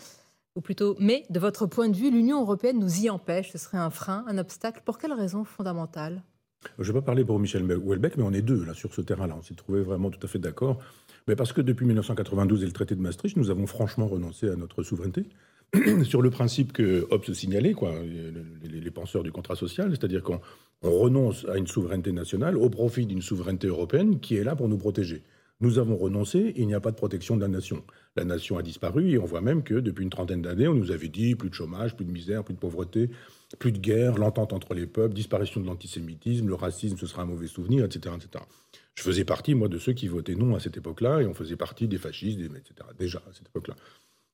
ou 0.55 0.61
plutôt 0.61 0.95
mais, 0.99 1.23
de 1.29 1.39
votre 1.39 1.65
point 1.65 1.87
de 1.87 1.95
vue, 1.95 2.11
l'Union 2.11 2.41
européenne 2.41 2.79
nous 2.79 3.01
y 3.01 3.09
empêche 3.09 3.51
Ce 3.51 3.57
serait 3.57 3.77
un 3.77 3.89
frein, 3.89 4.25
un 4.27 4.37
obstacle 4.37 4.81
Pour 4.83 4.97
quelle 4.97 5.13
raison 5.13 5.45
fondamentale? 5.45 6.21
Je 6.79 6.83
ne 6.83 6.87
vais 6.93 7.01
pas 7.01 7.05
parler 7.05 7.25
pour 7.25 7.39
Michel 7.39 7.63
Houellebecq, 7.63 8.17
mais 8.17 8.23
on 8.23 8.31
est 8.31 8.41
deux 8.41 8.63
là 8.63 8.73
sur 8.73 8.93
ce 8.93 9.01
terrain-là. 9.01 9.35
On 9.37 9.41
s'est 9.41 9.55
trouvé 9.55 9.81
vraiment 9.81 10.09
tout 10.09 10.19
à 10.23 10.27
fait 10.27 10.39
d'accord. 10.39 10.79
Mais 11.27 11.35
parce 11.35 11.53
que 11.53 11.61
depuis 11.61 11.85
1992 11.85 12.63
et 12.63 12.65
le 12.65 12.71
traité 12.71 12.95
de 12.95 13.01
Maastricht, 13.01 13.37
nous 13.37 13.49
avons 13.49 13.67
franchement 13.67 14.07
renoncé 14.07 14.49
à 14.49 14.55
notre 14.55 14.83
souveraineté 14.83 15.27
sur 16.03 16.21
le 16.21 16.29
principe 16.29 16.71
que 16.71 17.07
Hobbes 17.09 17.33
signalait, 17.33 17.73
quoi, 17.73 17.93
les, 18.63 18.91
penseurs 18.91 19.23
du 19.23 19.31
contrat 19.31 19.55
social, 19.55 19.89
c'est-à-dire 19.89 20.21
qu'on 20.21 20.39
renonce 20.83 21.45
à 21.49 21.57
une 21.57 21.65
souveraineté 21.65 22.11
nationale 22.11 22.57
au 22.57 22.69
profit 22.69 23.07
d'une 23.07 23.23
souveraineté 23.23 23.67
européenne 23.67 24.19
qui 24.19 24.35
est 24.35 24.43
là 24.43 24.55
pour 24.55 24.69
nous 24.69 24.77
protéger. 24.77 25.23
Nous 25.61 25.79
avons 25.79 25.95
renoncé, 25.95 26.53
il 26.57 26.67
n'y 26.67 26.73
a 26.73 26.79
pas 26.79 26.91
de 26.91 26.95
protection 26.95 27.37
de 27.37 27.41
la 27.41 27.47
nation. 27.47 27.83
La 28.15 28.25
nation 28.25 28.57
a 28.57 28.61
disparu 28.61 29.11
et 29.11 29.17
on 29.17 29.25
voit 29.25 29.41
même 29.41 29.63
que 29.63 29.75
depuis 29.75 30.03
une 30.03 30.09
trentaine 30.09 30.41
d'années, 30.41 30.67
on 30.67 30.73
nous 30.73 30.91
avait 30.91 31.07
dit 31.07 31.35
plus 31.35 31.49
de 31.49 31.55
chômage, 31.55 31.95
plus 31.95 32.05
de 32.05 32.11
misère, 32.11 32.43
plus 32.43 32.53
de 32.53 32.59
pauvreté, 32.59 33.09
plus 33.57 33.71
de 33.71 33.79
guerre, 33.79 34.17
l'entente 34.17 34.53
entre 34.53 34.73
les 34.73 34.85
peuples, 34.85 35.13
disparition 35.13 35.61
de 35.61 35.65
l'antisémitisme, 35.65 36.47
le 36.47 36.55
racisme, 36.55 36.97
ce 36.97 37.07
sera 37.07 37.23
un 37.23 37.27
mauvais 37.27 37.47
souvenir, 37.47 37.85
etc., 37.85 38.13
etc. 38.15 38.43
Je 38.95 39.01
faisais 39.01 39.25
partie, 39.25 39.55
moi, 39.55 39.69
de 39.69 39.79
ceux 39.79 39.93
qui 39.93 40.07
votaient 40.07 40.35
non 40.35 40.53
à 40.55 40.59
cette 40.59 40.77
époque-là 40.77 41.21
et 41.21 41.25
on 41.25 41.33
faisait 41.33 41.55
partie 41.55 41.87
des 41.87 41.97
fascistes, 41.97 42.39
etc., 42.39 42.73
déjà 42.99 43.19
à 43.27 43.33
cette 43.33 43.47
époque-là. 43.47 43.75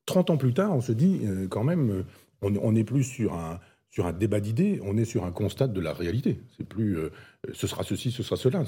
Trente 0.09 0.31
ans 0.31 0.37
plus 0.37 0.55
tard, 0.55 0.75
on 0.75 0.81
se 0.81 0.91
dit 0.91 1.19
euh, 1.23 1.47
quand 1.47 1.63
même, 1.63 2.03
euh, 2.41 2.49
on 2.63 2.71
n'est 2.71 2.83
plus 2.83 3.03
sur 3.03 3.35
un, 3.35 3.59
sur 3.91 4.07
un 4.07 4.11
débat 4.11 4.39
d'idées, 4.39 4.81
on 4.83 4.97
est 4.97 5.05
sur 5.05 5.23
un 5.23 5.31
constat 5.31 5.67
de 5.67 5.79
la 5.79 5.93
réalité. 5.93 6.39
C'est 6.57 6.67
plus 6.67 6.97
euh, 6.97 7.11
ce 7.53 7.67
sera 7.67 7.83
ceci, 7.83 8.09
ce 8.09 8.23
sera 8.23 8.35
cela. 8.35 8.63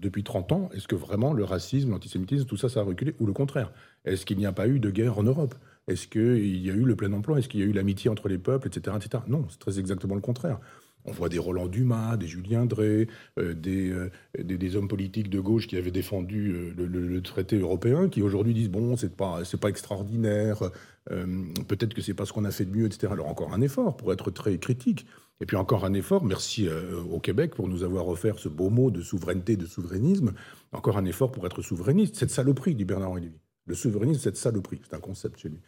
Depuis 0.00 0.24
30 0.24 0.52
ans, 0.52 0.70
est-ce 0.72 0.88
que 0.88 0.94
vraiment 0.94 1.34
le 1.34 1.44
racisme, 1.44 1.90
l'antisémitisme, 1.90 2.46
tout 2.46 2.56
ça, 2.56 2.70
ça 2.70 2.80
a 2.80 2.82
reculé 2.82 3.14
ou 3.20 3.26
le 3.26 3.34
contraire? 3.34 3.72
Est-ce 4.06 4.24
qu'il 4.24 4.38
n'y 4.38 4.46
a 4.46 4.52
pas 4.52 4.68
eu 4.68 4.80
de 4.80 4.88
guerre 4.88 5.18
en 5.18 5.22
Europe? 5.22 5.54
Est-ce 5.86 6.08
qu'il 6.08 6.64
y 6.64 6.70
a 6.70 6.72
eu 6.72 6.84
le 6.84 6.96
plein 6.96 7.12
emploi? 7.12 7.40
Est-ce 7.40 7.50
qu'il 7.50 7.60
y 7.60 7.62
a 7.62 7.66
eu 7.66 7.72
l'amitié 7.72 8.08
entre 8.08 8.30
les 8.30 8.38
peuples, 8.38 8.68
etc., 8.68 8.96
etc. 8.96 9.22
Non, 9.28 9.44
c'est 9.50 9.58
très 9.58 9.78
exactement 9.78 10.14
le 10.14 10.22
contraire. 10.22 10.60
On 11.06 11.12
voit 11.12 11.28
des 11.28 11.38
Roland 11.38 11.68
Dumas, 11.68 12.16
des 12.16 12.26
Julien 12.26 12.66
Drey, 12.66 13.08
euh, 13.38 13.54
euh, 13.66 14.02
des, 14.42 14.58
des, 14.58 14.76
hommes 14.76 14.88
politiques 14.88 15.30
de 15.30 15.40
gauche 15.40 15.66
qui 15.66 15.76
avaient 15.76 15.90
défendu 15.90 16.74
le, 16.76 17.20
traité 17.22 17.58
européen, 17.58 18.08
qui 18.08 18.22
aujourd'hui 18.22 18.54
disent 18.54 18.70
bon, 18.70 18.96
c'est 18.96 19.16
pas 19.16 19.44
c'est 19.44 19.60
pas 19.60 19.68
extraordinaire, 19.68 20.70
peut-être 21.08 21.94
que 21.94 22.02
c'est 22.02 22.14
pas 22.14 22.24
ce 22.24 22.32
qu'on 22.32 22.44
a 22.44 22.50
fait 22.50 22.64
de 22.64 22.76
mieux, 22.76 22.86
etc. 22.86 23.08
Alors 23.12 23.28
encore 23.28 23.54
un 23.54 23.60
effort 23.60 23.96
pour 23.96 24.12
être 24.12 24.30
très 24.30 24.58
critique. 24.58 25.06
Et 25.40 25.46
puis 25.46 25.56
encore 25.56 25.84
un 25.84 25.92
effort, 25.92 26.24
merci 26.24 26.66
euh, 26.66 27.02
au 27.02 27.20
Québec 27.20 27.54
pour 27.54 27.68
nous 27.68 27.82
avoir 27.82 28.08
offert 28.08 28.38
ce 28.38 28.48
beau 28.48 28.70
mot 28.70 28.90
de 28.90 29.02
souveraineté, 29.02 29.56
de 29.56 29.66
souverainisme. 29.66 30.32
Encore 30.72 30.96
un 30.96 31.04
effort 31.04 31.30
pour 31.30 31.46
être 31.46 31.60
souverainiste. 31.60 32.16
Cette 32.16 32.30
saloperie, 32.30 32.74
dit 32.74 32.84
Bernard-Henri. 32.84 33.32
Le 33.66 33.74
souverainisme, 33.74 34.20
cette 34.20 34.36
saloperie. 34.36 34.80
C'est 34.88 34.96
un 34.96 35.00
concept 35.00 35.40
chez 35.40 35.50
lui. 35.50 35.60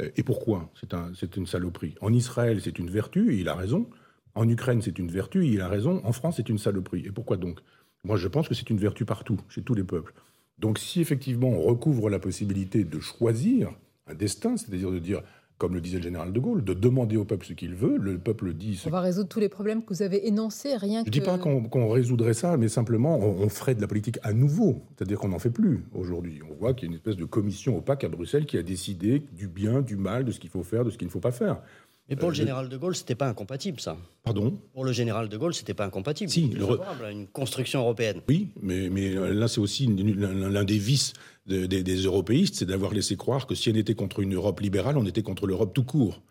Euh, 0.00 0.10
et 0.16 0.22
pourquoi 0.22 0.70
c'est 1.14 1.36
une 1.36 1.46
saloperie? 1.46 1.96
En 2.00 2.12
Israël, 2.12 2.60
c'est 2.62 2.78
une 2.78 2.90
vertu, 2.90 3.34
et 3.34 3.38
il 3.38 3.48
a 3.48 3.54
raison. 3.54 3.88
En 4.36 4.48
Ukraine, 4.48 4.82
c'est 4.82 4.98
une 4.98 5.10
vertu, 5.10 5.46
il 5.46 5.60
a 5.60 5.68
raison. 5.68 6.00
En 6.04 6.12
France, 6.12 6.34
c'est 6.36 6.48
une 6.48 6.58
saloperie. 6.58 7.04
Et 7.06 7.10
pourquoi 7.10 7.36
donc? 7.36 7.58
Moi, 8.04 8.16
je 8.16 8.28
pense 8.28 8.48
que 8.48 8.54
c'est 8.54 8.70
une 8.70 8.78
vertu 8.78 9.04
partout, 9.04 9.40
chez 9.48 9.62
tous 9.62 9.74
les 9.74 9.82
peuples. 9.82 10.14
Donc 10.58 10.78
si 10.78 11.00
effectivement 11.00 11.48
on 11.48 11.60
recouvre 11.60 12.08
la 12.08 12.18
possibilité 12.18 12.84
de 12.84 12.98
choisir 12.98 13.72
un 14.06 14.14
destin, 14.14 14.56
c'est-à-dire 14.56 14.90
de 14.90 14.98
dire 14.98 15.22
comme 15.58 15.72
le 15.72 15.80
disait 15.80 15.96
le 15.96 16.02
général 16.02 16.34
de 16.34 16.38
Gaulle, 16.38 16.62
de 16.62 16.74
demander 16.74 17.16
au 17.16 17.24
peuple 17.24 17.46
ce 17.46 17.54
qu'il 17.54 17.74
veut. 17.74 17.96
Le 17.96 18.18
peuple 18.18 18.52
dit. 18.52 18.82
On 18.86 18.90
va 18.90 19.00
résoudre 19.00 19.28
tous 19.28 19.40
les 19.40 19.48
problèmes 19.48 19.82
que 19.82 19.94
vous 19.94 20.02
avez 20.02 20.28
énoncés, 20.28 20.76
rien 20.76 21.02
que. 21.02 21.10
Je 21.10 21.18
ne 21.18 21.24
dis 21.24 21.26
pas 21.26 21.38
qu'on 21.38 21.88
résoudrait 21.88 22.34
ça, 22.34 22.58
mais 22.58 22.68
simplement 22.68 23.18
on, 23.18 23.48
ferait 23.48 23.74
de 23.74 23.80
la 23.80 23.86
politique 23.86 24.18
à 24.22 24.34
nouveau. 24.34 24.82
C'est-à-dire 24.96 25.18
qu'on 25.18 25.28
n'en 25.28 25.38
fait 25.38 25.50
plus 25.50 25.84
aujourd'hui. 25.94 26.40
On 26.50 26.54
voit 26.54 26.74
qu'il 26.74 26.88
y 26.88 26.88
a 26.88 26.92
une 26.92 26.96
espèce 26.96 27.16
de 27.16 27.24
commission 27.24 27.78
opaque 27.78 28.04
à 28.04 28.08
Bruxelles 28.08 28.44
qui 28.44 28.58
a 28.58 28.62
décidé 28.62 29.22
du 29.32 29.48
bien, 29.48 29.80
du 29.80 29.96
mal, 29.96 30.26
de 30.26 30.30
ce 30.30 30.40
qu'il 30.40 30.50
faut 30.50 30.62
faire, 30.62 30.84
de 30.84 30.90
ce 30.90 30.98
qu'il 30.98 31.06
ne 31.06 31.12
faut 31.12 31.20
pas 31.20 31.32
faire. 31.32 31.62
Mais 32.08 32.16
pour 32.16 32.28
le 32.28 32.34
euh, 32.34 32.36
général 32.36 32.68
de 32.68 32.76
Gaulle, 32.76 32.94
c'était 32.94 33.16
pas 33.16 33.28
incompatible, 33.28 33.80
ça. 33.80 33.96
Pardon 34.22 34.58
Pour 34.72 34.84
le 34.84 34.92
général 34.92 35.28
de 35.28 35.36
Gaulle, 35.36 35.54
c'était 35.54 35.74
pas 35.74 35.84
incompatible. 35.84 36.30
Si, 36.30 36.48
le... 36.48 36.64
une 37.10 37.26
construction 37.26 37.80
européenne. 37.80 38.20
Oui, 38.28 38.50
mais, 38.62 38.88
mais 38.88 39.10
là, 39.10 39.48
c'est 39.48 39.60
aussi 39.60 39.86
l'un 39.86 40.64
des 40.64 40.78
vices 40.78 41.14
des, 41.46 41.66
des 41.66 41.96
européistes, 41.96 42.56
c'est 42.56 42.66
d'avoir 42.66 42.92
laissé 42.92 43.16
croire 43.16 43.46
que 43.46 43.54
si 43.54 43.70
on 43.70 43.74
était 43.74 43.94
contre 43.94 44.20
une 44.20 44.34
Europe 44.34 44.60
libérale, 44.60 44.98
on 44.98 45.06
était 45.06 45.22
contre 45.22 45.46
l'Europe 45.46 45.74
tout 45.74 45.84
court. 45.84 46.22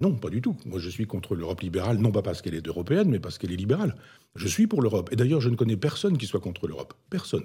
Non, 0.00 0.14
pas 0.14 0.28
du 0.28 0.42
tout. 0.42 0.56
Moi, 0.66 0.78
je 0.78 0.90
suis 0.90 1.06
contre 1.06 1.34
l'Europe 1.34 1.60
libérale, 1.60 1.98
non 1.98 2.10
pas 2.10 2.22
parce 2.22 2.42
qu'elle 2.42 2.54
est 2.54 2.66
européenne, 2.66 3.08
mais 3.08 3.20
parce 3.20 3.38
qu'elle 3.38 3.52
est 3.52 3.56
libérale. 3.56 3.94
Je 4.34 4.48
suis 4.48 4.66
pour 4.66 4.82
l'Europe. 4.82 5.08
Et 5.12 5.16
d'ailleurs, 5.16 5.40
je 5.40 5.48
ne 5.48 5.56
connais 5.56 5.76
personne 5.76 6.18
qui 6.18 6.26
soit 6.26 6.40
contre 6.40 6.66
l'Europe. 6.66 6.94
Personne. 7.10 7.44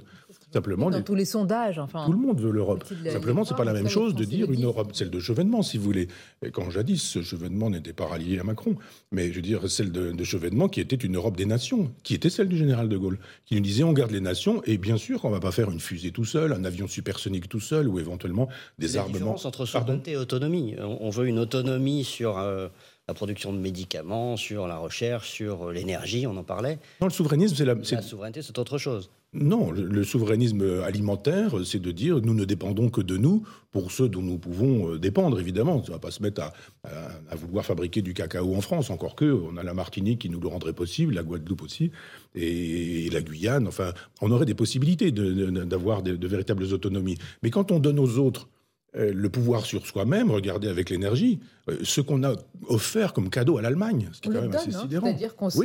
Simplement, 0.51 0.89
dans 0.89 1.03
tous 1.03 1.13
les 1.13 1.25
sondages, 1.25 1.77
enfin. 1.77 2.05
Tout 2.07 2.11
le 2.11 2.17
monde 2.17 2.41
veut 2.41 2.49
l'Europe. 2.51 2.83
Simplement, 3.11 3.45
c'est 3.45 3.55
pas 3.55 3.63
la 3.63 3.73
même 3.73 3.87
chose 3.87 4.15
de 4.15 4.23
dire 4.23 4.51
une 4.51 4.65
Europe, 4.65 4.91
celle 4.93 5.11
de 5.11 5.19
Chevènement, 5.19 5.61
si 5.61 5.77
vous 5.77 5.83
voulez. 5.83 6.07
Et 6.43 6.49
quand 6.49 6.69
jadis, 6.71 7.01
ce 7.01 7.21
Chevènement 7.21 7.69
n'était 7.69 7.93
pas 7.93 8.07
rallié 8.07 8.39
à 8.39 8.43
Macron, 8.43 8.75
mais 9.11 9.29
je 9.29 9.35
veux 9.35 9.41
dire 9.41 9.69
celle 9.69 9.91
de, 9.91 10.11
de, 10.11 10.23
Chevènement 10.23 10.67
qui 10.67 10.81
était 10.81 10.95
une 10.95 11.17
Europe 11.17 11.37
des 11.37 11.45
nations, 11.45 11.91
qui 12.03 12.15
était 12.15 12.31
celle 12.31 12.47
du 12.47 12.57
général 12.57 12.89
de 12.89 12.97
Gaulle, 12.97 13.19
qui 13.45 13.55
nous 13.55 13.61
disait 13.61 13.83
on 13.83 13.93
garde 13.93 14.11
les 14.11 14.21
nations 14.21 14.61
et 14.65 14.77
bien 14.77 14.97
sûr 14.97 15.21
qu'on 15.21 15.29
va 15.29 15.39
pas 15.39 15.51
faire 15.51 15.69
une 15.69 15.79
fusée 15.79 16.11
tout 16.11 16.25
seul, 16.25 16.53
un 16.53 16.63
avion 16.65 16.87
supersonique 16.87 17.47
tout 17.47 17.59
seul 17.59 17.87
ou 17.87 17.99
éventuellement 17.99 18.49
des 18.79 18.97
armements. 18.97 19.13
La 19.13 19.19
différence 19.19 19.45
entre 19.45 19.65
souveraineté 19.65 20.11
et 20.11 20.17
autonomie. 20.17 20.75
On 20.79 21.09
veut 21.09 21.27
une 21.27 21.39
autonomie 21.39 22.03
sur. 22.03 22.37
Euh, 22.37 22.69
la 23.07 23.15
production 23.15 23.51
de 23.51 23.57
médicaments, 23.57 24.37
sur 24.37 24.67
la 24.67 24.77
recherche, 24.77 25.31
sur 25.31 25.71
l'énergie, 25.71 26.27
on 26.27 26.37
en 26.37 26.43
parlait. 26.43 26.77
Non, 27.01 27.07
le 27.07 27.11
souverainisme, 27.11 27.55
c'est 27.55 27.65
la... 27.65 27.73
La 27.73 28.01
souveraineté, 28.03 28.43
c'est 28.43 28.59
autre 28.59 28.77
chose. 28.77 29.09
Non, 29.31 29.69
le, 29.69 30.03
souverainisme 30.03 30.81
alimentaire, 30.83 31.53
c'est 31.63 31.79
de 31.79 31.91
dire 31.91 32.19
nous 32.19 32.33
ne 32.33 32.45
dépendons 32.45 32.89
que 32.89 32.99
de 32.99 33.15
nous 33.15 33.43
pour 33.71 33.91
ceux 33.91 34.09
dont 34.09 34.23
nous 34.23 34.39
pouvons 34.39 34.93
euh, 34.93 34.97
dépendre, 34.97 35.39
évidemment. 35.39 35.75
On 35.75 35.81
ne 35.81 35.91
va 35.91 35.99
pas 35.99 36.09
se 36.09 36.23
mettre 36.23 36.41
à, 36.41 37.35
vouloir 37.35 37.63
fabriquer 37.63 38.01
du 38.01 38.15
cacao 38.15 38.55
en 38.55 38.61
France, 38.61 38.89
encore 38.89 39.15
que 39.15 39.31
on 39.31 39.55
a 39.57 39.61
la 39.61 39.75
Martinique 39.75 40.21
qui 40.21 40.31
nous 40.31 40.39
le 40.39 40.47
rendrait 40.47 40.73
possible, 40.73 41.13
la 41.13 41.21
Guadeloupe 41.21 41.61
aussi, 41.61 41.91
et, 42.33 43.07
la 43.11 43.21
Guyane. 43.21 43.67
Enfin, 43.67 43.93
on 44.21 44.31
aurait 44.31 44.47
des 44.47 44.55
possibilités 44.55 45.11
d'avoir 45.11 46.01
de, 46.01 46.27
véritables 46.27 46.63
autonomies. 46.63 47.19
Mais 47.43 47.51
quand 47.51 47.71
on 47.71 47.77
donne 47.77 47.99
aux 47.99 48.17
autres 48.17 48.49
le 48.93 49.29
pouvoir 49.29 49.65
sur 49.65 49.85
soi-même, 49.85 50.31
regardez 50.31 50.67
avec 50.67 50.89
l'énergie, 50.89 51.39
euh, 51.69 51.77
ce 51.83 52.01
qu'on 52.01 52.23
a 52.23 52.33
offert 52.67 53.13
comme 53.13 53.29
cadeau 53.29 53.57
à 53.57 53.61
l'Allemagne, 53.61 54.09
ce 54.11 54.21
qui 54.21 54.29
est 54.29 54.33
quand 54.33 54.41
même 54.41 54.53
assez 54.53 54.75
hein. 54.75 54.81
sidérant. 54.81 55.07
C'est-à-dire 55.07 55.35
qu'on 55.35 55.49
se, 55.49 55.59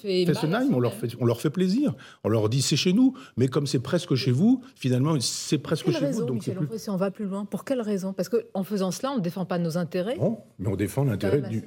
fait 0.00 0.26
Fessenheim, 0.26 0.74
on 0.74 0.80
leur 0.80 0.94
fait, 0.94 1.08
on 1.20 1.24
leur 1.24 1.40
fait 1.40 1.50
plaisir. 1.50 1.94
On 2.24 2.28
leur 2.28 2.48
dit 2.48 2.62
c'est 2.62 2.76
chez 2.76 2.92
nous, 2.92 3.14
mais 3.36 3.48
comme 3.48 3.66
c'est 3.66 3.78
presque 3.78 4.14
chez 4.14 4.30
vous, 4.30 4.62
finalement 4.74 5.18
c'est 5.20 5.58
presque 5.58 5.90
chez 5.90 6.10
vous. 6.10 6.24
Donc 6.24 6.42
plus... 6.42 6.78
si 6.78 6.90
on 6.90 6.96
va 6.96 7.10
plus 7.10 7.24
loin, 7.26 7.44
pour 7.44 7.64
quelle 7.64 7.80
raison? 7.80 8.12
Parce 8.12 8.28
qu'en 8.28 8.64
faisant 8.64 8.90
cela, 8.90 9.12
on 9.12 9.16
ne 9.16 9.22
défend 9.22 9.44
pas 9.44 9.58
nos 9.58 9.78
intérêts. 9.78 10.16
Non, 10.16 10.38
mais 10.58 10.68
on 10.68 10.76
défend 10.76 11.04
l'intérêt 11.04 11.42
du. 11.42 11.62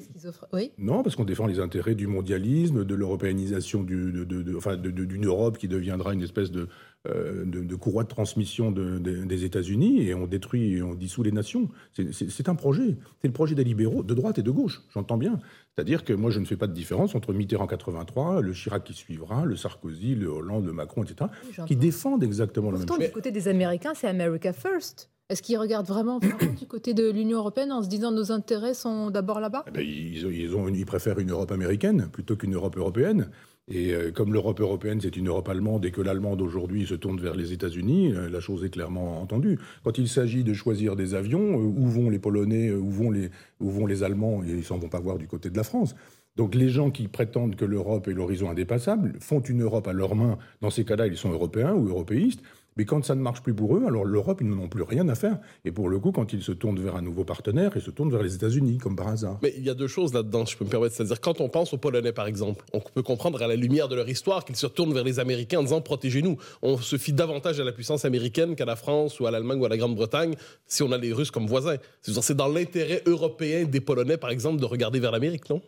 Oui. 0.53 0.71
Non, 0.77 1.03
parce 1.03 1.15
qu'on 1.15 1.25
défend 1.25 1.47
les 1.47 1.59
intérêts 1.59 1.95
du 1.95 2.07
mondialisme, 2.07 2.85
de 2.85 2.95
l'européanisation 2.95 3.83
d'une 3.83 4.25
de, 4.25 5.25
Europe 5.25 5.57
qui 5.57 5.67
deviendra 5.67 6.13
une 6.13 6.21
espèce 6.21 6.51
de 6.51 6.67
euh, 7.07 7.45
de, 7.45 7.75
courroie 7.75 8.03
de 8.03 8.09
transmission 8.09 8.71
des 8.71 9.45
États-Unis 9.45 10.01
et 10.01 10.13
on 10.13 10.27
détruit 10.27 10.73
et 10.73 10.81
on 10.81 10.95
dissout 10.95 11.23
les 11.23 11.31
nations. 11.31 11.69
C'est 11.93 12.49
un 12.49 12.55
projet. 12.55 12.97
C'est 13.21 13.27
le 13.29 13.33
projet 13.33 13.55
des 13.55 13.63
libéraux 13.63 14.03
de 14.03 14.13
droite 14.13 14.37
et 14.37 14.43
de 14.43 14.51
gauche, 14.51 14.81
j'entends 14.93 15.15
bien. 15.15 15.39
C'est-à-dire 15.73 16.03
que 16.03 16.11
moi, 16.11 16.29
je 16.29 16.41
ne 16.41 16.45
fais 16.45 16.57
pas 16.57 16.67
de 16.67 16.73
différence 16.73 17.15
entre 17.15 17.31
Mitterrand 17.31 17.67
83, 17.67 18.41
le 18.41 18.51
Chirac 18.51 18.83
qui 18.83 18.93
suivra, 18.93 19.45
le 19.45 19.55
Sarkozy, 19.55 20.13
le 20.13 20.27
Hollande, 20.27 20.65
le 20.65 20.73
Macron, 20.73 21.03
etc., 21.03 21.29
qui 21.65 21.77
défendent 21.77 22.21
exactement 22.21 22.69
le 22.69 22.79
même 22.79 22.87
chose. 22.87 22.99
du 22.99 23.11
côté 23.11 23.31
des 23.31 23.47
Américains, 23.47 23.93
c'est 23.95 24.07
America 24.07 24.51
First. 24.51 25.09
Est-ce 25.29 25.41
qu'ils 25.41 25.57
regardent 25.57 25.87
vraiment, 25.87 26.19
du 26.19 26.67
côté 26.67 26.93
de 26.93 27.09
l'Union 27.09 27.37
européenne 27.37 27.71
en 27.71 27.81
se 27.81 27.87
disant 27.87 28.11
nos 28.11 28.33
intérêts 28.33 28.73
sont 28.73 29.09
d'abord 29.09 29.39
là-bas? 29.39 29.63
Eh 29.67 29.71
ben, 29.71 29.85
ils, 29.87 30.55
ont, 30.55 30.67
ils 30.67 30.85
préfèrent 30.85 31.19
une 31.19 31.31
Europe 31.31 31.51
américaine 31.51 32.09
plutôt 32.11 32.35
qu'une 32.35 32.55
Europe 32.55 32.75
européenne. 32.75 33.29
Et 33.69 33.93
euh, 33.93 34.11
comme 34.11 34.33
l'Europe 34.33 34.59
européenne, 34.59 34.99
c'est 35.01 35.15
une 35.15 35.27
Europe 35.27 35.47
allemande 35.47 35.85
et 35.85 35.91
que 35.91 36.01
l'allemande 36.01 36.41
aujourd'hui 36.41 36.87
se 36.87 36.95
tourne 36.95 37.19
vers 37.19 37.35
les 37.35 37.53
États-Unis, 37.53 38.13
euh, 38.13 38.29
la 38.29 38.39
chose 38.39 38.63
est 38.63 38.69
clairement 38.69 39.21
entendue. 39.21 39.59
Quand 39.83 39.97
il 39.97 40.07
s'agit 40.07 40.43
de 40.43 40.53
choisir 40.53 40.95
des 40.95 41.13
avions, 41.13 41.53
euh, 41.53 41.63
où 41.63 41.87
vont 41.87 42.09
les 42.09 42.19
Polonais, 42.19 42.71
où 42.71 42.89
vont 42.89 43.11
les, 43.11 43.29
où 43.59 43.69
vont 43.69 43.85
les 43.85 44.03
Allemands, 44.03 44.43
et 44.43 44.51
ils 44.51 44.63
s'en 44.63 44.79
vont 44.79 44.89
pas 44.89 44.99
voir 44.99 45.17
du 45.19 45.27
côté 45.27 45.49
de 45.51 45.57
la 45.57 45.63
France. 45.63 45.95
Donc 46.35 46.55
les 46.55 46.69
gens 46.69 46.89
qui 46.89 47.07
prétendent 47.07 47.55
que 47.55 47.65
l'Europe 47.65 48.07
est 48.07 48.13
l'horizon 48.13 48.49
indépassable 48.49 49.13
font 49.19 49.41
une 49.41 49.61
Europe 49.61 49.87
à 49.87 49.93
leurs 49.93 50.15
mains. 50.15 50.37
Dans 50.61 50.69
ces 50.69 50.85
cas-là, 50.85 51.07
ils 51.07 51.17
sont 51.17 51.31
européens 51.31 51.73
ou 51.73 51.89
européistes. 51.89 52.41
Mais 52.77 52.85
quand 52.85 53.03
ça 53.03 53.15
ne 53.15 53.21
marche 53.21 53.41
plus 53.41 53.53
pour 53.53 53.75
eux, 53.75 53.83
alors 53.85 54.05
l'Europe, 54.05 54.39
ils 54.41 54.47
n'en 54.47 54.63
ont 54.63 54.69
plus 54.69 54.83
rien 54.83 55.07
à 55.09 55.15
faire. 55.15 55.37
Et 55.65 55.71
pour 55.71 55.89
le 55.89 55.99
coup, 55.99 56.11
quand 56.11 56.31
ils 56.33 56.41
se 56.41 56.51
tournent 56.51 56.79
vers 56.79 56.95
un 56.95 57.01
nouveau 57.01 57.23
partenaire, 57.23 57.71
ils 57.75 57.81
se 57.81 57.91
tournent 57.91 58.11
vers 58.11 58.23
les 58.23 58.35
États-Unis, 58.35 58.77
comme 58.77 58.95
par 58.95 59.09
hasard. 59.09 59.39
Mais 59.41 59.53
il 59.57 59.63
y 59.63 59.69
a 59.69 59.73
deux 59.73 59.87
choses 59.87 60.13
là-dedans, 60.13 60.45
je 60.45 60.57
peux 60.57 60.65
me 60.65 60.69
permettre. 60.69 60.95
C'est-à-dire, 60.95 61.19
quand 61.19 61.41
on 61.41 61.49
pense 61.49 61.73
aux 61.73 61.77
Polonais, 61.77 62.13
par 62.13 62.27
exemple, 62.27 62.63
on 62.73 62.79
peut 62.79 63.03
comprendre 63.03 63.41
à 63.41 63.47
la 63.47 63.55
lumière 63.55 63.87
de 63.87 63.95
leur 63.95 64.07
histoire 64.07 64.45
qu'ils 64.45 64.55
se 64.55 64.65
retournent 64.65 64.93
vers 64.93 65.03
les 65.03 65.19
Américains 65.19 65.59
en 65.59 65.63
disant 65.63 65.81
protégez-nous. 65.81 66.37
On 66.61 66.77
se 66.77 66.97
fie 66.97 67.13
davantage 67.13 67.59
à 67.59 67.63
la 67.63 67.71
puissance 67.71 68.05
américaine 68.05 68.55
qu'à 68.55 68.65
la 68.65 68.75
France 68.75 69.19
ou 69.19 69.27
à 69.27 69.31
l'Allemagne 69.31 69.59
ou 69.59 69.65
à 69.65 69.69
la 69.69 69.77
Grande-Bretagne 69.77 70.35
si 70.67 70.83
on 70.83 70.91
a 70.91 70.97
les 70.97 71.11
Russes 71.11 71.31
comme 71.31 71.47
voisins. 71.47 71.77
C'est 72.01 72.35
dans 72.35 72.47
l'intérêt 72.47 73.01
européen 73.05 73.65
des 73.65 73.81
Polonais, 73.81 74.17
par 74.17 74.29
exemple, 74.29 74.59
de 74.59 74.65
regarder 74.65 74.99
vers 74.99 75.11
l'Amérique, 75.11 75.49
non? 75.49 75.61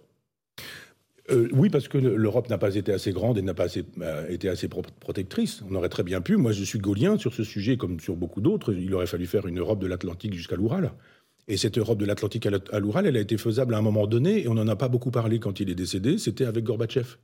Euh, 1.30 1.48
oui, 1.54 1.70
parce 1.70 1.88
que 1.88 1.98
l'Europe 1.98 2.50
n'a 2.50 2.58
pas 2.58 2.76
été 2.76 2.92
assez 2.92 3.12
grande 3.12 3.38
et 3.38 3.42
n'a 3.42 3.54
pas 3.54 3.68
euh, 3.78 4.28
été 4.30 4.50
assez 4.50 4.68
protectrice. 4.68 5.62
On 5.70 5.76
aurait 5.76 5.90
très 5.90 6.04
bien 6.04 6.20
pu. 6.22 6.36
Moi, 6.36 6.52
je 6.52 6.64
suis 6.64 6.80
gaulien 6.80 7.18
sur 7.18 7.34
ce 7.34 7.44
sujet, 7.44 7.78
comme 7.78 8.00
sur 8.00 8.16
beaucoup 8.16 8.42
d'autres. 8.42 8.74
Il 8.74 8.94
aurait 8.94 9.08
fallu 9.08 9.28
faire 9.28 9.46
une 9.46 9.60
Europe 9.60 9.80
de 9.80 9.88
l'Atlantique 9.88 10.34
jusqu'à 10.34 10.56
l'Oural. 10.56 10.92
Et 11.48 11.58
cette 11.58 11.78
Europe 11.78 11.98
de 11.98 12.06
l'Atlantique 12.06 12.48
à 12.72 12.80
l'Oural, 12.80 13.08
elle 13.08 13.18
a 13.18 13.20
été 13.20 13.38
faisable 13.38 13.74
à 13.74 13.78
un 13.78 13.82
moment 13.82 14.08
donné, 14.08 14.44
et 14.44 14.48
on 14.48 14.54
n'en 14.54 14.68
a 14.68 14.76
pas 14.76 14.88
beaucoup 14.88 15.12
parlé 15.12 15.40
quand 15.40 15.60
il 15.60 15.70
est 15.70 15.76
décédé, 15.76 16.18
c'était 16.18 16.46
avec 16.46 16.64
Gorbatchev. 16.64 17.18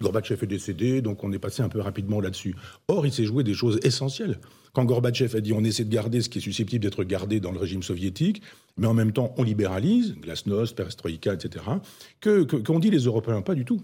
Gorbatchev 0.00 0.44
est 0.44 0.46
décédé, 0.46 1.00
donc 1.00 1.24
on 1.24 1.32
est 1.32 1.38
passé 1.38 1.62
un 1.62 1.68
peu 1.68 1.80
rapidement 1.80 2.20
là-dessus. 2.20 2.54
Or, 2.88 3.06
il 3.06 3.12
s'est 3.12 3.24
joué 3.24 3.44
des 3.44 3.54
choses 3.54 3.80
essentielles. 3.82 4.38
Quand 4.74 4.84
Gorbatchev 4.84 5.34
a 5.34 5.40
dit 5.40 5.54
on 5.54 5.64
essaie 5.64 5.84
de 5.84 5.92
garder 5.92 6.20
ce 6.20 6.28
qui 6.28 6.38
est 6.38 6.42
susceptible 6.42 6.82
d'être 6.82 7.02
gardé 7.02 7.40
dans 7.40 7.50
le 7.50 7.58
régime 7.58 7.82
soviétique, 7.82 8.42
mais 8.76 8.86
en 8.86 8.92
même 8.92 9.12
temps 9.12 9.32
on 9.38 9.42
libéralise, 9.42 10.14
glasnost, 10.20 10.76
perestroïka, 10.76 11.32
etc., 11.32 11.64
que, 12.20 12.42
qu'ont 12.42 12.78
dit 12.78 12.90
les 12.90 13.04
Européens? 13.04 13.40
Pas 13.40 13.54
du 13.54 13.64
tout. 13.64 13.80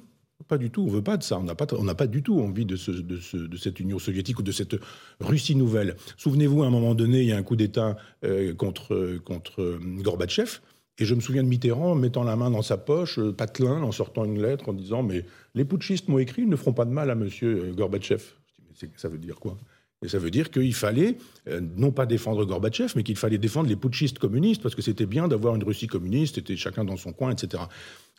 Pas 0.48 0.58
du 0.58 0.70
tout, 0.70 0.82
on 0.82 0.88
veut 0.88 1.02
pas 1.02 1.16
de 1.16 1.22
ça. 1.22 1.38
On 1.38 1.44
n'a 1.44 1.54
pas, 1.54 1.66
pas 1.66 2.06
du 2.06 2.22
tout 2.22 2.40
envie 2.40 2.66
de, 2.66 2.76
ce, 2.76 2.90
de, 2.90 3.18
ce, 3.18 3.36
de, 3.36 3.56
cette 3.56 3.80
Union 3.80 3.98
soviétique 3.98 4.38
ou 4.38 4.42
de 4.42 4.52
cette 4.52 4.76
Russie 5.20 5.54
nouvelle. 5.54 5.96
Souvenez-vous, 6.16 6.62
à 6.62 6.66
un 6.66 6.70
moment 6.70 6.94
donné, 6.94 7.20
il 7.20 7.28
y 7.28 7.32
a 7.32 7.36
un 7.36 7.42
coup 7.42 7.56
d'État 7.56 7.96
euh, 8.24 8.52
contre, 8.52 9.18
contre 9.24 9.62
euh, 9.62 9.78
Gorbatchev. 9.80 10.58
Et 11.02 11.04
je 11.04 11.16
me 11.16 11.20
souviens 11.20 11.42
de 11.42 11.48
Mitterrand 11.48 11.96
mettant 11.96 12.22
la 12.22 12.36
main 12.36 12.48
dans 12.48 12.62
sa 12.62 12.76
poche, 12.76 13.18
euh, 13.18 13.32
patelin, 13.32 13.82
en 13.82 13.90
sortant 13.90 14.24
une 14.24 14.40
lettre 14.40 14.68
en 14.68 14.72
disant 14.72 15.02
Mais 15.02 15.24
les 15.56 15.64
putschistes 15.64 16.06
m'ont 16.06 16.18
écrit, 16.18 16.42
ils 16.42 16.48
ne 16.48 16.54
feront 16.54 16.72
pas 16.72 16.84
de 16.84 16.92
mal 16.92 17.10
à 17.10 17.16
monsieur 17.16 17.72
Gorbatchev. 17.76 18.22
Ça 18.96 19.08
veut 19.08 19.18
dire 19.18 19.40
quoi? 19.40 19.58
Et 20.04 20.08
ça 20.08 20.20
veut 20.20 20.30
dire 20.30 20.52
qu'il 20.52 20.74
fallait 20.74 21.16
non 21.76 21.90
pas 21.90 22.06
défendre 22.06 22.44
Gorbatchev, 22.44 22.92
mais 22.94 23.02
qu'il 23.02 23.16
fallait 23.16 23.38
défendre 23.38 23.68
les 23.68 23.74
putschistes 23.74 24.20
communistes, 24.20 24.62
parce 24.62 24.76
que 24.76 24.82
c'était 24.82 25.06
bien 25.06 25.26
d'avoir 25.26 25.56
une 25.56 25.64
Russie 25.64 25.88
communiste, 25.88 26.36
c'était 26.36 26.54
chacun 26.56 26.84
dans 26.84 26.96
son 26.96 27.12
coin, 27.12 27.32
etc. 27.32 27.64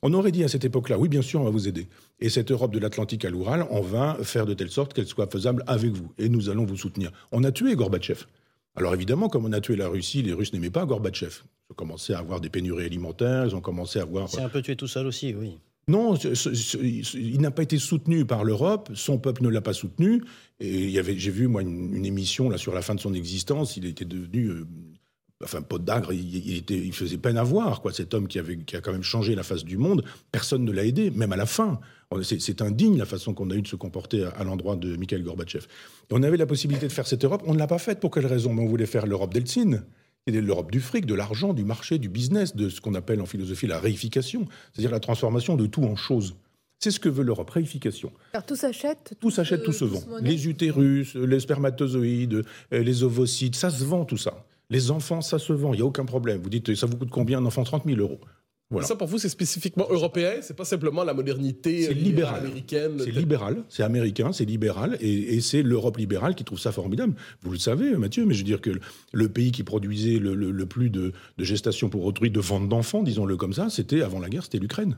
On 0.02 0.14
aurait 0.14 0.34
dit 0.34 0.44
à 0.44 0.50
cette 0.50 0.66
époque-là, 0.66 0.98
oui, 1.00 1.08
bien 1.08 1.22
sûr, 1.22 1.40
on 1.40 1.46
va 1.46 1.52
vous 1.52 1.70
aider. 1.70 1.88
Et 2.20 2.28
cette 2.28 2.52
Europe 2.52 2.74
de 2.74 2.80
l'Atlantique 2.80 3.24
à 3.24 3.30
l'Oural, 3.30 3.66
on 3.70 3.80
va 3.80 4.18
faire 4.24 4.46
de 4.46 4.54
telle 4.54 4.70
sorte 4.70 4.94
qu'elle 4.94 5.08
soit 5.08 5.32
faisable 5.32 5.64
avec 5.68 5.92
vous. 5.92 6.12
Et 6.18 6.28
nous 6.28 6.50
allons 6.50 6.66
vous 6.66 6.76
soutenir. 6.76 7.12
On 7.32 7.46
a 7.46 7.54
tué 7.54 7.76
Gorbatchev. 7.78 8.26
Alors 8.76 8.94
évidemment, 8.94 9.30
comme 9.30 9.46
on 9.46 9.52
a 9.52 9.62
tué 9.62 9.76
la 9.76 9.88
Russie, 9.88 10.22
les 10.24 10.34
Russes 10.34 10.54
n'aimaient 10.54 10.72
pas 10.72 10.86
Gorbatchev. 10.86 11.42
Ils 11.70 11.74
ont 11.74 11.76
commencé 11.76 12.14
à 12.14 12.20
avoir 12.20 12.42
des 12.42 12.50
pénuries 12.50 12.86
alimentaires, 12.86 13.46
ils 13.46 13.56
ont 13.56 13.62
commencé 13.62 14.00
à 14.00 14.04
avoir... 14.04 14.30
C'est 14.30 14.42
un 14.42 14.50
peu 14.50 14.62
tué 14.62 14.76
tout 14.76 14.88
seul 14.88 15.06
aussi, 15.06 15.36
oui. 15.36 15.58
Non, 15.88 16.16
il 16.16 17.42
n'a 17.42 17.52
pas 17.52 17.64
été 17.64 17.78
soutenu 17.78 18.26
par 18.26 18.46
l'Europe, 18.46 18.90
son 18.94 19.18
peuple 19.18 19.44
ne 19.44 19.50
l'a 19.50 19.60
pas 19.60 19.74
soutenu. 19.74 20.24
Et 20.62 20.92
j'ai 21.18 21.32
vu, 21.32 21.48
moi, 21.48 21.62
une, 21.62 22.06
émission 22.06 22.50
là, 22.50 22.58
sur 22.58 22.74
la 22.74 22.82
fin 22.82 22.96
de 22.96 23.02
son 23.02 23.14
existence, 23.14 23.76
il 23.76 23.86
était 23.86 24.06
devenu 24.06 24.64
euh, 25.42 25.46
enfin 25.46 25.62
Podagre, 25.62 26.14
il, 26.14 26.58
était, 26.58 26.78
il 26.78 26.94
faisait 26.94 27.18
peine 27.18 27.38
à 27.38 27.44
voir, 27.44 27.82
quoi. 27.82 27.94
Cet 27.94 28.14
homme 28.14 28.28
qui, 28.28 28.40
avait, 28.40 28.58
qui 28.58 28.76
a 28.76 28.82
quand 28.82 28.92
même 28.92 29.04
changé 29.04 29.36
la 29.36 29.44
face 29.44 29.64
du 29.64 29.78
monde, 29.78 30.04
personne 30.32 30.64
ne 30.64 30.72
l'a 30.72 30.86
aidé, 30.86 31.12
même 31.12 31.32
à 31.32 31.38
la 31.38 31.46
fin. 31.46 31.80
C'est 32.22 32.62
indigne 32.62 32.98
la 32.98 33.06
façon 33.06 33.34
qu'on 33.34 33.50
a 33.50 33.56
eu 33.56 33.64
de 33.64 33.68
se 33.68 33.76
comporter 33.76 34.24
à, 34.24 34.44
l'endroit 34.44 34.76
de 34.76 34.96
Mikhail 34.96 35.24
Gorbatchev. 35.24 35.66
on 36.12 36.22
avait 36.22 36.38
la 36.38 36.46
possibilité 36.46 36.88
de 36.88 36.92
faire 36.92 37.08
cette 37.08 37.26
Europe, 37.26 37.42
on 37.48 37.54
ne 37.54 37.60
l'a 37.60 37.66
pas 37.66 37.80
faite. 37.80 38.00
Pour 38.00 38.12
quelle 38.12 38.28
raison? 38.28 38.56
On 38.56 38.68
voulait 38.68 38.86
faire 38.86 39.08
l'Europe 39.08 39.34
d'Eltsine, 39.34 39.84
qui 40.28 40.36
est 40.36 40.42
l'Europe 40.42 40.72
du 40.72 40.80
fric, 40.80 41.08
de 41.08 41.16
l'argent, 41.16 41.54
du 41.54 41.64
marché, 41.64 41.98
du 41.98 42.10
business, 42.10 42.56
de 42.56 42.70
ce 42.70 42.82
qu'on 42.82 42.94
appelle 42.94 43.20
en 43.20 43.26
philosophie 43.26 43.66
la 43.66 43.80
réification, 43.80 44.46
c'est-à-dire 44.72 44.92
la 44.92 45.00
transformation 45.00 45.56
de 45.56 45.66
tout 45.66 45.84
en 45.84 45.96
chose. 45.96 46.36
C'est 46.78 46.92
ce 46.92 47.00
que 47.00 47.10
veut 47.10 47.24
l'Europe, 47.24 47.50
réification. 47.50 48.12
Car 48.34 48.46
tout 48.46 48.58
s'achète 48.58 49.14
Tout 49.20 49.32
s'achète, 49.32 49.64
tout 49.64 49.72
se 49.72 49.86
vend. 49.86 50.04
Les 50.22 50.48
utérus, 50.48 51.16
les 51.16 51.40
spermatozoïdes, 51.40 52.44
les 52.72 53.04
ovocytes, 53.04 53.56
ça 53.56 53.70
se 53.70 53.84
vend 53.86 54.04
tout 54.06 54.18
ça. 54.18 54.46
Les 54.74 54.90
enfants, 54.90 55.22
ça 55.22 55.38
se 55.38 55.54
vend, 55.54 55.74
il 55.74 55.78
n'y 55.78 55.84
a 55.84 55.86
aucun 55.86 56.06
problème. 56.06 56.42
Vous 56.42 56.50
dites, 56.50 56.74
ça 56.74 56.88
vous 56.88 56.98
coûte 56.98 57.12
combien 57.12 57.38
un 57.38 57.46
enfant? 57.46 57.64
30 57.64 57.86
000 57.86 58.00
euros. 58.00 58.20
Voilà. 58.72 58.88
Ça, 58.88 58.96
pour 58.96 59.08
vous, 59.08 59.20
c'est 59.20 59.30
spécifiquement 59.30 59.86
européen, 59.88 60.38
c'est 60.42 60.56
pas 60.56 60.66
simplement 60.66 61.04
la 61.04 61.14
modernité 61.14 61.90
euh, 61.90 61.94
libérale 61.94 62.44
américaine. 62.44 62.98
C'est 62.98 63.12
libéral, 63.12 63.64
c'est 63.70 63.84
américain, 63.84 64.32
c'est 64.34 64.46
libéral, 64.46 64.98
et, 65.00 65.40
c'est 65.42 65.62
l'Europe 65.62 65.98
libérale 65.98 66.34
qui 66.34 66.44
trouve 66.44 66.60
ça 66.60 66.72
formidable. 66.72 67.14
Vous 67.44 67.52
le 67.52 67.60
savez, 67.60 67.96
Mathieu, 67.98 68.26
mais 68.26 68.34
je 68.34 68.40
veux 68.40 68.46
dire 68.46 68.62
que 68.62 68.72
le 69.12 69.30
pays 69.30 69.52
qui 69.52 69.62
produisait 69.62 70.18
le, 70.18 70.66
plus 70.66 70.90
de, 70.90 71.12
de 71.38 71.44
gestation 71.44 71.90
pour 71.90 72.04
autrui, 72.04 72.32
de 72.32 72.40
vente 72.40 72.68
d'enfants, 72.68 73.04
disons-le 73.04 73.38
comme 73.38 73.54
ça, 73.54 73.70
c'était 73.70 74.02
avant 74.02 74.20
la 74.20 74.30
guerre, 74.30 74.44
c'était 74.44 74.58
l'Ukraine. 74.58 74.98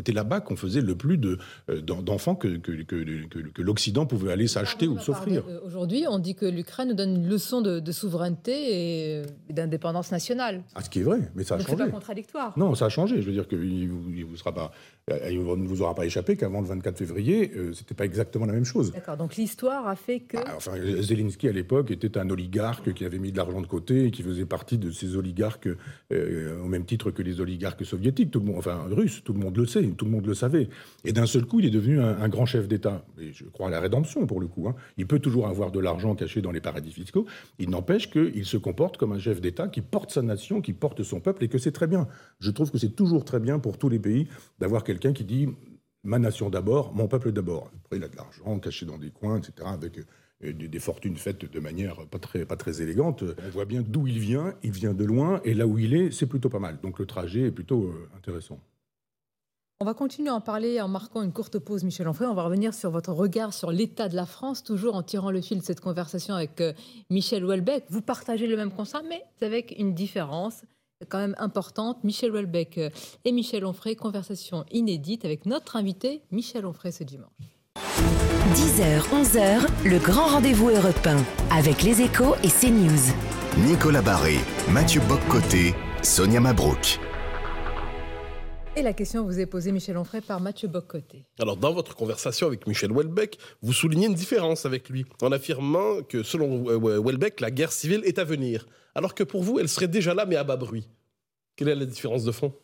C'était 0.00 0.12
là-bas 0.12 0.40
qu'on 0.40 0.56
faisait 0.56 0.80
le 0.80 0.94
plus 0.94 1.20
euh, 1.68 1.82
d'enfants 1.82 2.34
que, 2.34 2.56
que, 2.56 3.60
l'Occident 3.60 4.06
pouvait 4.06 4.32
aller 4.32 4.46
s'acheter 4.46 4.88
ou 4.88 4.98
s'offrir. 4.98 5.42
Euh, 5.46 5.60
aujourd'hui, 5.62 6.06
on 6.08 6.18
dit 6.18 6.34
que 6.34 6.46
l'Ukraine 6.46 6.88
nous 6.88 6.94
donne 6.94 7.16
une 7.16 7.28
leçon 7.28 7.60
de, 7.60 7.92
souveraineté 7.92 9.18
et 9.18 9.22
d'indépendance 9.50 10.10
nationale. 10.10 10.62
Ah, 10.74 10.82
ce 10.82 10.88
qui 10.88 11.00
est 11.00 11.02
vrai, 11.02 11.30
mais 11.34 11.44
ça 11.44 11.56
a 11.56 11.58
changé. 11.58 11.72
C'est 11.72 11.84
pas 11.84 11.90
contradictoire. 11.90 12.58
Non, 12.58 12.74
ça 12.74 12.86
a 12.86 12.88
changé. 12.88 13.20
Je 13.20 13.26
veux 13.26 13.32
dire 13.32 13.46
qu'il 13.46 13.58
ne 13.58 14.24
vous, 14.24 14.38
sera 14.38 14.54
pas, 14.54 14.72
il 15.28 15.38
ne 15.38 15.68
vous 15.68 15.82
aura 15.82 15.94
pas 15.94 16.06
échappé 16.06 16.34
qu'avant 16.34 16.62
le 16.62 16.66
24 16.68 16.96
février, 16.96 17.52
euh, 17.54 17.74
c'était 17.74 17.94
pas 17.94 18.06
exactement 18.06 18.46
la 18.46 18.54
même 18.54 18.64
chose. 18.64 18.92
D'accord. 18.92 19.18
Donc 19.18 19.36
l'histoire 19.36 19.86
a 19.86 19.96
fait 19.96 20.20
que. 20.20 20.38
Ah, 20.38 20.54
enfin, 20.56 20.72
Zelensky 21.02 21.46
à 21.46 21.52
l'époque 21.52 21.90
était 21.90 22.16
un 22.16 22.30
oligarque 22.30 22.94
qui 22.94 23.04
avait 23.04 23.18
mis 23.18 23.32
de 23.32 23.36
l'argent 23.36 23.60
de 23.60 23.66
côté 23.66 24.06
et 24.06 24.10
qui 24.10 24.22
faisait 24.22 24.46
partie 24.46 24.78
de 24.78 24.90
ces 24.90 25.16
oligarques 25.16 25.68
au 26.10 26.68
même 26.68 26.86
titre 26.86 27.10
que 27.10 27.20
les 27.20 27.42
oligarques 27.42 27.84
soviétiques, 27.84 28.30
tout 28.30 28.40
le 28.40 28.46
monde, 28.46 28.56
enfin 28.56 28.86
russes, 28.90 29.22
tout 29.22 29.34
le 29.34 29.40
monde 29.40 29.58
le 29.58 29.66
sait 29.66 29.89
tout 29.96 30.04
le 30.04 30.10
monde 30.10 30.26
le 30.26 30.34
savait. 30.34 30.68
Et 31.04 31.12
d'un 31.12 31.26
seul 31.26 31.44
coup, 31.46 31.60
il 31.60 31.66
est 31.66 31.70
devenu 31.70 32.00
un, 32.00 32.28
grand 32.28 32.46
chef 32.46 32.68
d'État. 32.68 33.04
Et 33.20 33.32
je 33.32 33.44
crois 33.44 33.68
à 33.68 33.70
la 33.70 33.80
rédemption, 33.80 34.26
pour 34.26 34.40
le 34.40 34.46
coup. 34.46 34.68
Hein. 34.68 34.74
Il 34.96 35.06
peut 35.06 35.18
toujours 35.18 35.48
avoir 35.48 35.70
de 35.70 35.80
l'argent 35.80 36.14
caché 36.14 36.40
dans 36.40 36.50
les 36.50 36.60
paradis 36.60 36.92
fiscaux. 36.92 37.26
Il 37.58 37.70
n'empêche 37.70 38.10
qu'il 38.10 38.44
se 38.44 38.56
comporte 38.56 38.96
comme 38.96 39.12
un 39.12 39.18
chef 39.18 39.40
d'État 39.40 39.68
qui 39.68 39.80
porte 39.80 40.10
sa 40.10 40.22
nation, 40.22 40.60
qui 40.60 40.72
porte 40.72 41.02
son 41.02 41.20
peuple, 41.20 41.44
et 41.44 41.48
que 41.48 41.58
c'est 41.58 41.72
très 41.72 41.86
bien. 41.86 42.08
Je 42.38 42.50
trouve 42.50 42.70
que 42.70 42.78
c'est 42.78 42.94
toujours 42.94 43.24
très 43.24 43.40
bien 43.40 43.58
pour 43.58 43.78
tous 43.78 43.88
les 43.88 43.98
pays 43.98 44.28
d'avoir 44.58 44.84
quelqu'un 44.84 45.12
qui 45.12 45.24
dit 45.24 45.48
ma 46.02 46.18
nation 46.18 46.50
d'abord, 46.50 46.94
mon 46.94 47.08
peuple 47.08 47.32
d'abord. 47.32 47.70
Après, 47.84 47.96
il 47.96 48.04
a 48.04 48.08
de 48.08 48.16
l'argent 48.16 48.58
caché 48.58 48.86
dans 48.86 48.98
des 48.98 49.10
coins, 49.10 49.38
etc., 49.38 49.52
avec 49.64 49.98
euh, 50.44 50.52
des, 50.52 50.78
fortunes 50.78 51.16
faites 51.16 51.50
de 51.50 51.60
manière 51.60 52.06
pas 52.06 52.18
très, 52.18 52.44
pas 52.44 52.56
très 52.56 52.82
élégante. 52.82 53.22
On 53.22 53.50
voit 53.50 53.64
bien 53.64 53.82
d'où 53.86 54.06
il 54.06 54.18
vient, 54.18 54.54
il 54.62 54.72
vient 54.72 54.94
de 54.94 55.04
loin, 55.04 55.40
et 55.44 55.54
là 55.54 55.66
où 55.66 55.78
il 55.78 55.94
est, 55.94 56.10
c'est 56.10 56.26
plutôt 56.26 56.48
pas 56.48 56.58
mal. 56.58 56.78
Donc 56.82 56.98
le 56.98 57.06
trajet 57.06 57.48
est 57.48 57.50
plutôt 57.50 57.84
euh, 57.84 58.08
intéressant. 58.16 58.60
On 59.82 59.86
va 59.86 59.94
continuer 59.94 60.28
à 60.28 60.34
en 60.34 60.42
parler 60.42 60.78
en 60.82 60.88
marquant 60.88 61.22
une 61.22 61.32
courte 61.32 61.58
pause, 61.58 61.84
Michel 61.84 62.06
Onfray. 62.06 62.28
On 62.28 62.34
va 62.34 62.42
revenir 62.42 62.74
sur 62.74 62.90
votre 62.90 63.14
regard 63.14 63.54
sur 63.54 63.72
l'état 63.72 64.10
de 64.10 64.14
la 64.14 64.26
France, 64.26 64.62
toujours 64.62 64.94
en 64.94 65.02
tirant 65.02 65.30
le 65.30 65.40
fil 65.40 65.60
de 65.60 65.64
cette 65.64 65.80
conversation 65.80 66.34
avec 66.34 66.60
euh, 66.60 66.74
Michel 67.08 67.42
Houellebecq. 67.46 67.84
Vous 67.88 68.02
partagez 68.02 68.46
le 68.46 68.58
même 68.58 68.72
constat, 68.72 69.00
mais 69.08 69.22
avec 69.40 69.74
une 69.78 69.94
différence 69.94 70.64
quand 71.08 71.16
même 71.16 71.34
importante. 71.38 72.04
Michel 72.04 72.30
Houellebecq 72.30 72.76
euh, 72.76 72.90
et 73.24 73.32
Michel 73.32 73.64
Onfray, 73.64 73.96
conversation 73.96 74.66
inédite 74.70 75.24
avec 75.24 75.46
notre 75.46 75.76
invité, 75.76 76.20
Michel 76.30 76.66
Onfray, 76.66 76.92
ce 76.92 77.02
dimanche. 77.02 77.30
10h, 78.52 79.00
11h, 79.14 79.66
le 79.86 79.98
grand 79.98 80.26
rendez-vous 80.26 80.68
européen 80.68 81.16
avec 81.50 81.82
les 81.84 82.02
échos 82.02 82.34
et 82.44 82.48
CNews. 82.48 83.14
Nicolas 83.66 84.02
Barré, 84.02 84.36
Mathieu 84.68 85.00
Boccoté, 85.08 85.74
Sonia 86.02 86.40
Mabrouk. 86.40 87.00
Et 88.76 88.82
la 88.82 88.92
question 88.92 89.24
vous 89.24 89.40
est 89.40 89.46
posée, 89.46 89.72
Michel 89.72 89.96
Onfray, 89.96 90.20
par 90.20 90.40
Mathieu 90.40 90.68
Boccoté. 90.68 91.24
Alors, 91.40 91.56
dans 91.56 91.72
votre 91.72 91.96
conversation 91.96 92.46
avec 92.46 92.68
Michel 92.68 92.92
Houellebecq, 92.92 93.36
vous 93.62 93.72
soulignez 93.72 94.06
une 94.06 94.14
différence 94.14 94.64
avec 94.64 94.88
lui, 94.88 95.04
en 95.22 95.32
affirmant 95.32 96.02
que, 96.02 96.22
selon 96.22 96.64
Houellebecq, 96.76 97.40
la 97.40 97.50
guerre 97.50 97.72
civile 97.72 98.02
est 98.04 98.20
à 98.20 98.24
venir, 98.24 98.68
alors 98.94 99.16
que 99.16 99.24
pour 99.24 99.42
vous, 99.42 99.58
elle 99.58 99.68
serait 99.68 99.88
déjà 99.88 100.14
là, 100.14 100.24
mais 100.24 100.36
à 100.36 100.44
bas 100.44 100.56
bruit. 100.56 100.88
Quelle 101.56 101.68
est 101.68 101.74
la 101.74 101.84
différence 101.84 102.22
de 102.22 102.30
fond? 102.30 102.54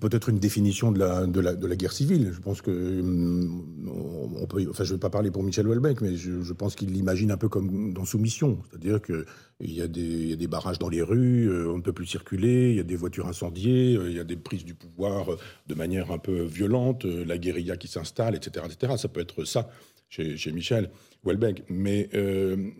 Peut-être 0.00 0.28
une 0.28 0.38
définition 0.38 0.92
de 0.92 0.98
la, 0.98 1.26
de, 1.26 1.40
la, 1.40 1.54
de 1.54 1.66
la, 1.66 1.76
guerre 1.76 1.92
civile. 1.92 2.30
Je 2.32 2.40
pense 2.40 2.62
que 2.62 2.70
hum, 2.70 4.36
on 4.40 4.46
peut, 4.46 4.66
enfin, 4.70 4.84
je 4.84 4.90
ne 4.90 4.96
vais 4.96 5.00
pas 5.00 5.10
parler 5.10 5.30
pour 5.30 5.42
Michel 5.42 5.66
Houellebecq, 5.66 6.00
mais 6.00 6.16
je, 6.16 6.52
pense 6.52 6.74
qu'il 6.74 6.92
l'imagine 6.92 7.30
un 7.30 7.36
peu 7.36 7.48
comme 7.48 7.92
dans 7.92 8.04
Soumission, 8.04 8.58
c'est-à-dire 8.70 9.00
qu'il 9.02 9.24
y, 9.60 9.80
a 9.80 9.88
des, 9.88 10.26
y 10.26 10.32
a 10.32 10.36
des 10.36 10.46
barrages 10.46 10.78
dans 10.78 10.88
les 10.88 11.02
rues, 11.02 11.48
euh, 11.48 11.70
on 11.70 11.78
ne 11.78 11.82
peut 11.82 11.92
plus 11.92 12.06
circuler, 12.06 12.70
il 12.70 12.76
y 12.76 12.80
a 12.80 12.84
des 12.84 12.96
voitures 12.96 13.26
incendiées, 13.26 13.96
euh, 13.96 14.10
il 14.10 14.16
y 14.16 14.20
a 14.20 14.24
des 14.24 14.36
prises 14.36 14.64
du 14.64 14.74
pouvoir 14.74 15.32
euh, 15.32 15.38
de 15.66 15.74
manière 15.74 16.10
un 16.10 16.18
peu 16.18 16.42
violente, 16.42 17.04
la 17.04 17.38
guérilla 17.38 17.76
qui 17.76 17.88
s'installe, 17.88 18.34
etc., 18.34 18.66
etc. 18.70 18.94
Ça 18.96 19.08
peut 19.08 19.20
être 19.20 19.44
ça 19.44 19.68
chez, 20.08 20.36
chez 20.36 20.52
Michel 20.52 20.90
Houellebecq. 21.24 21.64
Mais 21.68 22.08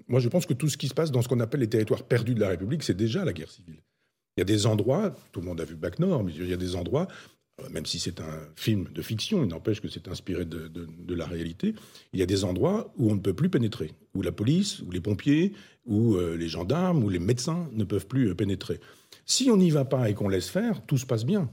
moi, 0.08 0.20
je 0.20 0.28
pense 0.28 0.46
que 0.46 0.54
tout 0.54 0.68
ce 0.68 0.76
qui 0.76 0.88
se 0.88 0.94
passe 0.94 1.10
dans 1.10 1.22
ce 1.22 1.28
qu'on 1.28 1.40
appelle 1.40 1.60
les 1.60 1.68
territoires 1.68 2.02
perdus 2.02 2.34
de 2.34 2.40
la 2.40 2.48
République, 2.48 2.82
c'est 2.82 2.96
déjà 2.96 3.24
la 3.24 3.32
guerre 3.32 3.50
civile. 3.50 3.80
Il 4.36 4.40
y 4.40 4.42
a 4.42 4.44
des 4.44 4.66
endroits, 4.66 5.14
tout 5.32 5.40
le 5.40 5.46
monde 5.46 5.60
a 5.60 5.64
vu 5.64 5.74
Bac 5.74 5.98
Nord, 5.98 6.24
mais 6.24 6.32
il 6.32 6.48
y 6.48 6.52
a 6.52 6.56
des 6.56 6.74
endroits, 6.74 7.06
euh, 7.60 7.68
même 7.70 7.84
si 7.84 7.98
c'est 7.98 8.20
un 8.20 8.48
film 8.56 8.88
de 8.94 9.02
fiction, 9.02 9.42
il 9.42 9.48
n'empêche 9.48 9.80
que 9.80 9.88
c'est 9.88 10.08
inspiré 10.08 10.46
de, 10.46 11.14
la 11.14 11.26
réalité, 11.26 11.74
il 12.12 12.20
y 12.20 12.22
a 12.22 12.26
des 12.26 12.44
endroits 12.44 12.92
où 12.96 13.10
on 13.10 13.14
ne 13.14 13.20
peut 13.20 13.34
plus 13.34 13.50
pénétrer, 13.50 13.92
où 14.14 14.22
la 14.22 14.32
police, 14.32 14.80
ou 14.80 14.90
les 14.90 15.00
pompiers, 15.00 15.52
ou 15.84 16.16
euh, 16.16 16.36
les 16.36 16.48
gendarmes, 16.48 17.04
ou 17.04 17.10
les 17.10 17.18
médecins 17.18 17.68
ne 17.72 17.84
peuvent 17.84 18.06
plus 18.06 18.30
euh, 18.30 18.34
pénétrer. 18.34 18.80
Si 19.26 19.50
on 19.50 19.56
n'y 19.58 19.70
va 19.70 19.84
pas 19.84 20.08
et 20.08 20.14
qu'on 20.14 20.28
laisse 20.28 20.48
faire, 20.48 20.84
tout 20.86 20.96
se 20.96 21.06
passe 21.06 21.26
bien. 21.26 21.50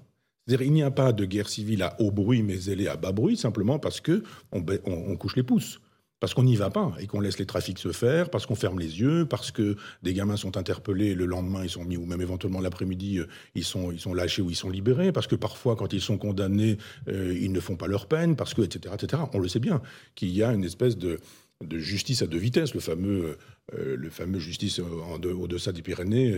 C'est-à-dire, 0.47 0.67
il 0.67 0.73
n'y 0.73 0.83
a 0.83 0.91
pas 0.91 1.11
de 1.11 1.25
guerre 1.25 1.49
civile 1.49 1.83
à 1.83 1.99
haut 2.01 2.11
bruit, 2.11 2.43
mais 2.43 2.63
elle 2.63 2.81
est 2.81 2.87
à 2.87 2.95
bas 2.95 3.11
bruit, 3.11 3.37
simplement 3.37 3.77
parce 3.77 3.99
que 3.99 4.23
on 4.51 5.15
couche 5.17 5.35
les 5.35 5.43
pouces 5.43 5.79
parce 6.19 6.33
qu'on 6.33 6.43
n'y 6.43 6.55
va 6.55 6.69
pas 6.69 6.93
et 6.99 7.07
qu'on 7.07 7.21
laisse 7.21 7.39
les 7.39 7.45
trafics 7.45 7.79
se 7.79 7.91
faire, 7.91 8.29
parce 8.29 8.45
qu'on 8.45 8.55
ferme 8.55 8.79
les 8.79 8.99
yeux, 8.99 9.25
parce 9.25 9.51
que 9.51 9.75
des 10.03 10.13
gamins 10.13 10.35
sont 10.35 10.57
interpellés, 10.57 11.15
le 11.15 11.25
lendemain 11.25 11.63
ils 11.63 11.69
sont 11.69 11.85
mis, 11.85 11.97
ou 11.97 12.05
même 12.05 12.21
éventuellement 12.21 12.59
l'après-midi, 12.59 13.19
euh, 13.19 13.27
ils 13.55 13.63
sont, 13.63 13.91
ils 13.91 13.99
sont 13.99 14.13
lâchés 14.13 14.41
ou 14.41 14.49
ils 14.49 14.55
sont 14.55 14.69
libérés, 14.69 15.11
parce 15.11 15.27
que 15.27 15.35
parfois 15.35 15.75
quand 15.75 15.93
ils 15.93 16.01
sont 16.01 16.17
condamnés, 16.17 16.77
euh, 17.07 17.37
ils 17.39 17.51
ne 17.51 17.59
font 17.59 17.77
pas 17.77 17.87
leur 17.87 18.07
peine, 18.07 18.35
parce 18.35 18.53
que, 18.53 18.61
etc., 18.61 18.95
etc. 19.01 19.23
On 19.33 19.39
le 19.39 19.47
sait 19.47 19.59
bien, 19.59 19.81
qu'il 20.15 20.29
y 20.29 20.43
a 20.43 20.51
une 20.51 20.65
espèce 20.65 20.97
de, 20.97 21.19
de 21.63 21.77
justice 21.77 22.21
à 22.21 22.27
deux 22.27 22.37
vitesses, 22.37 22.73
le 22.73 22.81
fameux, 22.81 23.37
euh, 23.73 23.95
le 23.95 24.09
fameux 24.09 24.39
justice 24.39 24.79
au-deçà 24.79 25.71
des 25.71 25.81
Pyrénées, 25.81 26.33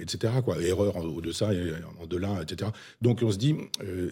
etc. 0.00 0.34
Quoi. 0.44 0.60
Erreur 0.62 0.96
au-deçà 0.96 1.52
et 1.52 1.72
en 2.00 2.06
delà, 2.06 2.42
etc. 2.42 2.70
Donc 3.02 3.20
on 3.22 3.30
se 3.30 3.38
dit, 3.38 3.56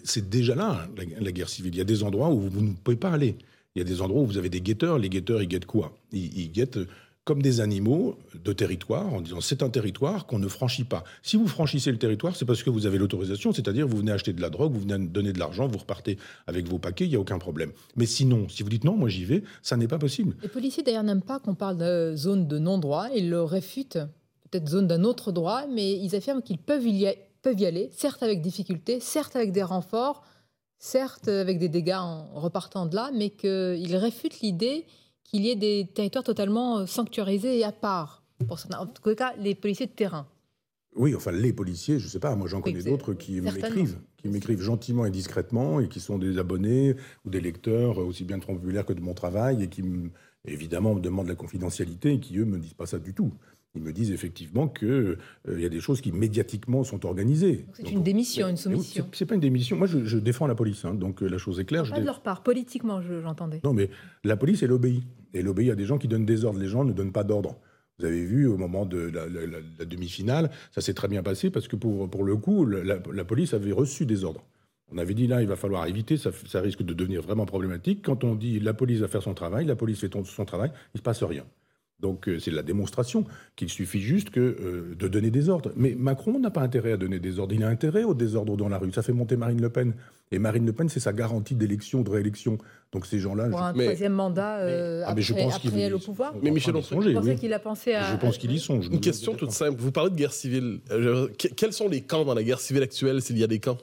c'est 0.03 0.29
déjà 0.29 0.55
là 0.55 0.87
la, 1.19 1.31
guerre 1.31 1.49
civile. 1.49 1.75
Il 1.75 1.77
y 1.77 1.81
a 1.81 1.85
des 1.85 2.03
endroits 2.03 2.29
où 2.29 2.41
vous 2.41 2.61
ne 2.61 2.73
pouvez 2.73 2.97
pas 2.97 3.11
aller. 3.11 3.35
Il 3.75 3.79
y 3.79 3.81
a 3.81 3.85
des 3.85 4.01
endroits 4.01 4.21
où 4.21 4.25
vous 4.25 4.37
avez 4.37 4.49
des 4.49 4.61
guetteurs. 4.61 4.97
Les 4.97 5.09
guetteurs, 5.09 5.41
ils 5.41 5.47
guettent 5.47 5.65
quoi? 5.65 5.93
Ils 6.11 6.51
guettent 6.51 6.79
comme 7.29 7.43
des 7.43 7.61
animaux 7.61 8.17
de 8.43 8.53
territoire, 8.53 9.13
en 9.13 9.21
disant 9.21 9.39
c'est 9.39 9.61
un 9.61 9.69
territoire 9.69 10.25
qu'on 10.25 10.39
ne 10.39 10.47
franchit 10.47 10.83
pas. 10.83 11.03
Si 11.21 11.37
vous 11.37 11.47
franchissez 11.47 11.91
le 11.91 11.99
territoire, 11.99 12.35
c'est 12.35 12.45
parce 12.45 12.63
que 12.63 12.71
vous 12.71 12.87
avez 12.87 12.97
l'autorisation, 12.97 13.53
c'est-à-dire 13.53 13.87
vous 13.87 13.97
venez 13.97 14.11
acheter 14.11 14.33
de 14.33 14.41
la 14.41 14.49
drogue, 14.49 14.73
vous 14.73 14.79
venez 14.79 14.97
donner 15.05 15.31
de 15.31 15.37
l'argent, 15.37 15.67
vous 15.67 15.77
repartez 15.77 16.17
avec 16.47 16.67
vos 16.67 16.79
paquets, 16.79 17.05
il 17.05 17.11
n'y 17.11 17.15
a 17.15 17.19
aucun 17.19 17.37
problème. 17.37 17.71
Mais 17.97 18.07
sinon, 18.07 18.49
si 18.49 18.63
vous 18.63 18.69
dites 18.69 18.83
non, 18.83 18.97
moi 18.97 19.09
j'y 19.09 19.25
vais, 19.25 19.43
ça 19.61 19.77
n'est 19.77 19.87
pas 19.87 19.99
possible. 19.99 20.35
Les 20.41 20.49
policiers 20.49 20.81
d'ailleurs 20.81 21.03
n'aiment 21.03 21.21
pas 21.21 21.37
qu'on 21.37 21.53
parle 21.53 21.77
de 21.77 22.15
zone 22.15 22.47
de 22.47 22.57
non-droit, 22.57 23.09
ils 23.15 23.29
le 23.29 23.43
réfutent, 23.43 23.99
peut-être 24.49 24.67
zone 24.67 24.87
d'un 24.87 25.03
autre 25.03 25.31
droit, 25.31 25.67
mais 25.67 25.99
ils 25.99 26.15
affirment 26.15 26.41
qu'ils 26.41 26.57
peuvent 26.57 26.87
y, 26.87 27.07
peuvent 27.43 27.59
y 27.59 27.67
aller, 27.67 27.91
certes 27.91 28.23
avec 28.23 28.41
difficulté, 28.41 28.99
certes 28.99 29.35
avec 29.35 29.51
des 29.51 29.61
renforts, 29.61 30.23
certes 30.79 31.27
avec 31.27 31.59
des 31.59 31.69
dégâts 31.69 31.97
en 31.99 32.25
repartant 32.39 32.85
de 32.85 32.95
là, 32.95 33.11
mais 33.13 33.29
qu'ils 33.29 33.95
réfutent 33.95 34.39
l'idée 34.39 34.85
qu'il 35.23 35.45
y 35.45 35.49
ait 35.49 35.55
des 35.55 35.87
territoires 35.93 36.23
totalement 36.23 36.79
euh, 36.79 36.85
sanctuarisés 36.87 37.59
et 37.59 37.63
à 37.63 37.71
part, 37.71 38.23
pour 38.47 38.57
certains. 38.57 38.79
en 38.79 38.87
tout 38.87 39.15
cas 39.15 39.33
les 39.37 39.53
policiers 39.53 39.85
de 39.85 39.91
terrain. 39.91 40.27
Oui, 40.95 41.13
enfin 41.13 41.31
les 41.31 41.53
policiers, 41.53 41.99
je 41.99 42.05
ne 42.05 42.09
sais 42.09 42.19
pas, 42.19 42.35
moi 42.35 42.47
j'en 42.47 42.61
connais 42.61 42.81
d'autres 42.81 43.13
qui 43.13 43.39
m'écrivent, 43.41 43.99
qui 44.17 44.27
m'écrivent 44.27 44.61
gentiment 44.61 45.05
et 45.05 45.11
discrètement 45.11 45.79
et 45.79 45.87
qui 45.87 45.99
sont 45.99 46.17
des 46.17 46.39
abonnés 46.39 46.95
ou 47.25 47.29
des 47.29 47.41
lecteurs 47.41 47.99
aussi 47.99 48.23
bien 48.23 48.39
de 48.39 48.81
que 48.81 48.93
de 48.93 49.01
mon 49.01 49.13
travail 49.13 49.63
et 49.63 49.69
qui 49.69 49.83
évidemment 50.45 50.95
me 50.95 50.99
demandent 50.99 51.27
la 51.27 51.35
confidentialité 51.35 52.13
et 52.13 52.19
qui 52.19 52.37
eux 52.39 52.45
me 52.45 52.57
disent 52.57 52.73
pas 52.73 52.87
ça 52.87 52.97
du 52.97 53.13
tout. 53.13 53.31
Ils 53.75 53.83
me 53.83 53.93
disent 53.93 54.11
effectivement 54.11 54.67
qu'il 54.67 54.87
euh, 54.87 55.17
y 55.47 55.65
a 55.65 55.69
des 55.69 55.79
choses 55.79 56.01
qui 56.01 56.11
médiatiquement 56.11 56.83
sont 56.83 57.05
organisées. 57.05 57.65
C'est 57.73 57.91
une 57.91 58.01
démission, 58.01 58.47
une 58.47 58.57
soumission. 58.57 59.07
C'est 59.13 59.27
pas 59.27 59.35
une 59.35 59.41
démission. 59.41 59.77
Moi, 59.77 59.85
je, 59.87 60.17
défends 60.17 60.47
la 60.47 60.55
police, 60.55 60.85
hein, 60.85 60.95
donc 60.95 61.21
euh, 61.21 61.27
la 61.27 61.37
chose 61.37 61.59
est 61.59 61.65
claire. 61.65 61.87
Pas 61.87 61.99
de 61.99 62.05
leur 62.05 62.21
part, 62.21 62.41
politiquement, 62.41 62.99
j'entendais. 63.01 63.61
non, 63.63 63.73
mais 63.73 63.89
la 64.23 64.37
police, 64.37 64.63
elle 64.63 64.71
obéit. 64.71 65.03
Elle 65.33 65.47
obéit 65.47 65.69
à 65.69 65.75
des 65.75 65.85
gens 65.85 65.99
qui 65.99 66.07
donnent 66.07 66.25
des 66.25 66.45
ordres. 66.45 66.59
Les 66.59 66.67
gens 66.67 66.83
ne 66.83 66.93
donnent 66.93 67.11
pas 67.11 67.23
d'ordre. 67.23 67.55
Vous 67.99 68.05
avez 68.05 68.25
vu 68.25 68.47
au 68.47 68.57
moment 68.57 68.85
de 68.85 68.97
la, 68.97 69.85
demi-finale, 69.85 70.49
ça 70.71 70.81
s'est 70.81 70.93
très 70.93 71.09
bien 71.09 71.21
passé 71.21 71.49
parce 71.49 71.67
que 71.67 71.75
pour, 71.75 72.09
pour 72.09 72.23
le 72.23 72.37
coup, 72.37 72.65
la, 72.65 73.25
police 73.25 73.53
avait 73.53 73.73
reçu 73.73 74.05
des 74.05 74.23
ordres. 74.23 74.43
On 74.91 74.97
avait 74.97 75.13
dit 75.13 75.27
là, 75.27 75.41
il 75.41 75.47
va 75.47 75.57
falloir 75.57 75.85
éviter, 75.85 76.17
ça, 76.17 76.31
ça 76.47 76.61
risque 76.61 76.81
de 76.81 76.93
devenir 76.93 77.21
vraiment 77.21 77.45
problématique. 77.45 78.01
Quand 78.03 78.23
on 78.23 78.35
dit 78.35 78.59
la 78.59 78.73
police 78.73 79.01
va 79.01 79.09
faire 79.09 79.21
son 79.21 79.33
travail, 79.33 79.65
la 79.65 79.75
police 79.75 79.99
fait 79.99 80.11
son 80.23 80.45
travail, 80.45 80.71
il 80.73 80.95
ne 80.95 80.99
se 80.99 81.03
passe 81.03 81.21
rien. 81.21 81.43
Donc 81.99 82.29
euh, 82.29 82.39
c'est 82.39 82.51
la 82.51 82.63
démonstration 82.63 83.25
qu'il 83.55 83.69
suffit 83.69 84.01
juste 84.01 84.29
que, 84.29 84.39
euh, 84.39 84.95
de 84.97 85.07
donner 85.07 85.31
des 85.31 85.49
ordres. 85.49 85.71
Mais 85.75 85.95
Macron 85.95 86.39
n'a 86.39 86.49
pas 86.49 86.61
intérêt 86.61 86.93
à 86.93 86.97
donner 86.97 87.19
des 87.19 87.39
ordres. 87.39 87.53
Il 87.53 87.63
a 87.63 87.67
intérêt 87.67 88.03
au 88.03 88.13
désordre 88.13 88.55
dans 88.55 88.69
la 88.69 88.77
rue. 88.77 88.91
Ça 88.91 89.01
fait 89.01 89.13
monter 89.13 89.35
Marine 89.35 89.61
Le 89.61 89.69
Pen. 89.69 89.93
Et 90.31 90.39
Marine 90.39 90.65
Le 90.65 90.73
Pen, 90.73 90.87
c'est 90.87 90.99
sa 90.99 91.11
garantie 91.11 91.55
d'élection, 91.55 92.01
de 92.01 92.09
réélection. 92.09 92.57
Donc 92.91 93.05
ces 93.05 93.19
gens-là... 93.19 93.49
Pour 93.49 93.61
un 93.61 93.73
troisième 93.73 94.13
mandat 94.13 94.59
euh, 94.59 95.03
ah, 95.05 95.09
après, 95.09 95.21
je 95.21 95.33
pense 95.33 95.55
après 95.55 95.91
au 95.91 95.99
pouvoir 95.99 96.33
Mais 96.41 96.51
Michel 96.51 96.75
Onfray, 96.75 97.13
je 97.13 97.33
qu'il 97.33 97.53
a 97.53 97.59
pensé 97.59 97.93
à... 97.93 98.11
Je 98.11 98.17
pense 98.17 98.37
qu'il 98.37 98.51
y 98.51 98.59
songe. 98.59 98.87
Une 98.91 99.01
question 99.01 99.33
toute 99.33 99.51
simple. 99.51 99.79
Vous 99.79 99.91
parlez 99.91 100.11
de 100.11 100.15
guerre 100.15 100.33
civile. 100.33 100.79
quels 101.37 101.73
sont 101.73 101.89
les 101.89 102.01
camps 102.01 102.25
dans 102.25 102.33
la 102.33 102.43
guerre 102.43 102.59
civile 102.59 102.83
actuelle, 102.83 103.21
s'il 103.21 103.37
y 103.37 103.43
a 103.43 103.47
des 103.47 103.59
camps? 103.59 103.77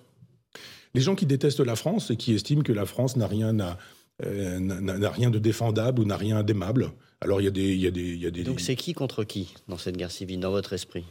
Les 0.95 1.03
gens 1.03 1.15
qui 1.15 1.27
détestent 1.27 1.61
la 1.61 1.77
France 1.77 2.11
et 2.11 2.17
qui 2.17 2.35
estiment 2.35 2.63
que 2.63 2.73
la 2.73 2.87
France 2.87 3.17
n'a 3.17 3.27
rien 3.27 3.61
à 3.61 3.77
euh, 4.25 4.59
n'a 4.61 5.11
rien 5.11 5.31
de 5.31 5.39
défendable 5.39 6.01
ou 6.01 6.05
n'a 6.05 6.17
rien 6.17 6.43
d'aimable. 6.43 6.93
Alors 7.21 7.41
il 7.41 7.45
y 7.45 7.49
a 7.49 7.51
des, 7.51 7.75
il 7.75 7.81
y 7.81 7.87
a 7.87 7.91
des, 7.91 8.17
y 8.17 8.27
a 8.27 8.31
des 8.31 8.45
Donc 8.45 8.61
c'est 8.61 8.77
qui 8.77 8.95
contre 8.95 9.25
qui 9.25 9.55
dans 9.69 9.79
cette 9.79 9.97
guerre 9.97 10.11
civile, 10.11 10.41
dans 10.41 10.51
votre 10.51 10.73
esprit? 10.73 11.05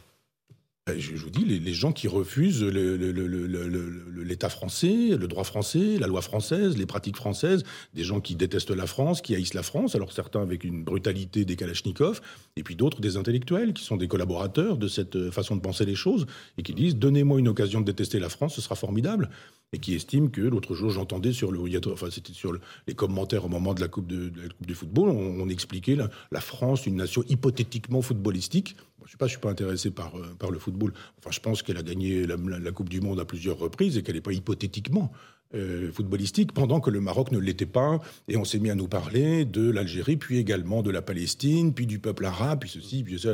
Ben, 0.88 1.00
je, 1.00 1.16
vous 1.16 1.30
dis, 1.30 1.44
les, 1.44 1.74
gens 1.74 1.90
qui 1.90 2.06
refusent 2.06 2.62
l'État 2.62 4.48
français, 4.48 5.16
le 5.18 5.26
droit 5.26 5.42
français, 5.42 5.98
la 5.98 6.06
loi 6.06 6.22
française, 6.22 6.78
les 6.78 6.86
pratiques 6.86 7.16
françaises, 7.16 7.64
des 7.94 8.04
gens 8.04 8.20
qui 8.20 8.36
détestent 8.36 8.70
la 8.70 8.86
France, 8.86 9.20
qui 9.20 9.34
haïssent 9.34 9.54
la 9.54 9.64
France, 9.64 9.96
alors 9.96 10.12
certains 10.12 10.42
avec 10.42 10.62
une 10.62 10.84
brutalité 10.84 11.44
des 11.44 11.56
Kalachnikov, 11.56 12.20
et 12.54 12.62
puis 12.62 12.76
d'autres 12.76 13.00
des 13.00 13.16
intellectuels 13.16 13.72
qui 13.72 13.82
sont 13.82 13.96
des 13.96 14.06
collaborateurs 14.06 14.76
de 14.76 14.86
cette 14.86 15.30
façon 15.32 15.56
de 15.56 15.60
penser 15.60 15.86
les 15.86 15.96
choses, 15.96 16.24
et 16.56 16.62
qui 16.62 16.72
disent, 16.72 16.94
donnez-moi 16.94 17.40
une 17.40 17.48
occasion 17.48 17.80
de 17.80 17.86
détester 17.86 18.20
la 18.20 18.28
France, 18.28 18.54
ce 18.54 18.60
sera 18.60 18.76
formidable 18.76 19.28
et 19.72 19.78
qui 19.78 19.94
estime 19.94 20.30
que 20.30 20.40
l'autre 20.40 20.74
jour 20.74 20.90
j'entendais 20.90 21.32
sur 21.32 21.50
le, 21.50 21.60
enfin 21.92 22.08
c'était 22.10 22.32
sur 22.32 22.52
les 22.86 22.94
commentaires 22.94 23.44
au 23.44 23.48
moment 23.48 23.74
de 23.74 23.80
la 23.80 23.88
Coupe, 23.88 24.06
de, 24.06 24.30
la 24.40 24.48
coupe 24.48 24.66
du 24.66 24.74
football, 24.74 25.10
on, 25.10 25.48
expliquait 25.48 25.96
la, 25.96 26.40
France 26.40 26.86
une 26.86 26.96
nation 26.96 27.22
hypothétiquement 27.28 28.02
footballistique. 28.02 28.76
je 29.04 29.10
sais 29.10 29.16
pas, 29.16 29.26
je 29.26 29.32
suis 29.32 29.40
pas 29.40 29.50
intéressé 29.50 29.90
par 29.90 30.16
euh, 30.16 30.34
par 30.38 30.50
le 30.50 30.58
football. 30.58 30.92
Enfin, 31.18 31.30
je 31.30 31.40
pense 31.40 31.62
qu'elle 31.62 31.76
a 31.76 31.82
gagné 31.82 32.26
la, 32.26 32.36
Coupe 32.72 32.88
du 32.88 33.00
Monde 33.00 33.20
à 33.20 33.24
plusieurs 33.24 33.58
reprises 33.58 33.96
et 33.96 34.02
qu'elle 34.02 34.16
n'est 34.16 34.20
pas 34.20 34.32
hypothétiquement 34.32 35.12
euh, 35.56 35.90
footballistique, 35.92 36.52
pendant 36.52 36.80
que 36.80 36.90
le 36.90 37.00
Maroc 37.00 37.32
ne 37.32 37.38
l'était 37.38 37.66
pas. 37.66 38.00
Et 38.28 38.36
on 38.36 38.44
s'est 38.44 38.58
mis 38.58 38.70
à 38.70 38.74
nous 38.74 38.88
parler 38.88 39.44
de 39.44 39.70
l'Algérie, 39.70 40.16
puis 40.16 40.38
également 40.38 40.82
de 40.82 40.90
la 40.90 41.02
Palestine, 41.02 41.72
puis 41.72 41.86
du 41.86 41.98
peuple 41.98 42.26
arabe, 42.26 42.60
puis 42.60 42.70
ceci, 42.70 43.02
puis 43.02 43.18
ça. 43.18 43.32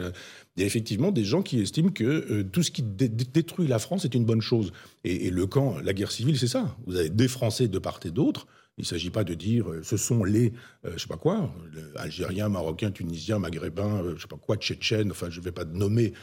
Il 0.56 0.60
y 0.60 0.62
a 0.64 0.66
effectivement 0.66 1.12
des 1.12 1.24
gens 1.24 1.42
qui 1.42 1.60
estiment 1.60 1.90
que 1.90 2.04
euh, 2.04 2.44
tout 2.44 2.62
ce 2.62 2.70
qui 2.70 2.82
détruit 2.82 3.66
la 3.66 3.78
France 3.78 4.04
est 4.04 4.14
une 4.14 4.24
bonne 4.24 4.42
chose. 4.42 4.72
Et, 5.04 5.30
le 5.30 5.46
camp, 5.46 5.78
la 5.82 5.92
guerre 5.92 6.10
civile, 6.10 6.38
c'est 6.38 6.46
ça. 6.46 6.76
Vous 6.86 6.96
avez 6.96 7.08
des 7.08 7.28
Français 7.28 7.68
de 7.68 7.78
part 7.78 8.00
et 8.04 8.10
d'autre. 8.10 8.46
Il 8.78 8.82
ne 8.82 8.86
s'agit 8.86 9.10
pas 9.10 9.24
de 9.24 9.34
dire 9.34 9.70
euh, 9.70 9.82
ce 9.82 9.96
sont 9.96 10.24
les, 10.24 10.52
je 10.84 10.98
sais 10.98 11.08
pas 11.08 11.18
quoi, 11.18 11.54
Algériens, 11.96 12.48
Marocains, 12.48 12.90
Tunisiens, 12.90 13.38
Maghrébins, 13.38 14.02
je 14.16 14.22
sais 14.22 14.28
pas 14.28 14.38
quoi, 14.38 14.56
Tchétchènes, 14.56 15.10
enfin 15.10 15.28
je 15.28 15.40
ne 15.40 15.44
vais 15.44 15.52
pas 15.52 15.64
nommer 15.64 16.14
euh, 16.14 16.16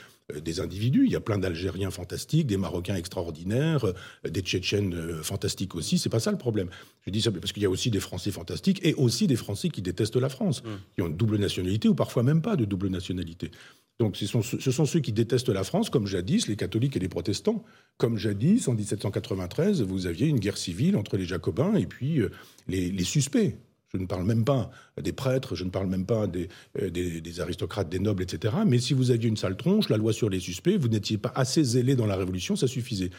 des 0.43 0.59
individus. 0.59 1.05
Il 1.05 1.11
y 1.11 1.15
a 1.15 1.19
plein 1.19 1.37
d'Algériens 1.37 1.91
fantastiques, 1.91 2.47
des 2.47 2.57
Marocains 2.57 2.95
extraordinaires, 2.95 3.85
euh, 3.85 3.93
des 4.29 4.41
Tchétchènes 4.41 4.93
euh, 4.93 5.23
fantastiques 5.23 5.75
aussi. 5.75 5.97
C'est 5.97 6.09
pas 6.09 6.19
ça 6.19 6.31
le 6.31 6.37
problème. 6.37 6.69
Je 7.05 7.11
dis 7.11 7.21
ça 7.21 7.31
parce 7.31 7.51
qu'il 7.51 7.63
y 7.63 7.65
a 7.65 7.69
aussi 7.69 7.89
des 7.89 7.99
Français 7.99 8.31
fantastiques 8.31 8.79
et 8.83 8.93
aussi 8.93 9.27
des 9.27 9.35
Français 9.35 9.69
qui 9.69 9.81
détestent 9.81 10.15
la 10.15 10.29
France, 10.29 10.63
mmh. 10.63 10.67
qui 10.95 11.01
ont 11.01 11.07
une 11.07 11.17
double 11.17 11.37
nationalité 11.37 11.87
ou 11.87 11.95
parfois 11.95 12.23
même 12.23 12.41
pas 12.41 12.55
de 12.55 12.65
double 12.65 12.89
nationalité. 12.89 13.51
Donc 13.99 14.15
ce 14.15 14.25
sont, 14.25 14.41
ce 14.41 14.71
sont, 14.71 14.85
ceux 14.85 15.01
qui 15.01 15.11
détestent 15.11 15.49
la 15.49 15.65
France, 15.65 15.89
comme 15.89 16.07
jadis 16.07 16.47
les 16.47 16.55
catholiques 16.55 16.95
et 16.95 16.99
les 16.99 17.09
protestants. 17.09 17.65
Comme 17.97 18.17
jadis, 18.17 18.67
en 18.69 18.73
1793, 18.73 19.81
vous 19.81 20.07
aviez 20.07 20.27
une 20.27 20.39
guerre 20.39 20.57
civile 20.57 20.95
entre 20.95 21.17
les 21.17 21.25
jacobins 21.25 21.75
et 21.75 21.85
puis 21.85 22.21
les 22.69 23.03
suspects. 23.03 23.57
Je 23.91 23.97
ne 23.97 24.05
parle 24.05 24.23
même 24.23 24.45
pas 24.45 24.69
des 25.01 25.13
prêtres, 25.13 25.55
je 25.55 25.63
ne 25.63 25.71
parle 25.71 25.87
même 25.87 26.05
pas 26.05 26.27
euh, 26.27 26.89
des, 26.89 27.39
aristocrates, 27.39 27.89
des 27.89 27.97
nobles, 27.97 28.21
etc. 28.21 28.53
Mais 28.67 28.77
si 28.77 28.93
vous 28.93 29.09
aviez 29.09 29.27
une 29.27 29.37
sale 29.37 29.57
tronche, 29.57 29.89
la 29.89 29.97
loi 29.97 30.13
sur 30.13 30.29
les 30.29 30.39
suspects, 30.39 30.77
vous 30.77 30.89
n'étiez 30.89 31.17
pas 31.17 31.31
assez 31.33 31.63
zélé 31.63 31.95
dans 31.95 32.05
la 32.05 32.15
Révolution, 32.15 32.55
ça 32.55 32.67
suffisait. 32.67 33.09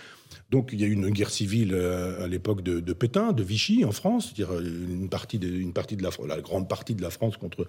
Donc 0.50 0.70
il 0.72 0.80
y 0.80 0.84
a 0.84 0.86
eu 0.86 0.92
une 0.92 1.10
guerre 1.10 1.30
civile 1.30 1.74
euh, 1.74 2.24
à 2.24 2.28
l'époque 2.28 2.62
de, 2.62 2.92
Pétain, 2.92 3.32
de 3.32 3.42
Vichy 3.42 3.84
en 3.84 3.90
France, 3.90 4.26
c'est-à-dire 4.26 4.54
euh, 4.54 4.62
une 4.62 5.08
partie 5.08 5.40
de, 5.40 5.48
une 5.48 5.72
partie 5.72 5.96
de 5.96 6.04
la, 6.04 6.10
la 6.28 6.40
grande 6.40 6.68
partie 6.68 6.94
de 6.94 7.02
la 7.02 7.10
France 7.10 7.36
contre, 7.36 7.66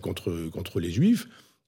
contre, 0.00 0.50
contre 0.50 0.78
les 0.78 0.90
Juifs. 0.90 1.26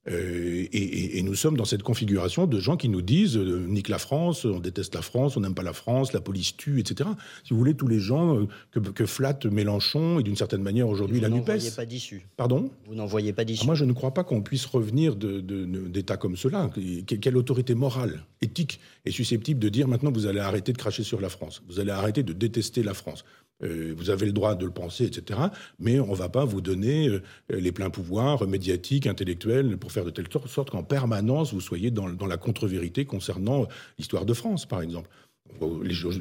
Euh, 0.09 0.67
et, 0.73 1.23
nous 1.23 1.35
sommes 1.35 1.57
dans 1.57 1.65
cette 1.65 1.85
configuration 1.85 2.47
de 2.47 2.59
gens 2.59 2.77
qui 2.77 2.88
nous 2.88 3.03
disent 3.03 3.37
euh, 3.37 3.67
nique 3.69 3.88
la 3.88 3.99
France, 3.99 4.45
on 4.45 4.59
déteste 4.59 4.95
la 4.97 5.03
France, 5.03 5.37
on 5.37 5.41
n'aime 5.41 5.55
pas 5.55 5.62
la 5.62 5.73
France, 5.73 6.12
la 6.12 6.21
police 6.21 6.57
tue, 6.57 6.81
etc. 6.81 7.09
Si 7.45 7.53
vous 7.53 7.59
voulez, 7.59 7.75
tous 7.75 7.87
les 7.87 8.01
gens 8.01 8.37
euh, 8.37 8.49
que, 8.73 8.81
que 8.81 9.07
flatte 9.07 9.47
Mélenchon 9.47 10.19
et 10.19 10.25
d'une 10.25 10.35
certaine 10.35 10.62
manière 10.62 10.88
aujourd'hui 10.88 11.21
la 11.21 11.29
NUPES. 11.29 11.41
Vous 11.41 11.53
n'en 11.53 11.55
voyez 11.55 11.71
pas 11.71 11.87
d'issue. 11.87 12.27
Pardon? 12.37 12.71
Vous 12.87 12.95
n'en 12.97 13.07
voyez 13.07 13.33
pas 13.33 13.45
d'issue. 13.45 13.62
Ah, 13.62 13.67
moi, 13.67 13.75
je 13.77 13.85
ne 13.85 13.93
crois 13.93 14.12
pas 14.12 14.25
qu'on 14.25 14.43
puisse 14.43 14.67
revenir 14.67 15.15
d'États 15.15 16.17
comme 16.17 16.37
cela. 16.37 16.69
Quelle 17.07 17.37
autorité 17.37 17.75
morale, 17.77 18.25
éthique 18.41 18.81
est 19.05 19.12
susceptible 19.12 19.61
de 19.61 19.69
dire 19.69 19.87
maintenant 19.87 20.11
vous 20.11 20.27
allez 20.27 20.41
arrêter 20.41 20.73
de 20.73 20.79
cracher 20.79 21.05
sur 21.05 21.21
la 21.21 21.29
France, 21.29 21.62
vous 21.69 21.79
allez 21.79 21.91
arrêter 21.91 22.23
de 22.23 22.33
détester 22.33 22.83
la 22.83 22.95
France 22.95 23.25
vous 23.62 24.11
avez 24.11 24.27
le 24.27 24.33
droit 24.33 24.55
de 24.55 24.64
le 24.64 24.72
penser, 24.72 25.05
etc. 25.05 25.40
Mais 25.79 26.01
on 26.01 26.11
ne 26.11 26.16
va 26.16 26.29
pas 26.29 26.44
vous 26.44 26.61
donner 26.61 27.09
euh, 27.09 27.20
les 27.48 27.72
pleins 27.72 27.90
pouvoirs 27.90 28.46
médiatiques, 28.46 29.07
intellectuels, 29.07 29.79
pour 29.79 29.92
faire 29.92 30.05
de 30.05 30.11
telle 30.11 30.29
sorte 30.46 30.70
qu'en 30.70 30.83
permanence, 30.83 31.53
vous 31.53 31.61
soyez 31.61 31.90
dans, 31.90 32.09
dans 32.11 32.27
la 32.27 32.37
contre-vérité 32.37 33.05
concernant 33.05 33.66
l'histoire 33.98 34.27
de 34.27 34.35
France, 34.35 34.66
par 34.66 34.83
exemple. 34.83 35.09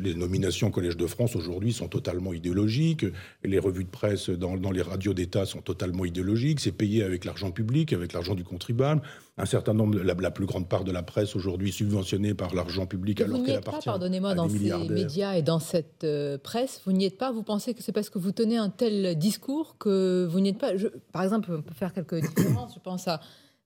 Les, 0.04 0.14
nominations 0.14 0.68
au 0.68 0.72
Collège 0.72 0.98
de 0.98 1.08
France 1.08 1.36
aujourd'hui 1.36 1.74
sont 1.74 1.88
totalement 1.88 2.34
idéologiques. 2.34 3.06
Les 3.44 3.60
revues 3.60 3.84
de 3.84 3.90
presse 3.90 4.30
dans, 4.30 4.56
les 4.72 4.82
radios 4.82 5.14
d'État 5.14 5.46
sont 5.46 5.62
totalement 5.62 6.06
idéologiques. 6.06 6.60
C'est 6.60 6.72
payé 6.72 7.04
avec 7.04 7.26
l'argent 7.26 7.52
public, 7.52 7.94
avec 7.94 8.14
l'argent 8.14 8.36
du 8.36 8.44
contribuable. 8.44 9.02
Un 9.38 9.46
certain 9.46 9.74
nombre, 9.74 10.00
la, 10.00 10.32
plus 10.32 10.46
grande 10.46 10.68
part 10.68 10.84
de 10.84 10.92
la 10.92 11.02
presse 11.02 11.36
aujourd'hui 11.36 11.72
subventionnée 11.72 12.34
par 12.34 12.54
l'argent 12.54 12.86
public 12.86 13.22
alors 13.22 13.44
qu'elle 13.44 13.56
appartient 13.56 13.86
pas, 13.86 13.92
pardonnez-moi, 13.94 14.36
dans 14.36 14.50
ces 14.50 14.90
médias 14.90 15.34
et 15.34 15.42
dans 15.42 15.60
cette 15.60 16.04
euh, 16.04 16.38
presse, 16.38 16.82
vous 16.86 16.92
n'y 16.92 17.06
êtes 17.06 17.18
pas. 17.18 17.32
Vous 17.32 17.44
pensez 17.44 17.74
que 17.74 17.82
c'est 17.82 17.92
parce 17.92 18.10
que 18.10 18.20
vous 18.20 18.32
tenez 18.32 18.58
un 18.58 18.70
tel 18.70 19.18
discours 19.18 19.78
que 19.80 20.28
vous 20.30 20.40
n'y 20.40 20.50
êtes 20.50 20.60
pas? 20.60 20.72
par 21.12 21.24
exemple, 21.24 21.52
on 21.52 21.62
peut 21.62 21.74
faire 21.74 21.94
quelques 21.94 22.20
différences. 22.36 22.74
Je 22.76 22.80
pense 22.80 23.08
à 23.08 23.22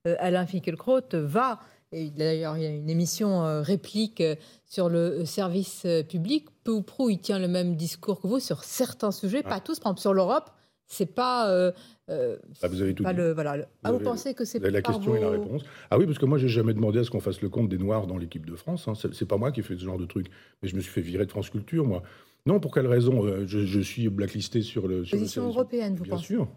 euh, 0.07 0.15
Alain 0.19 0.45
Finkielkraut 0.45 1.01
va 1.13 1.59
d'ailleurs, 1.91 2.57
il 2.57 2.63
y 2.63 2.65
a 2.65 2.69
une 2.69 2.89
émission 2.89 3.43
euh, 3.45 3.61
réplique 3.61 4.21
euh, 4.21 4.35
sur 4.65 4.89
le 4.89 5.21
euh, 5.21 5.25
service 5.25 5.85
public. 6.09 6.47
Peu 6.63 6.71
ou 6.71 6.81
prou, 6.81 7.09
il 7.09 7.19
tient 7.19 7.39
le 7.39 7.47
même 7.47 7.75
discours 7.75 8.21
que 8.21 8.27
vous 8.27 8.39
sur 8.39 8.63
certains 8.63 9.11
sujets, 9.11 9.43
pas 9.43 9.59
tous. 9.59 9.79
Par 9.79 9.91
exemple, 9.91 10.01
sur 10.01 10.13
l'Europe, 10.13 10.49
c'est 10.87 11.13
pas. 11.13 11.49
Euh, 11.49 11.71
euh 12.09 12.37
ah, 12.61 12.67
vous 12.67 12.81
avez 12.81 12.93
tout 12.93 13.03
pas 13.03 13.13
dit. 13.13 13.19
Le, 13.19 13.33
voilà, 13.33 13.67
ah, 13.83 13.91
vous, 13.91 13.99
pensez 13.99 14.33
que 14.33 14.45
c'est 14.45 14.59
La 14.59 14.81
question 14.81 15.15
et 15.15 15.21
la 15.21 15.29
réponse. 15.29 15.63
Ah 15.89 15.97
oui, 15.97 16.05
parce 16.05 16.19
que 16.19 16.25
moi, 16.25 16.37
j'ai 16.37 16.47
jamais 16.47 16.73
demandé 16.73 16.99
à 16.99 17.03
ce 17.03 17.09
qu'on 17.09 17.19
fasse 17.19 17.41
le 17.41 17.49
compte 17.49 17.69
des 17.69 17.77
Noirs 17.77 18.07
dans 18.07 18.17
l'équipe 18.17 18.45
de 18.45 18.55
France. 18.55 18.87
Hein. 18.87 18.93
C'est 18.95 19.27
pas 19.27 19.37
moi 19.37 19.51
qui 19.51 19.61
ai 19.61 19.63
fait 19.63 19.75
ce 19.75 19.83
genre 19.83 19.97
de 19.97 20.05
truc. 20.05 20.27
Mais 20.61 20.69
je 20.69 20.75
me 20.75 20.81
suis 20.81 20.91
fait 20.91 21.01
virer 21.01 21.25
de 21.25 21.31
France 21.31 21.49
Culture, 21.49 21.85
moi. 21.85 22.03
Non, 22.45 22.59
pour 22.59 22.73
quelle 22.73 22.87
raison 22.87 23.45
je, 23.45 23.79
suis 23.79 24.07
blacklisté 24.09 24.61
sur 24.61 24.87
le. 24.87 25.03
Sur 25.05 25.17
Position 25.17 25.47
européenne, 25.47 25.95
vous 25.95 26.03
Bien 26.03 26.15
pensez 26.15 26.35
Bien 26.35 26.45
sûr. 26.45 26.47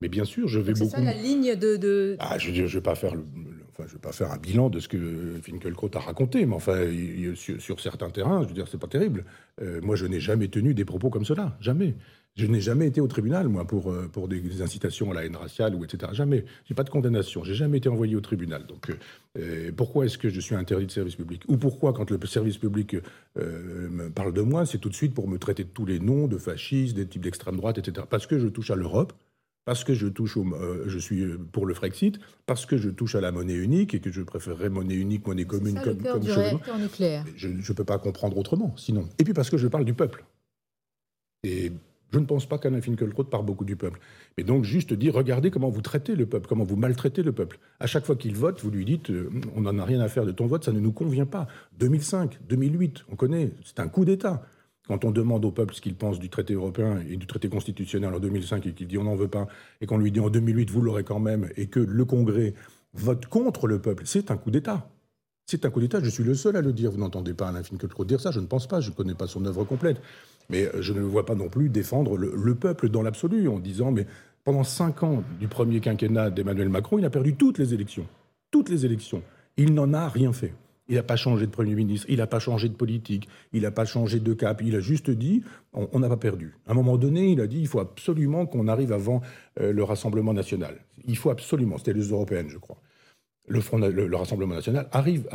Mais 0.00 0.08
bien 0.08 0.24
sûr, 0.24 0.48
je 0.48 0.60
vais 0.60 0.72
beaucoup. 0.72 0.90
C'est 0.90 0.96
ça 0.96 1.02
la 1.02 1.14
ligne 1.14 1.56
de. 1.56 2.16
Ah, 2.18 2.38
je 2.38 2.50
ne 2.50 2.66
vais 2.66 2.80
pas 2.80 2.94
faire 2.94 3.14
le, 3.14 3.24
Je 3.78 3.92
vais 3.92 3.98
pas 3.98 4.12
faire 4.12 4.30
un 4.30 4.36
bilan 4.36 4.70
de 4.70 4.80
ce 4.80 4.88
que 4.88 5.40
Finkielkraut 5.42 5.90
a 5.94 5.98
raconté, 5.98 6.46
mais 6.46 6.54
enfin, 6.54 6.86
sur, 7.34 7.80
certains 7.80 8.10
terrains, 8.10 8.42
je 8.42 8.48
veux 8.48 8.54
dire, 8.54 8.68
c'est 8.68 8.78
pas 8.78 8.86
terrible. 8.86 9.24
Euh, 9.60 9.80
moi, 9.82 9.96
je 9.96 10.06
n'ai 10.06 10.20
jamais 10.20 10.48
tenu 10.48 10.74
des 10.74 10.84
propos 10.84 11.10
comme 11.10 11.24
cela, 11.24 11.56
jamais. 11.60 11.94
Je 12.36 12.46
n'ai 12.46 12.60
jamais 12.60 12.88
été 12.88 13.00
au 13.00 13.06
tribunal, 13.06 13.48
moi, 13.48 13.64
pour, 13.64 13.92
euh, 13.92 14.08
pour 14.12 14.26
des 14.26 14.60
incitations 14.60 15.10
à 15.12 15.14
la 15.14 15.24
haine 15.24 15.36
raciale 15.36 15.74
ou 15.74 15.84
etc. 15.84 16.12
Jamais. 16.12 16.44
J'ai 16.64 16.74
pas 16.74 16.82
de 16.82 16.90
condamnation. 16.90 17.44
J'ai 17.44 17.54
jamais 17.54 17.78
été 17.78 17.88
envoyé 17.88 18.16
au 18.16 18.20
tribunal. 18.20 18.66
Donc, 18.66 18.90
euh, 19.38 19.70
pourquoi 19.76 20.06
est-ce 20.06 20.18
que 20.18 20.28
je 20.28 20.40
suis 20.40 20.56
interdit 20.56 20.86
de 20.86 20.90
service 20.90 21.14
public? 21.14 21.42
Ou 21.46 21.56
pourquoi, 21.56 21.92
quand 21.92 22.10
le 22.10 22.18
service 22.26 22.58
public 22.58 22.96
me 23.36 24.08
parle 24.08 24.32
de 24.32 24.42
moi, 24.42 24.66
c'est 24.66 24.78
tout 24.78 24.88
de 24.88 24.94
suite 24.94 25.14
pour 25.14 25.28
me 25.28 25.38
traiter 25.38 25.62
de 25.62 25.68
tous 25.68 25.86
les 25.86 26.00
noms, 26.00 26.26
de 26.26 26.38
fascistes, 26.38 26.96
des 26.96 27.06
types 27.06 27.22
d'extrême 27.22 27.56
droite, 27.56 27.78
etc. 27.78 28.06
Parce 28.10 28.26
que 28.26 28.38
je 28.38 28.48
touche 28.48 28.70
à 28.70 28.76
l'Europe, 28.76 29.12
parce 29.64 29.84
que 29.84 29.94
je 29.94 30.06
touche 30.06 30.36
au, 30.36 30.46
je 30.86 30.98
suis 30.98 31.24
pour 31.52 31.66
le 31.66 31.74
Frexit, 31.74 32.18
parce 32.46 32.66
que 32.66 32.76
je 32.76 32.90
touche 32.90 33.14
à 33.14 33.20
la 33.20 33.32
monnaie 33.32 33.54
unique 33.54 33.94
et 33.94 34.00
que 34.00 34.12
je 34.12 34.22
préférerais 34.22 34.68
monnaie 34.68 34.94
unique, 34.94 35.26
monnaie 35.26 35.44
commune 35.44 35.80
comme, 35.82 36.02
comme 36.02 36.80
nucléaire. 36.80 37.24
Je 37.36 37.48
ne 37.48 37.72
peux 37.72 37.84
pas 37.84 37.98
comprendre 37.98 38.36
autrement, 38.36 38.74
sinon. 38.76 39.08
Et 39.18 39.24
puis 39.24 39.32
parce 39.32 39.50
que 39.50 39.56
je 39.56 39.68
parle 39.68 39.84
du 39.84 39.94
peuple. 39.94 40.24
Et 41.44 41.72
je 42.14 42.20
ne 42.20 42.26
pense 42.26 42.46
pas 42.46 42.58
qu'Alain 42.58 42.80
Finkielkraut 42.80 43.24
parle 43.24 43.44
beaucoup 43.44 43.64
du 43.64 43.74
peuple. 43.74 43.98
Mais 44.38 44.44
donc, 44.44 44.62
juste 44.62 44.94
dire, 44.94 45.14
regardez 45.14 45.50
comment 45.50 45.68
vous 45.68 45.80
traitez 45.80 46.14
le 46.14 46.26
peuple, 46.26 46.46
comment 46.46 46.62
vous 46.62 46.76
maltraitez 46.76 47.24
le 47.24 47.32
peuple. 47.32 47.58
À 47.80 47.88
chaque 47.88 48.06
fois 48.06 48.14
qu'il 48.14 48.36
vote, 48.36 48.60
vous 48.62 48.70
lui 48.70 48.84
dites, 48.84 49.10
euh, 49.10 49.30
on 49.56 49.62
n'en 49.62 49.76
a 49.80 49.84
rien 49.84 50.00
à 50.00 50.08
faire 50.08 50.24
de 50.24 50.30
ton 50.30 50.46
vote, 50.46 50.64
ça 50.64 50.70
ne 50.70 50.78
nous 50.78 50.92
convient 50.92 51.26
pas. 51.26 51.48
2005, 51.80 52.38
2008, 52.48 53.04
on 53.10 53.16
connaît, 53.16 53.50
c'est 53.64 53.80
un 53.80 53.88
coup 53.88 54.04
d'État. 54.04 54.46
Quand 54.86 55.04
on 55.04 55.10
demande 55.10 55.44
au 55.44 55.50
peuple 55.50 55.74
ce 55.74 55.80
qu'il 55.80 55.94
pense 55.94 56.18
du 56.18 56.28
traité 56.28 56.54
européen 56.54 57.02
et 57.08 57.16
du 57.16 57.26
traité 57.26 57.48
constitutionnel 57.48 58.12
en 58.12 58.18
2005 58.18 58.66
et 58.66 58.72
qu'il 58.72 58.86
dit 58.86 58.98
on 58.98 59.04
n'en 59.04 59.16
veut 59.16 59.28
pas, 59.28 59.46
et 59.80 59.86
qu'on 59.86 59.98
lui 59.98 60.12
dit 60.12 60.20
en 60.20 60.28
2008 60.28 60.70
vous 60.70 60.82
l'aurez 60.82 61.04
quand 61.04 61.20
même, 61.20 61.48
et 61.56 61.66
que 61.66 61.80
le 61.80 62.04
Congrès 62.04 62.54
vote 62.92 63.26
contre 63.26 63.66
le 63.66 63.80
peuple, 63.80 64.04
c'est 64.06 64.30
un 64.30 64.36
coup 64.36 64.50
d'État. 64.50 64.88
C'est 65.46 65.66
un 65.66 65.70
coup 65.70 65.80
d'État, 65.80 66.00
je 66.02 66.08
suis 66.08 66.24
le 66.24 66.34
seul 66.34 66.56
à 66.56 66.62
le 66.62 66.72
dire. 66.72 66.90
Vous 66.90 66.98
n'entendez 66.98 67.34
pas 67.34 67.48
Alain 67.48 67.62
Finkielkraut 67.62 68.04
dire 68.04 68.20
ça, 68.20 68.30
je 68.30 68.40
ne 68.40 68.46
pense 68.46 68.66
pas, 68.66 68.80
je 68.80 68.90
ne 68.90 68.94
connais 68.94 69.14
pas 69.14 69.26
son 69.26 69.44
œuvre 69.44 69.64
complète. 69.64 70.00
Mais 70.48 70.66
euh, 70.66 70.80
je 70.80 70.92
ne 70.92 71.00
le 71.00 71.04
vois 71.04 71.26
pas 71.26 71.34
non 71.34 71.48
plus 71.48 71.68
défendre 71.68 72.16
le, 72.16 72.54
peuple 72.54 72.88
dans 72.88 73.02
l'absolu 73.02 73.48
en 73.48 73.58
disant 73.58 73.90
mais 73.90 74.06
pendant 74.44 74.64
cinq 74.64 75.02
ans 75.02 75.22
du 75.40 75.48
premier 75.48 75.80
quinquennat 75.80 76.30
d'Emmanuel 76.30 76.68
Macron, 76.68 76.98
il 76.98 77.04
a 77.04 77.10
perdu 77.10 77.34
toutes 77.34 77.58
les 77.58 77.74
élections. 77.74 78.06
Toutes 78.50 78.68
les 78.68 78.84
élections. 78.84 79.22
Il 79.56 79.74
n'en 79.74 79.92
a 79.92 80.08
rien 80.08 80.32
fait. 80.32 80.52
Il 80.88 80.96
n'a 80.96 81.02
pas 81.02 81.16
changé 81.16 81.46
de 81.46 81.50
Premier 81.50 81.74
ministre, 81.74 82.06
il 82.10 82.18
n'a 82.18 82.26
pas 82.26 82.38
changé 82.38 82.68
de 82.68 82.74
politique, 82.74 83.28
il 83.52 83.62
n'a 83.62 83.70
pas 83.70 83.86
changé 83.86 84.20
de 84.20 84.34
cap, 84.34 84.60
il 84.62 84.76
a 84.76 84.80
juste 84.80 85.10
dit 85.10 85.42
on 85.72 85.98
n'a 85.98 86.08
pas 86.08 86.18
perdu. 86.18 86.56
À 86.66 86.72
un 86.72 86.74
moment 86.74 86.96
donné, 86.98 87.30
il 87.30 87.40
a 87.40 87.46
dit 87.46 87.60
il 87.60 87.66
faut 87.66 87.80
absolument 87.80 88.46
qu'on 88.46 88.68
arrive 88.68 88.92
avant 88.92 89.22
euh, 89.60 89.72
le 89.72 89.82
Rassemblement 89.82 90.34
national. 90.34 90.76
Il 91.06 91.16
faut 91.16 91.30
absolument, 91.30 91.78
c'était 91.78 91.94
les 91.94 92.08
européennes, 92.08 92.48
je 92.48 92.58
crois 92.58 92.78
le, 93.46 94.16
Rassemblement 94.16 94.54
national 94.54 94.88
arrive 94.92 95.28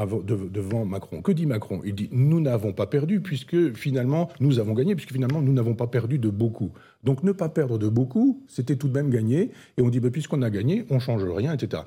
devant 0.51 0.85
Macron. 0.85 1.21
Que 1.21 1.31
dit 1.31 1.45
Macron? 1.45 1.81
Il 1.85 1.93
dit 1.93 2.09
nous 2.11 2.41
n'avons 2.41 2.73
pas 2.73 2.87
perdu 2.87 3.21
puisque 3.21 3.73
finalement 3.73 4.29
nous 4.39 4.59
avons 4.59 4.73
gagné, 4.73 4.95
puisque 4.95 5.11
finalement 5.11 5.41
nous 5.41 5.53
n'avons 5.53 5.75
pas 5.75 5.87
perdu 5.87 6.17
de 6.17 6.29
beaucoup. 6.29 6.71
Donc 7.03 7.23
ne 7.23 7.31
pas 7.31 7.49
perdre 7.49 7.77
de 7.77 7.87
beaucoup, 7.87 8.43
c'était 8.47 8.75
tout 8.75 8.87
de 8.87 8.93
même 8.93 9.09
gagner. 9.09 9.51
Et 9.77 9.81
on 9.81 9.89
dit 9.89 9.99
bah, 9.99 10.09
puisqu'on 10.09 10.41
a 10.41 10.49
gagné, 10.49 10.85
on 10.89 10.99
change 10.99 11.23
rien, 11.23 11.53
etc 11.53 11.83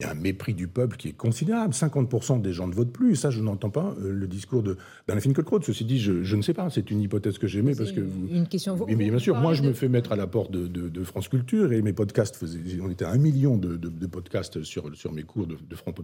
il 0.00 0.04
y 0.04 0.06
a 0.06 0.12
un 0.12 0.14
mépris 0.14 0.54
du 0.54 0.68
peuple 0.68 0.96
qui 0.96 1.08
est 1.08 1.12
considérable. 1.12 1.74
50% 1.74 2.40
des 2.40 2.52
gens 2.52 2.68
ne 2.68 2.74
votent 2.74 2.92
plus. 2.92 3.16
ça, 3.16 3.30
je 3.30 3.40
n'entends 3.40 3.70
pas 3.70 3.96
euh, 4.00 4.12
le 4.12 4.28
discours 4.28 4.62
d'Alain 4.62 5.20
Finkielkraut. 5.20 5.60
Ceci 5.62 5.84
dit, 5.84 5.98
je, 5.98 6.36
ne 6.36 6.42
sais 6.42 6.54
pas. 6.54 6.70
C'est 6.70 6.92
une 6.92 7.00
hypothèse 7.00 7.36
que 7.38 7.48
j'aimais 7.48 7.74
parce 7.74 7.90
que 7.90 8.00
vous... 8.00 8.28
Une 8.28 8.46
question. 8.46 8.76
Vous, 8.76 8.86
mais, 8.86 8.94
bien 8.94 9.18
sûr, 9.18 9.34
moi, 9.34 9.54
je 9.54 9.62
me 9.62 9.72
fais 9.72 9.88
mettre 9.88 10.12
à 10.12 10.16
la 10.16 10.28
porte 10.28 10.52
de, 10.52 11.04
France 11.04 11.28
Culture 11.28 11.72
et 11.72 11.82
mes 11.82 11.92
podcasts 11.92 12.36
faisaient. 12.36 12.60
On 12.80 12.90
était 12.90 13.06
à 13.06 13.10
un 13.10 13.18
million 13.18 13.56
de, 13.56 14.06
podcasts 14.06 14.62
sur, 14.62 14.94
sur 14.94 15.12
mes 15.12 15.24
cours 15.24 15.48
de, 15.48 15.56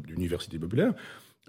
d'université 0.06 0.58
populaire. 0.58 0.92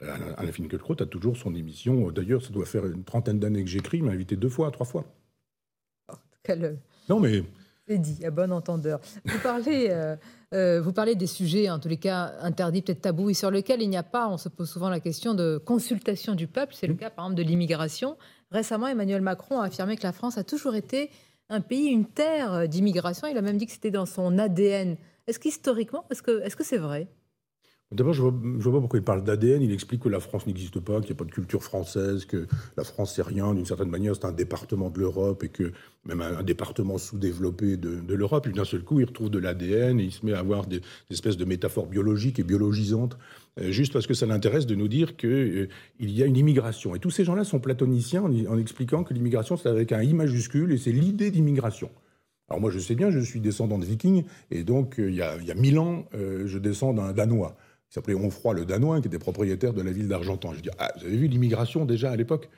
Alain 0.01 0.51
Finkielkraut 0.51 1.01
a 1.01 1.05
toujours 1.05 1.38
son 1.38 1.55
émission. 1.55 2.12
D'ailleurs, 2.12 2.43
ça 2.43 2.51
doit 2.51 2.65
faire 2.65 2.86
une 2.86 3.03
trentaine 3.03 3.39
d'années 3.39 3.63
que 3.63 3.69
j'écris. 3.69 3.97
Il 3.97 4.03
m'a 4.03 4.12
invité 4.12 4.36
deux 4.36 4.49
fois, 4.49 4.69
trois 4.69 4.86
fois. 4.86 5.05
Quel... 6.43 6.77
Non, 7.10 7.19
mais 7.19 7.43
c'est 7.88 7.98
dit, 8.00 8.26
à 8.26 8.32
bon 8.32 8.52
entendeur. 8.52 9.00
Vous 9.26 9.39
parlez, 9.43 9.88
euh, 9.89 10.15
euh, 10.54 10.82
vous 10.82 10.91
parlez 10.93 11.15
des 11.15 11.28
sujets, 11.28 11.69
en 11.69 11.80
tous 11.80 11.88
les 11.88 11.98
cas, 11.98 12.34
interdits, 12.41 12.82
peut-être 12.82 13.02
tabous, 13.02 13.30
et 13.30 13.34
sur 13.34 13.52
lesquels 13.52 13.82
il 13.82 13.89
n'y 13.89 13.98
a 13.98 14.04
pas, 14.04 14.28
on 14.28 14.38
se 14.38 14.50
pose 14.50 14.69
souvent 14.69 14.89
la 14.89 15.00
question 15.00 15.34
de 15.34 15.58
consultation 15.63 16.34
du 16.34 16.48
peuple. 16.48 16.74
C'est 16.76 16.88
le 16.88 16.95
cas, 16.95 17.10
par 17.10 17.26
exemple, 17.26 17.43
de 17.43 17.48
l'immigration. 17.48 18.17
Récemment, 18.52 18.88
Emmanuel 18.88 19.21
Macron 19.21 19.60
a 19.60 19.65
affirmé 19.65 19.98
que 19.98 20.04
la 20.04 20.13
France 20.13 20.38
a 20.38 20.43
toujours 20.43 20.76
été 20.76 21.12
un 21.50 21.62
pays, 21.62 21.88
une 21.88 22.06
terre 22.06 22.67
d'immigration. 22.67 23.28
Il 23.28 23.38
a 23.38 23.41
même 23.41 23.58
dit 23.58 23.67
que 23.67 23.71
c'était 23.71 23.91
dans 23.91 24.08
son 24.08 24.38
ADN. 24.39 24.98
Est-ce 25.28 25.39
qu'historiquement, 25.39 26.06
est-ce 26.10 26.24
que 26.24 26.41
c'est 26.41 26.50
-ce 26.50 26.63
c'est 26.63 26.78
vrai? 26.78 27.08
D'abord, 27.91 28.13
je 28.13 28.24
ne 28.24 28.60
vois, 28.60 28.74
pas 28.74 28.80
pourquoi 28.80 28.98
il 28.98 29.06
parle 29.06 29.24
d'ADN. 29.24 29.62
Il 29.62 29.71
explique 29.71 30.02
que 30.02 30.10
la 30.10 30.19
France 30.19 30.48
n'existe 30.48 30.80
pas, 30.80 31.00
qu'il 31.02 31.12
n'y 31.12 31.17
a 31.17 31.19
pas 31.19 31.26
de 31.26 31.32
culture 31.32 31.63
française, 31.63 32.26
que 32.26 32.48
la 32.78 32.84
France, 32.84 33.13
c'est 33.15 33.21
rien. 33.21 33.54
D'une 33.54 33.65
certaine 33.65 33.89
manière, 33.89 34.15
c'est 34.15 34.26
un 34.26 34.32
département 34.32 34.89
de 34.89 35.00
l'Europe 35.00 35.43
et 35.43 35.50
que 35.50 35.71
même 36.04 36.21
un, 36.21 36.41
département 36.41 36.98
sous-développé 36.98 37.78
de, 37.78 38.13
l'Europe. 38.13 38.48
Et 38.48 38.52
d'un 38.52 38.65
seul 38.65 38.82
coup, 38.82 39.00
il 39.02 39.06
retrouve 39.06 39.30
de 39.30 39.38
l'ADN 39.38 40.00
et 40.00 40.06
il 40.06 40.12
se 40.12 40.26
met 40.26 40.34
à 40.34 40.39
avoir 40.39 40.65
des, 40.65 40.82
espèces 41.12 41.38
de 41.38 41.45
métaphores 41.45 41.86
biologiques 41.86 42.39
et 42.39 42.43
biologisantes, 42.43 43.19
euh, 43.60 43.69
juste 43.71 43.93
parce 43.93 44.08
que 44.08 44.15
ça 44.15 44.26
l'intéresse 44.26 44.65
de 44.65 44.74
nous 44.74 44.88
dire 44.88 45.15
qu'il 45.15 45.30
euh, 45.30 45.67
y 46.00 46.24
a 46.24 46.26
une 46.26 46.38
immigration. 46.38 46.95
Et 46.95 47.00
tous 47.00 47.12
ces 47.12 47.24
gens-là 47.24 47.43
sont 47.43 47.60
platoniciens 47.60 48.24
en, 48.24 48.58
expliquant 48.58 49.04
que 49.04 49.13
l'immigration, 49.13 49.58
c'est 49.58 49.69
avec 49.69 49.91
un 49.91 50.02
I 50.02 50.15
majuscule 50.15 50.71
et 50.71 50.80
c'est 50.80 50.91
l'idée 50.91 51.30
d'immigration. 51.30 51.91
Alors 52.50 52.62
moi, 52.62 52.71
je 52.71 52.80
sais 52.80 52.95
bien, 52.95 53.12
je 53.12 53.19
suis 53.19 53.41
descendant 53.41 53.78
de 53.78 53.86
vikings, 53.86 54.24
et 54.50 54.63
donc 54.63 55.00
euh, 55.00 55.10
il, 55.10 55.15
y 55.15 55.21
a, 55.21 55.38
il 55.38 55.45
y 55.45 55.52
a 55.52 55.56
mille 55.56 55.78
ans, 55.78 56.06
je 56.13 56.58
descends 56.58 56.93
d'un 56.93 57.13
Danois 57.13 57.56
qui 57.89 57.93
s'appelait 57.93 58.15
Onfroy 58.15 58.54
le 58.54 58.65
Danois, 58.65 59.02
qui 59.02 59.08
était 59.08 59.19
propriétaire 59.19 59.74
de 59.74 59.82
la 59.82 59.91
ville 59.91 60.08
d'Argentan. 60.08 60.54
Je 60.54 60.62
dis, 60.62 60.69
ah, 60.80 60.91
vous 60.98 61.06
avez 61.06 61.17
vu 61.17 61.28
l'immigration 61.28 61.86
déjà 61.86 62.12
à 62.12 62.15
l'époque? 62.15 62.50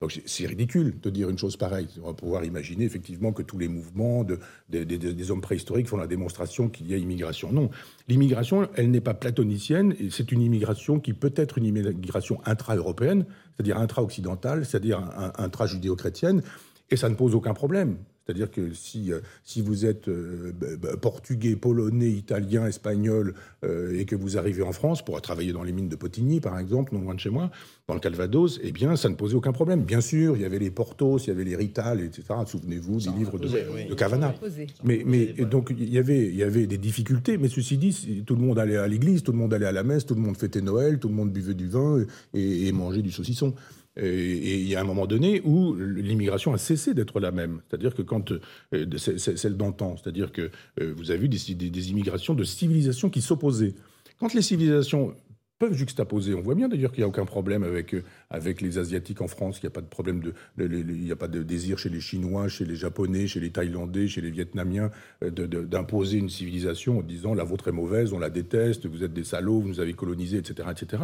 Donc 0.00 0.20
c'est 0.26 0.46
ridicule 0.46 1.00
de 1.00 1.08
dire 1.08 1.30
une 1.30 1.38
chose 1.38 1.56
pareille. 1.56 1.88
On 2.02 2.08
va 2.08 2.12
pouvoir 2.12 2.44
imaginer 2.44 2.84
effectivement 2.84 3.32
que 3.32 3.42
tous 3.42 3.56
les 3.56 3.66
mouvements 3.66 4.24
de, 4.24 4.38
des 4.68 5.30
hommes 5.30 5.40
préhistoriques 5.40 5.88
font 5.88 5.96
la 5.96 6.06
démonstration 6.06 6.68
qu'il 6.68 6.90
y 6.90 6.92
a 6.92 6.98
immigration. 6.98 7.50
Non, 7.50 7.70
l'immigration, 8.06 8.68
elle 8.74 8.90
n'est 8.90 9.00
pas 9.00 9.14
platonicienne, 9.14 9.96
c'est 10.10 10.32
une 10.32 10.42
immigration 10.42 11.00
qui 11.00 11.14
peut 11.14 11.32
être 11.34 11.56
une 11.56 11.64
immigration 11.64 12.40
intra-européenne, 12.44 13.24
c'est-à-dire 13.54 13.78
intra-occidentale, 13.78 14.66
c'est-à-dire 14.66 15.00
intra-judéo-chrétienne, 15.38 16.42
et 16.90 16.96
ça 16.96 17.08
ne 17.08 17.14
pose 17.14 17.34
aucun 17.34 17.54
problème. 17.54 17.96
C'est-à-dire 18.26 18.50
que 18.50 18.74
si, 18.74 19.12
euh, 19.12 19.20
si 19.44 19.60
vous 19.60 19.86
êtes 19.86 20.08
euh, 20.08 20.52
portugais, 21.00 21.54
polonais, 21.54 22.10
italien, 22.10 22.66
espagnol, 22.66 23.34
euh, 23.64 23.96
et 23.96 24.04
que 24.04 24.16
vous 24.16 24.36
arrivez 24.36 24.62
en 24.62 24.72
France 24.72 25.04
pour 25.04 25.20
travailler 25.22 25.52
dans 25.52 25.62
les 25.62 25.70
mines 25.70 25.88
de 25.88 25.94
Potigny, 25.94 26.40
par 26.40 26.58
exemple, 26.58 26.92
non 26.92 27.02
loin 27.02 27.14
de 27.14 27.20
chez 27.20 27.30
moi, 27.30 27.52
dans 27.86 27.94
le 27.94 28.00
Calvados, 28.00 28.58
eh 28.64 28.72
bien, 28.72 28.96
ça 28.96 29.08
ne 29.08 29.14
posait 29.14 29.36
aucun 29.36 29.52
problème. 29.52 29.84
Bien 29.84 30.00
sûr, 30.00 30.34
il 30.36 30.42
y 30.42 30.44
avait 30.44 30.58
les 30.58 30.72
Portos, 30.72 31.18
il 31.18 31.28
y 31.28 31.30
avait 31.30 31.44
les 31.44 31.54
Rital, 31.54 32.00
etc. 32.00 32.24
Souvenez-vous 32.44 32.98
des 32.98 33.10
livres 33.10 33.38
de, 33.38 33.46
de, 33.88 33.94
Cavana. 33.94 34.34
Mais, 34.82 35.04
mais 35.06 35.26
donc, 35.44 35.70
il 35.70 35.88
y, 35.88 35.98
avait, 35.98 36.26
il 36.26 36.34
y 36.34 36.42
avait 36.42 36.66
des 36.66 36.78
difficultés, 36.78 37.38
mais 37.38 37.48
ceci 37.48 37.78
dit, 37.78 38.24
tout 38.26 38.34
le 38.34 38.42
monde 38.42 38.58
allait 38.58 38.76
à 38.76 38.88
l'église, 38.88 39.22
tout 39.22 39.30
le 39.30 39.38
monde 39.38 39.54
allait 39.54 39.66
à 39.66 39.72
la 39.72 39.84
messe, 39.84 40.04
tout 40.04 40.16
le 40.16 40.20
monde 40.20 40.36
fêtait 40.36 40.62
Noël, 40.62 40.98
tout 40.98 41.08
le 41.08 41.14
monde 41.14 41.30
buvait 41.30 41.54
du 41.54 41.68
vin 41.68 42.04
et, 42.34 42.66
et 42.66 42.72
mangeait 42.72 43.02
du 43.02 43.12
saucisson. 43.12 43.54
Et 43.98 44.60
il 44.60 44.68
y 44.68 44.76
a 44.76 44.80
un 44.80 44.84
moment 44.84 45.06
donné 45.06 45.40
où 45.44 45.74
l'immigration 45.74 46.52
a 46.52 46.58
cessé 46.58 46.92
d'être 46.92 47.18
la 47.18 47.30
même. 47.30 47.60
C'est-à-dire 47.68 47.94
que 47.94 48.02
quand 48.02 48.30
euh, 48.74 48.86
celle 48.96 49.56
d'antan, 49.56 49.96
c'est-à-dire 49.96 50.32
que 50.32 50.50
euh, 50.80 50.92
vous 50.96 51.10
avez 51.10 51.20
vu 51.20 51.28
des, 51.28 51.54
des, 51.54 51.90
immigrations 51.90 52.34
de 52.34 52.44
civilisations 52.44 53.08
qui 53.08 53.22
s'opposaient. 53.22 53.74
Quand 54.18 54.34
les 54.34 54.42
civilisations 54.42 55.14
peuvent 55.58 55.74
juxtaposer. 55.74 56.34
On 56.34 56.40
voit 56.40 56.54
bien 56.54 56.68
d'ailleurs 56.68 56.92
qu'il 56.92 57.00
n'y 57.00 57.04
a 57.04 57.08
aucun 57.08 57.24
problème 57.24 57.62
avec, 57.62 57.94
euh, 57.94 58.02
avec 58.30 58.60
les 58.60 58.78
Asiatiques 58.78 59.20
en 59.20 59.28
France, 59.28 59.58
qu'il 59.58 59.68
n'y 59.68 59.72
a 59.72 59.74
pas 59.74 59.80
de 59.80 59.86
problème 59.86 60.20
de, 60.20 60.34
il 60.58 61.04
n'y 61.04 61.12
a 61.12 61.16
pas 61.16 61.28
de 61.28 61.42
désir 61.42 61.78
chez 61.78 61.88
les 61.88 62.00
Chinois, 62.00 62.48
chez 62.48 62.64
les 62.64 62.76
Japonais, 62.76 63.26
chez 63.26 63.40
les 63.40 63.50
Thaïlandais, 63.50 64.08
chez 64.08 64.20
les 64.20 64.30
Vietnamiens 64.30 64.90
d'imposer 65.22 66.18
une 66.18 66.28
civilisation 66.28 66.98
en 66.98 67.02
disant 67.02 67.34
la 67.34 67.44
vôtre 67.44 67.68
est 67.68 67.72
mauvaise, 67.72 68.12
on 68.12 68.18
la 68.18 68.30
déteste, 68.30 68.86
vous 68.86 69.02
êtes 69.02 69.12
des 69.12 69.24
salauds, 69.24 69.60
vous 69.60 69.68
nous 69.68 69.80
avez 69.80 69.94
colonisés, 69.94 70.38
etc., 70.38 70.68
etc. 70.70 71.02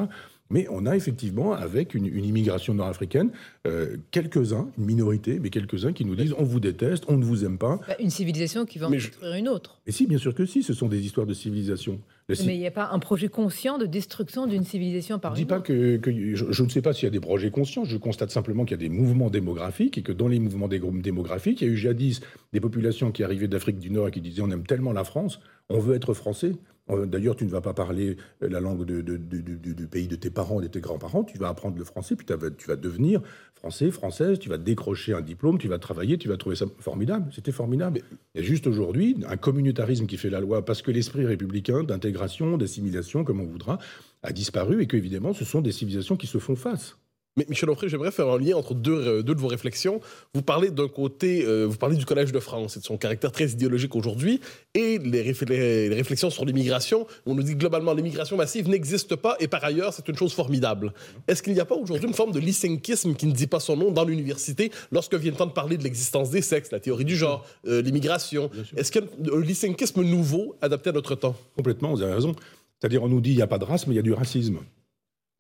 Mais 0.51 0.67
on 0.71 0.85
a 0.85 0.95
effectivement, 0.95 1.55
avec 1.55 1.95
une, 1.95 2.07
immigration 2.07 2.75
nord-africaine, 2.75 3.31
euh, 3.67 3.97
quelques-uns, 4.11 4.69
une 4.79 4.85
minorité, 4.85 5.39
mais 5.41 5.49
quelques-uns 5.49 5.93
qui 5.93 6.05
nous 6.05 6.15
disent 6.15 6.35
on 6.39 6.45
vous 6.45 6.61
déteste, 6.61 7.05
on 7.09 7.17
ne 7.17 7.25
vous 7.25 7.45
aime 7.45 7.57
pas. 7.57 7.81
Une 7.99 8.11
civilisation 8.11 8.67
qui 8.67 8.79
va 8.79 8.89
en 8.89 8.91
détruire 8.91 9.35
une 9.35 9.49
autre. 9.49 9.81
Et 9.87 9.93
si, 9.93 10.07
bien 10.07 10.19
sûr 10.19 10.35
que 10.35 10.45
si, 10.45 10.63
ce 10.63 10.75
sont 10.75 10.89
des 10.89 11.01
histoires 11.01 11.27
de 11.27 11.35
civilisation. 11.35 12.01
Mais 12.47 12.55
il 12.55 12.61
n'y 12.61 12.67
a 12.67 12.73
pas 12.73 12.91
un 12.93 12.99
projet 12.99 13.29
conscient 13.29 13.79
de 13.79 13.87
destruction 13.87 14.47
d'une 14.47 14.65
civilisation 14.65 15.19
par 15.19 15.35
Je 15.35 15.41
dis 15.41 15.47
pas 15.47 15.61
que, 15.61 16.01
je, 16.05 16.63
ne 16.63 16.69
sais 16.69 16.83
pas 16.83 16.93
s'il 16.93 17.05
y 17.05 17.07
a 17.07 17.11
des 17.11 17.21
projets 17.21 17.51
conscients. 17.51 17.85
Je 17.85 17.97
constate 17.97 18.31
simplement 18.31 18.65
qu'il 18.65 18.81
y 18.81 18.85
a 18.85 18.89
des 18.89 18.95
mouvements 18.95 19.31
démographiques 19.31 19.99
et 19.99 20.03
que 20.03 20.13
dans 20.13 20.29
les 20.29 20.39
mouvements 20.39 20.69
démographiques, 20.69 21.61
il 21.61 21.69
y 21.69 21.71
a 21.71 21.73
eu 21.73 21.77
jadis 21.77 22.21
des 22.53 22.61
populations 22.61 23.13
qui 23.13 23.25
arrivaient 23.25 23.49
d'Afrique 23.49 23.79
du 23.79 23.91
Nord 23.91 24.09
et 24.09 24.11
qui 24.11 24.21
disaient 24.21 24.43
on 24.43 24.51
aime 24.51 24.67
tellement 24.67 24.93
la 24.93 25.05
France, 25.05 25.41
on 25.69 25.79
veut 25.79 25.95
être 25.95 26.15
français. 26.15 26.53
Euh, 26.91 27.07
d'ailleurs, 27.07 27.37
tu 27.37 27.45
ne 27.45 27.51
vas 27.51 27.61
pas 27.61 27.75
parler 27.75 28.17
euh, 28.43 28.49
la 28.49 28.61
langue 28.61 28.85
du 28.85 29.87
pays 29.87 30.09
de 30.09 30.17
tes 30.17 30.31
parents 30.31 30.61
de 30.61 30.67
tes 30.67 30.81
grands-parents, 30.81 31.25
tu 31.25 31.39
vas 31.39 31.49
apprendre 31.49 31.79
le 31.79 31.85
français, 31.85 32.17
puis 32.17 32.27
tu 32.27 32.67
vas 32.67 32.77
devenir 32.77 33.21
français, 33.55 33.91
française, 33.91 34.39
tu 34.39 34.49
vas 34.49 34.59
décrocher 34.59 35.13
un 35.15 35.21
diplôme, 35.21 35.59
tu 35.59 35.69
vas 35.69 35.79
travailler, 35.79 36.19
tu 36.19 36.29
vas 36.29 36.37
trouver 36.37 36.57
ça 36.57 36.67
formidable. 36.79 37.31
C'était 37.33 37.53
formidable. 37.53 38.01
Il 38.35 38.41
y 38.41 38.45
a 38.45 38.47
juste 38.47 38.67
aujourd'hui 38.67 39.17
un 39.29 39.37
communautarisme 39.37 40.07
qui 40.07 40.17
fait 40.17 40.31
la 40.31 40.41
loi 40.41 40.65
parce 40.65 40.83
que 40.83 40.91
l'esprit 40.91 41.25
républicain 41.25 41.85
d'intégration, 41.85 42.57
d'assimilation, 42.59 43.25
comme 43.25 43.41
on 43.41 43.47
voudra, 43.47 43.79
a 44.23 44.33
disparu 44.33 44.83
et 44.83 44.87
qu'évidemment, 44.87 45.33
ce 45.33 45.45
sont 45.45 45.61
des 45.61 45.73
civilisations 45.73 46.17
qui 46.17 46.27
se 46.27 46.39
font 46.39 46.57
face. 46.57 46.97
Mais 47.37 47.47
Michel 47.49 47.71
Onfray, 47.71 47.89
j'aimerais 47.89 48.11
faire 48.11 48.29
un 48.29 48.39
lien 48.39 48.57
entre 48.57 48.75
deux, 48.75 48.93
euh, 48.93 49.23
deux 49.23 49.35
de 49.35 49.41
vos 49.41 49.49
réflexions. 49.49 50.01
Vous 50.35 50.43
parlez 50.43 50.71
d'un 50.71 50.89
côté, 50.89 51.45
euh, 51.47 51.65
vous 51.65 51.79
parlez 51.79 51.97
du 51.97 52.05
Collège 52.05 52.31
de 52.31 52.41
France 52.41 52.77
et 52.77 52.81
de 52.81 52.85
son 52.85 52.99
caractère 52.99 53.33
très 53.33 53.47
idéologique 53.47 53.97
aujourd'hui, 53.97 54.41
et 54.75 54.99
les, 54.99 55.23
les, 55.23 55.95
réflexions 55.95 56.29
sur 56.29 56.45
l'immigration. 56.45 57.07
On 57.25 57.35
nous 57.35 57.43
dit 57.43 57.55
que 57.55 57.59
globalement 57.59 57.95
l'immigration 57.95 58.37
massive 58.37 58.69
n'existe 58.69 59.17
pas, 59.17 59.37
et 59.41 59.49
par 59.49 59.65
ailleurs, 59.65 59.95
c'est 59.95 60.07
une 60.09 60.17
chose 60.17 60.35
formidable. 60.35 60.93
Est-ce 61.27 61.43
qu'il 61.43 61.55
n'y 61.55 61.61
a 61.61 61.65
pas 61.65 61.75
aujourd'hui 61.75 62.07
une 62.07 62.15
forme 62.15 62.33
de 62.33 62.39
lysenkisme 62.39 63.15
qui 63.15 63.27
ne 63.27 63.33
dit 63.33 63.47
pas 63.47 63.61
son 63.61 63.79
nom 63.79 63.91
dans 63.91 64.05
l'université 64.05 64.71
lorsque 64.91 65.15
vient 65.15 65.31
le 65.31 65.39
temps 65.39 65.47
de 65.47 65.53
parler 65.53 65.79
de 65.79 65.85
l'existence 65.85 66.29
des 66.29 66.43
sexes, 66.43 66.71
la 66.71 66.81
théorie 66.81 67.07
du 67.07 67.17
genre, 67.17 67.47
euh, 67.67 67.81
l'immigration? 67.81 68.51
Est-ce 68.77 68.93
qu'il 68.93 69.03
y 69.03 69.31
a 69.31 69.35
un 69.35 69.41
lysenkisme 69.41 70.03
nouveau 70.03 70.57
adapté 70.61 70.91
à 70.91 70.93
notre 70.93 71.15
temps? 71.15 71.35
Complètement, 71.57 71.95
vous 71.95 72.03
avez 72.03 72.13
raison. 72.13 72.37
C'est-à-dire, 72.79 73.03
on 73.03 73.09
nous 73.09 73.23
dit 73.23 73.31
il 73.31 73.37
n'y 73.37 73.43
a 73.43 73.47
pas 73.47 73.59
de 73.59 73.65
race, 73.65 73.87
mais 73.87 73.95
il 73.95 73.97
y 73.97 74.01
a 74.01 74.03
du 74.03 74.13
racisme. 74.13 74.59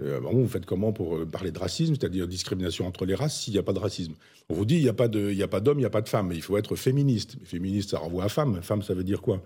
Euh, 0.02 0.20
vous 0.20 0.48
faites 0.48 0.66
comment 0.66 0.92
pour 0.92 1.16
euh, 1.16 1.26
parler 1.26 1.50
de 1.50 1.58
racisme, 1.58 1.94
c'est-à-dire 1.94 2.26
discrimination 2.26 2.86
entre 2.86 3.04
les 3.04 3.14
races, 3.14 3.40
s'il 3.40 3.52
n'y 3.52 3.58
a 3.58 3.62
pas 3.62 3.72
de 3.72 3.78
racisme? 3.78 4.14
On 4.48 4.54
vous 4.54 4.64
dit, 4.64 4.76
il 4.76 4.82
n'y 4.82 4.88
a 4.88 4.92
pas 4.92 5.08
d'homme, 5.08 5.30
il 5.30 5.36
n'y 5.36 5.84
a 5.84 5.90
pas 5.90 6.02
de 6.02 6.08
femme, 6.08 6.32
il 6.32 6.42
faut 6.42 6.56
être 6.56 6.76
féministe. 6.76 7.36
Féministe, 7.44 7.90
ça 7.90 7.98
renvoie 7.98 8.24
à 8.24 8.28
femme. 8.28 8.60
Femme, 8.62 8.82
ça 8.82 8.94
veut 8.94 9.04
dire 9.04 9.22
quoi? 9.22 9.42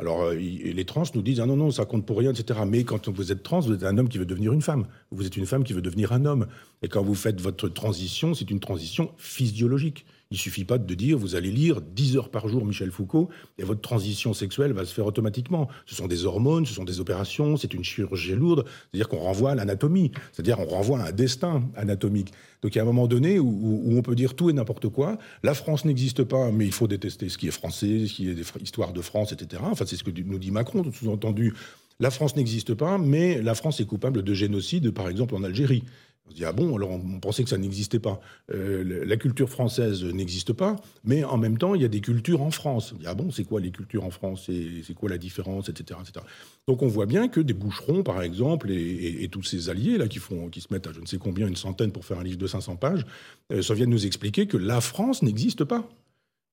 Alors, 0.00 0.22
euh, 0.22 0.34
les 0.34 0.84
trans 0.84 1.02
nous 1.14 1.22
disent, 1.22 1.40
ah 1.40 1.46
non, 1.46 1.56
non, 1.56 1.70
ça 1.72 1.84
compte 1.84 2.06
pour 2.06 2.18
rien, 2.18 2.32
etc. 2.32 2.60
Mais 2.66 2.84
quand 2.84 3.08
vous 3.08 3.32
êtes 3.32 3.42
trans, 3.42 3.60
vous 3.60 3.72
êtes 3.72 3.82
un 3.82 3.98
homme 3.98 4.08
qui 4.08 4.18
veut 4.18 4.26
devenir 4.26 4.52
une 4.52 4.62
femme. 4.62 4.86
Vous 5.10 5.26
êtes 5.26 5.36
une 5.36 5.46
femme 5.46 5.64
qui 5.64 5.72
veut 5.72 5.82
devenir 5.82 6.12
un 6.12 6.24
homme. 6.24 6.46
Et 6.82 6.88
quand 6.88 7.02
vous 7.02 7.16
faites 7.16 7.40
votre 7.40 7.68
transition, 7.68 8.32
c'est 8.32 8.50
une 8.50 8.60
transition 8.60 9.10
physiologique. 9.16 10.06
Il 10.30 10.36
suffit 10.36 10.66
pas 10.66 10.76
de 10.76 10.94
dire 10.94 11.16
vous 11.16 11.36
allez 11.36 11.50
lire 11.50 11.80
10 11.80 12.18
heures 12.18 12.28
par 12.28 12.48
jour 12.48 12.66
Michel 12.66 12.90
Foucault 12.90 13.30
et 13.56 13.62
votre 13.62 13.80
transition 13.80 14.34
sexuelle 14.34 14.74
va 14.74 14.84
se 14.84 14.92
faire 14.92 15.06
automatiquement. 15.06 15.68
Ce 15.86 15.94
sont 15.94 16.06
des 16.06 16.26
hormones, 16.26 16.66
ce 16.66 16.74
sont 16.74 16.84
des 16.84 17.00
opérations, 17.00 17.56
c'est 17.56 17.72
une 17.72 17.82
chirurgie 17.82 18.34
lourde. 18.34 18.66
C'est-à-dire 18.66 19.08
qu'on 19.08 19.20
renvoie 19.20 19.52
à 19.52 19.54
l'anatomie, 19.54 20.12
c'est-à-dire 20.32 20.60
on 20.60 20.66
renvoie 20.66 21.00
à 21.00 21.08
un 21.08 21.12
destin 21.12 21.66
anatomique. 21.76 22.34
Donc 22.60 22.74
il 22.74 22.76
y 22.76 22.78
a 22.78 22.82
un 22.82 22.86
moment 22.86 23.06
donné 23.06 23.38
où, 23.38 23.82
on 23.86 24.02
peut 24.02 24.14
dire 24.14 24.34
tout 24.34 24.50
et 24.50 24.52
n'importe 24.52 24.90
quoi. 24.90 25.16
La 25.42 25.54
France 25.54 25.86
n'existe 25.86 26.24
pas, 26.24 26.50
mais 26.52 26.66
il 26.66 26.72
faut 26.72 26.88
détester 26.88 27.30
ce 27.30 27.38
qui 27.38 27.48
est 27.48 27.52
français, 27.52 28.06
ce 28.06 28.12
qui 28.12 28.28
est 28.28 28.34
des 28.34 28.44
histoires 28.60 28.92
de 28.92 29.00
France, 29.00 29.32
etc. 29.32 29.62
Enfin 29.64 29.86
c'est 29.86 29.96
ce 29.96 30.04
que 30.04 30.10
nous 30.10 30.38
dit 30.38 30.50
Macron, 30.50 30.84
sous-entendu. 30.92 31.54
La 32.00 32.10
France 32.10 32.36
n'existe 32.36 32.74
pas, 32.74 32.98
mais 32.98 33.40
la 33.40 33.54
France 33.54 33.80
est 33.80 33.86
coupable 33.86 34.22
de 34.22 34.34
génocide, 34.34 34.90
par 34.90 35.08
exemple 35.08 35.34
en 35.34 35.42
Algérie. 35.42 35.84
On 36.28 36.30
se 36.30 36.36
dit, 36.36 36.44
ah 36.44 36.52
bon, 36.52 36.76
alors 36.76 36.90
on, 36.90 37.20
pensait 37.20 37.42
que 37.42 37.50
ça 37.50 37.58
n'existait 37.58 37.98
pas. 37.98 38.20
Euh, 38.52 39.04
la 39.04 39.16
culture 39.16 39.48
française 39.48 40.04
n'existe 40.04 40.52
pas, 40.52 40.76
mais 41.04 41.24
en 41.24 41.38
même 41.38 41.58
temps, 41.58 41.74
il 41.74 41.82
y 41.82 41.84
a 41.84 41.88
des 41.88 42.00
cultures 42.00 42.42
en 42.42 42.50
France. 42.50 42.92
On 42.94 42.98
dit, 42.98 43.06
ah 43.06 43.14
bon, 43.14 43.30
c'est 43.30 43.44
quoi 43.44 43.60
les 43.60 43.70
cultures 43.70 44.04
en 44.04 44.10
France? 44.10 44.50
C'est 44.84 44.94
quoi 44.94 45.08
la 45.08 45.18
différence, 45.18 45.68
etc., 45.68 45.98
etc. 46.02 46.24
Donc 46.66 46.82
on 46.82 46.88
voit 46.88 47.06
bien 47.06 47.28
que 47.28 47.40
des 47.40 47.54
boucherons, 47.54 48.02
par 48.02 48.22
exemple, 48.22 48.70
et, 48.70 49.28
tous 49.30 49.42
ces 49.42 49.68
alliés 49.68 49.98
là 49.98 50.08
qui, 50.08 50.18
font, 50.18 50.48
qui 50.48 50.60
se 50.60 50.68
mettent 50.70 50.86
à 50.86 50.92
je 50.92 51.00
ne 51.00 51.06
sais 51.06 51.18
combien, 51.18 51.46
une 51.46 51.56
centaine 51.56 51.92
pour 51.92 52.04
faire 52.04 52.18
un 52.18 52.24
livre 52.24 52.38
de 52.38 52.46
500 52.46 52.76
pages, 52.76 53.04
euh, 53.52 53.62
ça 53.62 53.74
vient 53.74 53.86
nous 53.86 54.06
expliquer 54.06 54.46
que 54.46 54.56
la 54.56 54.80
France 54.80 55.22
n'existe 55.22 55.64
pas 55.64 55.88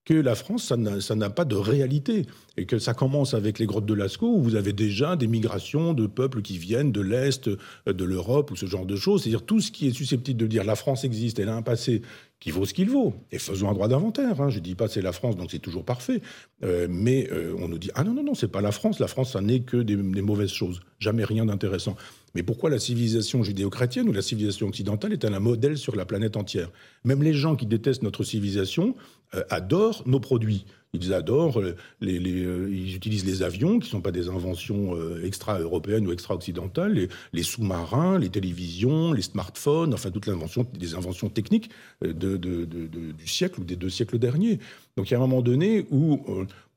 que 0.05 0.13
la 0.13 0.35
France, 0.35 0.71
ça 0.99 1.15
n'a 1.15 1.29
pas 1.29 1.45
de 1.45 1.55
réalité. 1.55 2.25
Et 2.57 2.65
que 2.65 2.77
ça 2.79 2.93
commence 2.93 3.33
avec 3.33 3.59
les 3.59 3.65
grottes 3.65 3.85
de 3.85 3.93
Lascaux, 3.93 4.33
où 4.33 4.41
vous 4.41 4.55
avez 4.55 4.71
déjà 4.71 5.15
des 5.15 5.27
migrations 5.27 5.93
de 5.93 6.07
peuples 6.07 6.41
qui 6.41 6.57
viennent 6.57 6.91
de 6.91 7.01
l'Est, 7.01 7.49
de 7.49 8.03
l'Europe, 8.05 8.51
ou 8.51 8.55
ce 8.55 8.65
genre 8.65 8.85
de 8.85 8.95
choses. 8.95 9.23
C'est-à-dire 9.23 9.43
tout 9.43 9.59
ce 9.59 9.71
qui 9.71 9.87
est 9.87 9.93
susceptible 9.93 10.39
de 10.39 10.47
dire 10.47 10.63
la 10.63 10.75
France 10.75 11.03
existe, 11.03 11.39
elle 11.39 11.49
a 11.49 11.55
un 11.55 11.63
passé 11.63 12.01
qui 12.39 12.51
vaut 12.51 12.65
ce 12.65 12.73
qu'il 12.73 12.89
vaut. 12.89 13.13
Et 13.31 13.39
faisons 13.39 13.69
un 13.69 13.73
droit 13.73 13.87
d'inventaire. 13.87 14.41
Hein. 14.41 14.49
Je 14.49 14.59
ne 14.59 14.63
dis 14.63 14.75
pas 14.75 14.87
c'est 14.87 15.01
la 15.01 15.11
France, 15.11 15.35
donc 15.35 15.51
c'est 15.51 15.59
toujours 15.59 15.85
parfait. 15.85 16.21
Euh, 16.63 16.87
mais 16.89 17.27
euh, 17.31 17.55
on 17.59 17.67
nous 17.67 17.77
dit 17.77 17.89
ah 17.95 18.03
non, 18.03 18.13
non, 18.13 18.23
non, 18.23 18.35
c'est 18.35 18.49
pas 18.49 18.61
la 18.61 18.71
France. 18.71 18.99
La 18.99 19.07
France, 19.07 19.33
ça 19.33 19.41
n'est 19.41 19.61
que 19.61 19.77
des, 19.77 19.95
mauvaises 19.95 20.51
choses. 20.51 20.81
Jamais 20.99 21.23
rien 21.23 21.45
d'intéressant. 21.45 21.95
Mais 22.33 22.43
pourquoi 22.43 22.69
la 22.69 22.79
civilisation 22.79 23.43
judéo-chrétienne 23.43 24.09
ou 24.09 24.11
la 24.11 24.21
civilisation 24.21 24.67
occidentale 24.67 25.13
est-elle 25.13 25.33
un 25.33 25.39
modèle 25.39 25.77
sur 25.77 25.95
la 25.95 26.05
planète 26.05 26.35
entière? 26.35 26.69
Même 27.05 27.23
les 27.23 27.33
gens 27.33 27.55
qui 27.55 27.65
détestent 27.65 28.03
notre 28.03 28.23
civilisation 28.23 28.95
euh, 29.33 29.43
adorent 29.49 30.03
nos 30.05 30.19
produits. 30.19 30.65
Ils 30.95 31.13
adorent, 31.13 31.59
euh, 31.59 31.75
les, 32.01 32.19
euh, 32.19 32.69
ils 32.71 32.95
utilisent 32.95 33.25
les 33.25 33.43
avions, 33.43 33.79
qui 33.79 33.87
ne 33.87 33.91
sont 33.91 34.01
pas 34.01 34.11
des 34.11 34.29
inventions 34.29 34.95
extra-européennes 35.23 36.07
ou 36.07 36.11
extra-occidentales, 36.11 37.09
les, 37.33 37.43
sous-marins, 37.43 38.17
les 38.17 38.29
télévisions, 38.29 39.13
les 39.13 39.21
smartphones, 39.21 39.93
enfin 39.93 40.11
toute 40.11 40.27
l'invention, 40.27 40.65
des 40.77 40.95
inventions 40.95 41.29
techniques 41.29 41.69
du 42.01 43.27
siècle 43.27 43.61
ou 43.61 43.63
des 43.63 43.75
deux 43.75 43.89
siècles 43.89 44.19
derniers. 44.19 44.59
Donc 44.97 45.09
il 45.09 45.11
y 45.11 45.15
a 45.15 45.17
un 45.17 45.21
moment 45.21 45.41
donné 45.41 45.85
où 45.91 46.21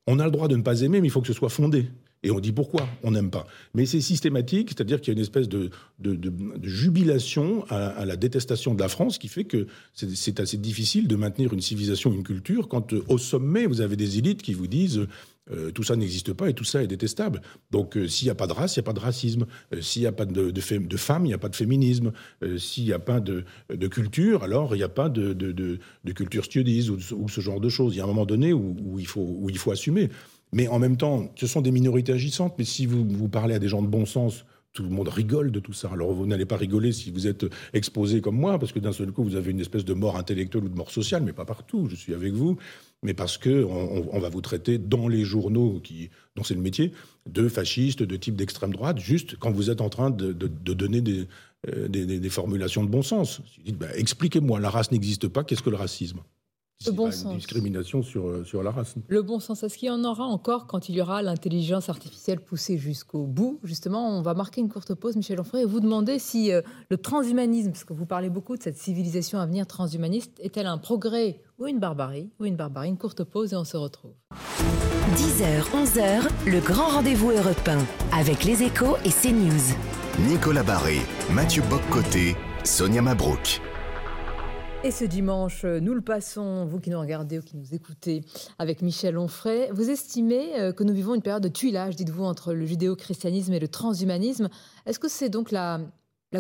on 0.07 0.19
a 0.19 0.25
le 0.25 0.31
droit 0.31 0.49
de 0.49 0.57
ne 0.57 0.63
pas 0.63 0.81
aimer, 0.81 1.01
mais 1.01 1.09
il 1.09 1.11
faut 1.11 1.21
que 1.21 1.27
ce 1.27 1.33
soit 1.33 1.49
fondé. 1.49 1.87
Et 2.23 2.31
on 2.31 2.41
dit 2.41 2.53
pourquoi 2.53 2.89
on 3.05 3.13
n'aime 3.13 3.31
pas. 3.31 3.47
Mais 3.75 3.87
c'est 3.87 4.01
systématique, 4.01 4.71
c'est-à-dire 4.71 5.01
qu'il 5.01 5.13
y 5.13 5.17
a 5.17 5.17
une 5.17 5.23
espèce 5.23 5.49
de, 5.49 5.71
jubilation 6.63 7.65
à, 7.69 8.05
la 8.05 8.17
détestation 8.17 8.75
de 8.75 8.81
la 8.81 8.89
France 8.89 9.19
qui 9.19 9.29
fait 9.29 9.45
que 9.45 9.67
c'est 9.93 10.41
assez 10.41 10.57
difficile 10.57 11.07
de 11.07 11.17
maintenir 11.17 11.53
une 11.53 11.61
civilisation, 11.61 12.13
une 12.13 12.25
culture, 12.25 12.69
quand 12.69 12.93
euh, 12.93 13.05
au 13.09 13.19
sommet, 13.19 13.67
vous 13.67 13.81
avez 13.81 13.97
des 13.97 14.19
élites 14.19 14.43
qui 14.43 14.55
vous 14.55 14.67
disent 14.67 15.07
euh, 15.51 15.71
tout 15.71 15.83
ça 15.83 15.97
n'existe 15.97 16.33
pas 16.35 16.51
et 16.51 16.55
tout 16.55 16.65
ça 16.65 16.83
est 16.83 16.87
détestable. 16.87 17.41
Donc 17.71 17.97
euh, 17.97 18.07
s'il 18.09 18.27
n'y 18.27 18.31
a 18.31 18.35
pas 18.35 18.47
de 18.47 18.53
race, 18.53 18.77
il 18.77 18.81
n'y 18.81 18.85
a 18.85 18.87
pas 18.87 18.93
de 18.93 19.01
racisme. 19.01 19.47
s'il 19.81 20.03
n'y 20.03 20.09
a 20.09 20.13
pas 20.13 20.27
de, 20.27 20.51
de, 20.51 20.97
femmes, 20.97 21.25
il 21.25 21.29
n'y 21.29 21.35
a 21.35 21.39
pas 21.39 21.49
de 21.49 21.57
féminisme. 21.57 22.13
s'il 22.59 22.85
n'y 22.85 22.93
a 22.93 22.99
pas 22.99 23.21
de, 23.21 23.45
culture, 23.89 24.43
alors 24.43 24.75
il 24.75 24.79
n'y 24.79 24.85
a 24.85 24.89
pas 24.89 25.09
de, 25.09 25.79
culture 26.15 26.45
studies 26.45 26.91
ou, 26.91 27.29
ce 27.29 27.41
genre 27.41 27.61
de 27.61 27.69
choses. 27.69 27.95
Il 27.95 27.99
y 27.99 28.01
a 28.01 28.05
un 28.05 28.09
moment 28.09 28.27
donné 28.27 28.53
où, 28.53 28.99
il, 28.99 29.07
faut, 29.07 29.25
où 29.39 29.49
il 29.49 29.59
faut 29.59 29.71
assumer. 29.71 30.11
Mais 30.53 30.69
en 30.69 30.79
même 30.79 30.97
temps, 30.97 31.31
ce 31.37 31.47
sont 31.47 31.61
des 31.61 31.71
minorités 31.71 32.13
agissantes. 32.13 32.55
Mais 32.59 32.65
si 32.65 32.87
vous, 32.87 33.07
vous 33.09 33.29
parlez 33.29 33.55
à 33.55 33.59
des 33.59 33.69
gens 33.69 33.83
de 33.83 33.89
bon 33.89 34.07
sens, 34.07 34.45
tout 34.73 34.83
le 34.83 34.91
monde 34.91 35.09
rigole 35.09 35.51
de 35.51 35.61
tout 35.61 35.73
ça. 35.73 35.91
Alors 35.93 36.13
vous 36.13 36.27
n'allez 36.27 36.47
pas 36.47 36.57
rigoler 36.57 36.93
si 36.93 37.11
vous 37.11 37.27
êtes 37.27 37.47
exposé 37.73 38.21
comme 38.21 38.37
moi, 38.37 38.59
parce 38.59 38.73
que 38.73 38.79
d'un 38.79 38.93
seul 38.93 39.11
coup, 39.11 39.25
vous 39.25 39.35
avez 39.35 39.51
une 39.51 39.61
espèce 39.61 39.85
de 39.85 39.95
mort 39.95 40.17
intellectuelle 40.17 40.65
ou 40.65 40.69
de 40.69 40.77
mort 40.77 40.91
sociale, 40.91 41.23
mais 41.25 41.33
pas 41.33 41.45
partout, 41.45 41.89
je 41.91 41.97
suis 41.97 42.15
avec 42.15 42.33
vous, 42.33 42.57
mais 43.03 43.15
parce 43.15 43.39
que 43.39 43.65
on, 43.65 44.19
va 44.21 44.29
vous 44.29 44.41
traiter 44.41 44.79
dans 44.79 45.09
les 45.09 45.25
journaux 45.25 45.81
qui, 45.83 46.11
dont 46.37 46.45
c'est 46.45 46.55
le 46.55 46.61
métier, 46.61 46.93
de 47.27 47.49
fascistes, 47.49 48.03
de 48.03 48.17
type 48.17 48.37
d'extrême 48.37 48.73
droite, 48.73 48.99
juste 48.99 49.37
quand 49.37 49.51
vous 49.51 49.71
êtes 49.71 49.81
en 49.81 49.89
train 49.89 50.11
de, 50.11 50.33
donner 50.33 51.03
euh, 51.69 51.89
des, 51.89 52.31
formulations 52.31 52.85
de 52.85 52.89
bon 52.89 53.03
sens. 53.03 53.41
Dites, 53.65 53.79
bah, 53.79 53.89
expliquez-moi, 53.97 54.61
la 54.61 54.71
race 54.71 54.93
n'existe 54.93 55.29
pas, 55.29 55.43
qu'est-ce 55.45 55.63
que 55.63 55.71
le 55.71 55.77
racisme? 55.77 56.21
Le 56.87 56.93
bon 56.93 57.11
sens. 57.11 57.35
discrimination 57.35 58.03
sur, 58.03 58.29
euh, 58.29 58.45
sur 58.45 58.63
la 58.63 58.71
race. 58.71 58.95
Le 59.09 59.23
bon 59.23 59.41
sens, 59.41 59.63
est-ce 59.63 59.77
qu'il 59.77 59.89
y 59.89 59.91
en 59.91 60.05
aura 60.05 60.25
encore 60.25 60.67
quand 60.67 60.89
il 60.89 60.95
y 60.95 61.01
aura 61.01 61.23
l'intelligence 61.23 61.89
artificielle 61.89 62.41
poussée 62.41 62.79
jusqu'au 62.79 63.25
bout? 63.27 63.59
Justement, 63.65 64.17
on 64.17 64.23
va 64.23 64.35
marquer 64.35 64.61
une 64.61 64.69
courte 64.69 64.95
pause, 64.95 65.17
Michel 65.17 65.41
Onfray, 65.41 65.63
et 65.63 65.67
vous 65.67 65.81
demander 65.81 66.19
si 66.21 66.53
euh, 66.53 66.63
le 66.91 66.97
transhumanisme, 66.97 67.73
parce 67.73 67.85
que 67.85 67.93
vous 67.93 68.07
parlez 68.07 68.31
beaucoup 68.31 68.57
de 68.57 68.63
cette 68.63 68.79
civilisation 68.79 69.41
à 69.41 69.47
venir 69.47 69.67
transhumaniste, 69.67 70.33
est-elle 70.41 70.67
un 70.67 70.79
progrès 70.79 71.43
ou 71.59 71.67
une 71.67 71.81
barbarie 71.81 72.31
Ou 72.39 72.45
une 72.45 72.57
barbarie? 72.57 72.89
Une 72.89 72.99
courte 72.99 73.25
pause 73.25 73.53
et 73.53 73.57
on 73.57 73.65
se 73.65 73.77
retrouve. 73.77 74.13
10h, 75.17 75.63
11h, 75.75 76.29
le 76.47 76.61
grand 76.61 76.89
rendez-vous 76.89 77.33
européen 77.33 77.79
avec 78.13 78.45
les 78.45 78.63
échos 78.63 78.97
et 79.05 79.11
CNews. 79.11 79.75
Nicolas 80.29 80.63
Barré, 80.63 80.99
Mathieu 81.33 81.63
Boccoté, 81.69 82.37
Sonia 82.63 83.03
Mabrouk. 83.03 83.61
Et 84.85 84.93
ce 84.93 85.05
dimanche, 85.05 85.65
nous 85.65 85.93
le 85.93 86.01
passons, 86.01 86.65
vous 86.65 86.79
qui 86.79 86.91
nous 86.91 87.01
regardez 87.01 87.41
ou 87.41 87.43
qui 87.43 87.57
nous 87.57 87.75
écoutez, 87.75 88.21
avec 88.61 88.81
Michel 88.81 89.19
Onfray. 89.19 89.71
Vous 89.73 89.91
estimez 89.91 90.57
euh, 90.61 90.73
que 90.73 90.85
nous 90.85 90.95
vivons 90.95 91.17
une 91.17 91.23
période 91.23 91.43
de 91.43 91.49
tuilage, 91.49 91.97
dites-vous, 91.97 92.23
entre 92.23 92.55
le 92.55 92.65
judéo-christianisme 92.65 93.53
et 93.53 93.59
le 93.59 93.67
transhumanisme. 93.67 94.49
Est-ce 94.87 95.01
que 95.01 95.09
c'est 95.09 95.31
donc 95.31 95.51
la, 95.51 95.81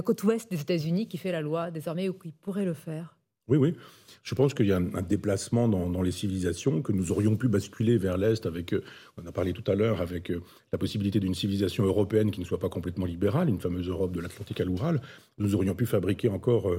côte 0.04 0.22
ouest 0.22 0.48
des 0.52 0.60
États-Unis 0.60 1.08
qui 1.08 1.18
fait 1.18 1.32
la 1.32 1.40
loi 1.40 1.72
désormais 1.72 2.08
ou 2.08 2.12
qui 2.12 2.30
pourrait 2.30 2.64
le 2.64 2.74
faire? 2.74 3.16
Oui, 3.48 3.58
oui. 3.58 3.74
Je 4.22 4.34
pense 4.36 4.54
qu'il 4.54 4.66
y 4.66 4.72
a 4.72 4.76
un, 4.76 5.02
déplacement 5.02 5.66
dans, 5.68 6.02
les 6.02 6.12
civilisations, 6.12 6.80
que 6.80 6.92
nous 6.92 7.10
aurions 7.10 7.34
pu 7.34 7.48
basculer 7.48 7.98
vers 7.98 8.18
l'Est 8.18 8.46
avec, 8.46 8.72
euh, 8.72 8.84
on 9.20 9.26
a 9.26 9.32
parlé 9.32 9.52
tout 9.52 9.68
à 9.68 9.74
l'heure, 9.74 10.00
avec 10.00 10.30
euh, 10.30 10.42
la 10.70 10.78
possibilité 10.78 11.18
d'une 11.18 11.34
civilisation 11.34 11.84
européenne 11.84 12.30
qui 12.30 12.38
ne 12.38 12.44
soit 12.44 12.60
pas 12.60 12.68
complètement 12.68 13.06
libérale, 13.06 13.48
une 13.48 13.58
fameuse 13.58 13.88
Europe 13.88 14.12
de 14.12 14.20
l'Atlantique 14.20 14.60
à 14.60 14.64
l'Oural. 14.64 15.00
Nous 15.38 15.56
aurions 15.56 15.74
pu 15.74 15.86
fabriquer 15.86 16.28
encore 16.28 16.70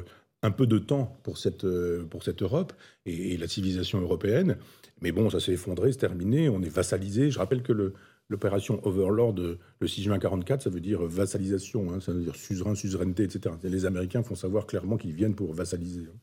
un 0.42 0.52
peu 0.52 0.68
de 0.68 0.78
temps 0.78 1.20
pour 1.24 1.38
cette, 1.38 1.66
euh, 1.66 2.08
Europe 2.42 2.74
et, 3.06 3.38
la 3.38 3.48
civilisation 3.48 4.00
européenne. 4.00 4.58
Mais 5.02 5.12
bon, 5.12 5.30
ça 5.30 5.40
s'est 5.40 5.54
effondré, 5.54 5.92
c'est 5.92 6.00
terminé, 6.00 6.50
on 6.50 6.62
est 6.62 6.70
vassalisé. 6.70 7.32
Je 7.32 7.40
rappelle 7.40 7.62
que 7.62 7.94
l'opération 8.30 8.80
Overlord 8.86 9.36
le 9.80 9.88
6 9.88 10.04
juin 10.04 10.20
44, 10.20 10.62
ça 10.64 10.70
veut 10.70 10.82
dire 10.82 11.02
vassalisation, 11.04 11.92
hein, 11.92 12.00
ça 12.00 12.12
veut 12.12 12.22
dire 12.22 12.36
suzerain, 12.36 12.76
suzeraineté, 12.76 13.24
etc. 13.24 13.56
les 13.64 13.86
Américains 13.86 14.24
font 14.24 14.36
savoir 14.36 14.66
clairement 14.66 14.98
qu'ils 14.98 15.14
viennent 15.14 15.36
pour 15.36 15.54
vassaliser. 15.54 16.02
Hein. 16.02 16.18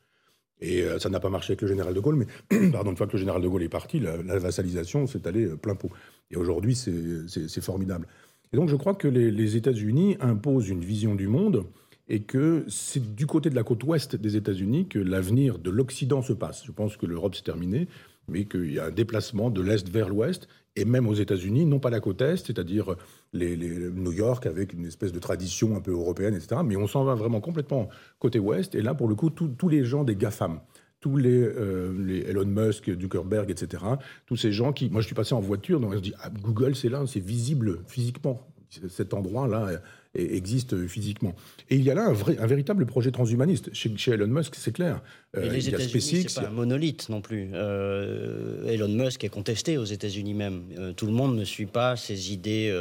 Et 0.63 0.83
euh, 0.83 0.99
ça 0.99 1.11
n'a 1.11 1.21
pas 1.21 1.29
marché 1.29 1.53
avec 1.53 1.63
le 1.63 1.69
général 1.69 1.93
de 1.93 2.01
Gaulle, 2.01 2.17
mais 2.17 2.71
pardon, 2.73 2.91
une 2.91 2.97
fois 2.97 3.07
que 3.07 3.13
le 3.13 3.19
général 3.19 3.43
de 3.43 3.49
Gaulle 3.49 3.63
est 3.63 3.69
parti, 3.69 4.01
la, 4.01 4.17
vassalisation 4.39 5.07
s'est 5.07 5.27
allée 5.27 5.47
plein 5.49 5.75
pot. 5.75 5.91
Et 6.31 6.37
aujourd'hui, 6.37 6.75
c'est 6.75 7.61
formidable. 7.61 8.07
Et 8.53 8.57
donc 8.57 8.69
je 8.69 8.77
crois 8.77 8.95
que 8.95 9.09
les 9.09 9.57
États-Unis 9.57 10.17
imposent 10.21 10.69
une 10.69 10.81
vision 10.81 11.15
du 11.15 11.29
monde 11.29 11.67
et 12.09 12.23
que 12.23 12.65
c'est 12.69 13.15
du 13.15 13.27
côté 13.27 13.51
de 13.51 13.55
la 13.55 13.63
côte 13.63 13.83
ouest 13.85 14.17
des 14.17 14.37
États-Unis 14.37 14.87
que 14.89 14.99
l'avenir 14.99 15.59
de 15.59 15.71
l'Occident 15.71 16.23
se 16.23 16.33
passe. 16.33 16.65
Je 16.65 16.73
pense 16.73 16.97
que 16.97 17.07
l'Europe 17.07 17.35
s'est 17.35 17.43
terminée, 17.43 17.89
mais 18.29 18.45
qu'il 18.45 18.73
y 18.73 18.79
a 18.79 18.87
un 18.87 18.91
déplacement 18.91 19.51
de 19.51 19.61
l'Est 19.61 19.89
vers 19.89 20.09
l'Ouest, 20.09 20.49
et 20.77 20.85
même 20.85 21.09
aux 21.09 21.15
États-Unis, 21.15 21.65
non 21.65 21.79
pas 21.79 21.91
la 21.91 22.01
côte 22.01 22.21
Est, 22.21 22.47
c'est-à-dire 22.47 22.97
New 23.33 24.13
York 24.13 24.47
avec 24.47 24.73
une 24.73 24.85
espèce 24.85 25.13
de 25.13 25.19
tradition 25.19 25.77
un 25.77 25.81
peu 25.81 25.93
européenne, 25.93 26.35
etc., 26.35 26.61
mais 26.65 26.77
on 26.77 26.87
s'en 26.87 27.05
va 27.05 27.15
vraiment 27.15 27.41
complètement 27.41 27.89
côté 28.19 28.39
Ouest, 28.39 28.75
et 28.75 28.83
là, 28.83 28.95
pour 28.95 29.09
le 29.09 29.15
coup, 29.15 29.31
tous 29.31 29.69
les 29.69 29.85
gens 29.85 30.05
des 30.05 30.17
GAFAM, 30.17 30.61
tous 31.01 31.17
les, 31.17 31.41
euh, 31.41 32.25
Elon 32.27 32.47
Musk, 32.47 32.91
Zuckerberg, 33.01 33.51
etc., 33.51 33.83
tous 34.27 34.37
ces 34.37 34.53
gens 34.53 34.73
qui... 34.73 34.91
Moi, 34.91 35.01
je 35.01 35.07
suis 35.07 35.15
passé 35.15 35.35
en 35.35 35.41
voiture, 35.41 35.81
donc 35.81 35.93
on 35.93 35.97
se 35.97 36.03
dit, 36.03 36.15
ah, 36.21 36.31
Google, 36.31 36.75
c'est 36.75 36.89
là, 36.89 37.03
c'est 37.07 37.21
visible 37.21 37.81
physiquement. 37.87 38.47
Cet 38.89 39.15
endroit-là 39.15 39.81
existe 40.15 40.87
physiquement. 40.87 41.35
Et 41.71 41.77
il 41.77 41.83
y 41.83 41.91
a 41.91 41.95
là 41.95 42.07
un, 42.07 42.13
vrai, 42.13 42.39
un 42.39 42.47
véritable 42.47 42.87
projet 42.87 43.11
transhumaniste. 43.11 43.73
Chez, 43.73 44.11
Elon 44.11 44.27
Musk, 44.27 44.55
c'est 44.57 44.73
clair. 44.73 45.03
Euh, 45.37 45.51
les 45.51 45.69
États-Unis, 45.69 46.27
c'est 46.29 46.41
pas 46.41 46.49
un 46.49 46.51
monolithe 46.51 47.09
non 47.09 47.21
plus. 47.21 47.51
Euh, 47.53 48.67
Elon 48.67 48.89
Musk 48.89 49.25
est 49.25 49.29
contesté 49.29 49.79
aux 49.79 49.85
États-Unis 49.85 50.35
même. 50.35 50.65
Euh, 50.79 50.93
tout 50.93 51.07
le 51.07 51.13
monde 51.13 51.37
ne 51.37 51.45
suit 51.45 51.67
pas 51.67 51.97
ses 51.97 52.33
idées 52.33 52.73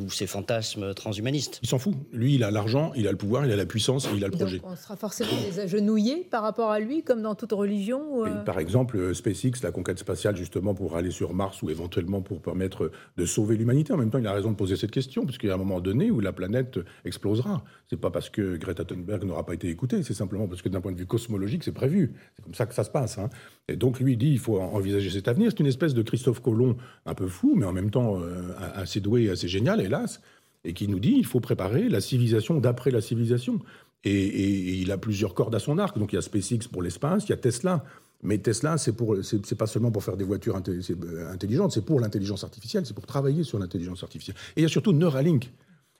ou 0.00 0.10
ses 0.10 0.26
fantasmes 0.26 0.94
transhumanistes. 0.94 1.60
Il 1.62 1.68
s'en 1.68 1.78
fout. 1.78 1.94
Lui, 2.12 2.36
il 2.36 2.44
a 2.44 2.50
l'argent, 2.50 2.92
il 2.96 3.06
a 3.06 3.10
le 3.10 3.18
pouvoir, 3.18 3.44
il 3.44 3.52
a 3.52 3.56
la 3.56 3.66
puissance, 3.66 4.08
il 4.14 4.24
a 4.24 4.28
le 4.28 4.32
projet. 4.32 4.60
on 4.64 4.74
sera 4.74 4.96
forcément 4.96 5.30
des 5.46 5.60
agenouillés 5.60 6.26
par 6.30 6.42
rapport 6.42 6.70
à 6.70 6.80
lui, 6.80 7.02
comme 7.02 7.20
dans 7.20 7.34
toute 7.34 7.52
religion 7.52 8.24
euh 8.24 8.42
Par 8.44 8.58
exemple, 8.58 8.96
euh, 8.96 9.12
SpaceX, 9.12 9.62
la 9.62 9.70
conquête 9.70 9.98
spatiale, 9.98 10.34
justement, 10.34 10.74
pour 10.74 10.96
aller 10.96 11.10
sur 11.10 11.34
Mars 11.34 11.60
ou 11.62 11.68
éventuellement 11.68 12.22
pour 12.22 12.40
permettre 12.40 12.90
de 13.18 13.26
sauver 13.26 13.56
l'humanité. 13.56 13.92
En 13.92 13.98
même 13.98 14.10
temps, 14.10 14.18
il 14.18 14.26
a 14.26 14.32
raison 14.32 14.50
de 14.50 14.56
poser 14.56 14.76
cette 14.76 14.92
question, 14.92 15.26
puisqu'il 15.26 15.48
y 15.48 15.50
a 15.50 15.54
un 15.54 15.58
moment 15.58 15.80
donné 15.80 16.10
où 16.10 16.20
la 16.20 16.32
planète 16.32 16.78
explosera. 17.04 17.62
C'est 17.92 18.00
pas 18.00 18.10
parce 18.10 18.30
que 18.30 18.56
Greta 18.56 18.86
Thunberg 18.86 19.22
n'aura 19.24 19.44
pas 19.44 19.52
été 19.52 19.68
écoutée, 19.68 20.02
c'est 20.02 20.14
simplement 20.14 20.48
parce 20.48 20.62
que 20.62 20.70
d'un 20.70 20.80
point 20.80 20.92
de 20.92 20.96
vue 20.96 21.04
cosmologique, 21.04 21.62
c'est 21.62 21.72
prévu. 21.72 22.14
C'est 22.34 22.42
comme 22.42 22.54
ça 22.54 22.64
que 22.64 22.72
ça 22.72 22.84
se 22.84 22.90
passe. 22.90 23.18
Hein. 23.18 23.28
Et 23.68 23.76
donc, 23.76 24.00
lui, 24.00 24.16
dit 24.16 24.30
il 24.30 24.38
faut 24.38 24.58
envisager 24.58 25.10
cet 25.10 25.28
avenir. 25.28 25.50
C'est 25.50 25.60
une 25.60 25.66
espèce 25.66 25.92
de 25.92 26.00
Christophe 26.00 26.40
Colomb 26.40 26.78
un 27.04 27.12
peu 27.12 27.26
fou, 27.26 27.52
mais 27.54 27.66
en 27.66 27.74
même 27.74 27.90
temps 27.90 28.18
euh, 28.18 28.54
assez 28.56 29.00
doué 29.00 29.24
et 29.24 29.28
assez 29.28 29.46
génial 29.46 29.82
hélas, 29.82 30.22
et 30.64 30.72
qui 30.72 30.88
nous 30.88 31.00
dit 31.00 31.16
il 31.18 31.26
faut 31.26 31.40
préparer 31.40 31.90
la 31.90 32.00
civilisation 32.00 32.60
d'après 32.60 32.90
la 32.90 33.02
civilisation. 33.02 33.58
Et, 34.04 34.80
il 34.80 34.90
a 34.90 34.96
plusieurs 34.96 35.34
cordes 35.34 35.54
à 35.54 35.58
son 35.58 35.76
arc. 35.76 35.98
Donc 35.98 36.14
il 36.14 36.16
y 36.16 36.18
a 36.18 36.22
SpaceX 36.22 36.68
pour 36.72 36.80
l'espace, 36.80 37.26
il 37.26 37.30
y 37.30 37.34
a 37.34 37.36
Tesla. 37.36 37.84
Mais 38.22 38.38
Tesla, 38.38 38.78
c'est 38.78 38.94
pour, 38.94 39.18
c'est 39.22 39.54
pas 39.54 39.66
seulement 39.66 39.90
pour 39.90 40.02
faire 40.02 40.16
des 40.16 40.24
voitures 40.24 40.58
euh, 40.66 41.30
intelligentes, 41.30 41.72
c'est 41.72 41.84
pour 41.84 42.00
l'intelligence 42.00 42.42
artificielle, 42.42 42.86
c'est 42.86 42.94
pour 42.94 43.04
travailler 43.04 43.44
sur 43.44 43.58
l'intelligence 43.58 44.02
artificielle. 44.02 44.36
Et 44.56 44.60
il 44.60 44.62
y 44.62 44.66
a 44.66 44.70
surtout 44.70 44.94
Neuralink, 44.94 45.52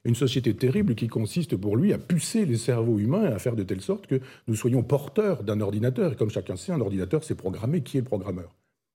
une 0.05 0.15
société 0.15 0.55
terrible 0.55 0.95
qui 0.95 1.09
consiste 1.09 1.57
pour 1.57 1.77
lui 1.77 1.93
à 1.93 1.99
pucer 1.99 2.45
les 2.45 2.57
cerveaux 2.57 2.99
humains 2.99 3.31
et 3.31 3.33
à 3.33 3.39
faire 3.39 3.57
de 3.57 3.63
telle 3.63 3.81
sorte 3.81 4.07
que 4.07 4.21
nous 4.49 4.55
soyons 4.55 4.83
porteurs 4.83 5.45
d'un 5.45 5.61
ordinateur. 5.61 6.13
Et 6.13 6.17
comme 6.17 6.31
chacun 6.31 6.57
sait, 6.57 6.73
un 6.73 6.81
ordinateur, 6.81 7.25
c'est 7.25 7.35
programmé. 7.35 7.83
Qui 7.83 7.99
est 7.99 8.01
le 8.01 8.07
programmeur 8.07 8.55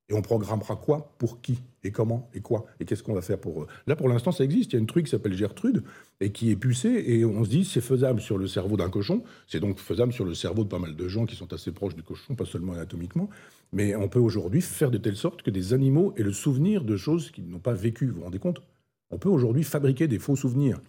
et 0.10 0.14
on 0.14 0.22
programmera 0.22 0.78
quoi? 0.78 1.14
Pour 1.18 1.42
qui? 1.42 1.60
Et 1.84 1.92
comment? 1.92 2.30
Et 2.34 2.40
quoi? 2.40 2.66
Et 2.80 2.86
qu'est-ce 2.86 3.04
qu'on 3.04 3.14
va 3.14 3.22
faire 3.22 3.40
pour 3.40 3.64
eux? 3.64 3.68
Là, 3.88 3.96
pour 3.96 4.08
l'instant, 4.08 4.32
ça 4.32 4.44
existe. 4.44 4.72
Il 4.72 4.76
y 4.76 4.78
a 4.78 4.80
une 4.80 4.88
truc 4.88 5.06
qui 5.06 5.12
s'appelle 5.12 5.34
Gertrude 5.34 5.84
et 6.22 6.32
qui 6.32 6.50
est 6.50 6.56
pucée. 6.56 7.04
Et 7.08 7.26
on 7.26 7.44
se 7.44 7.50
dit, 7.50 7.66
c'est 7.66 7.82
faisable 7.82 8.22
sur 8.22 8.38
le 8.38 8.48
cerveau 8.48 8.78
d'un 8.78 8.90
cochon. 8.90 9.24
C'est 9.48 9.60
donc 9.60 9.80
faisable 9.80 10.14
sur 10.14 10.24
le 10.24 10.34
cerveau 10.34 10.64
de 10.64 10.70
pas 10.70 10.80
mal 10.80 10.96
de 10.96 11.08
gens 11.10 11.26
qui 11.26 11.36
sont 11.36 11.52
assez 11.52 11.72
proches 11.72 11.96
du 11.96 12.04
cochon, 12.04 12.36
pas 12.36 12.46
seulement 12.46 12.74
anatomiquement. 12.74 13.30
Mais 13.74 13.96
on 13.96 14.08
peut 14.08 14.20
aujourd'hui 14.20 14.62
faire 14.62 14.92
de 14.92 14.98
telle 14.98 15.18
sorte 15.18 15.42
que 15.42 15.52
des 15.52 15.74
animaux 15.74 16.14
aient 16.16 16.24
le 16.24 16.32
souvenir 16.32 16.86
de 16.86 16.96
choses 16.96 17.32
qu'ils 17.32 17.50
n'ont 17.50 17.60
pas 17.60 17.74
vécues. 17.74 18.08
Vous 18.08 18.20
vous 18.20 18.24
rendez 18.24 18.40
compte? 18.40 18.62
On 19.12 19.18
peut 19.18 19.30
aujourd'hui 19.30 19.64
fabriquer 19.64 20.08
des 20.08 20.20
faux 20.20 20.38
souvenirs. 20.38 20.80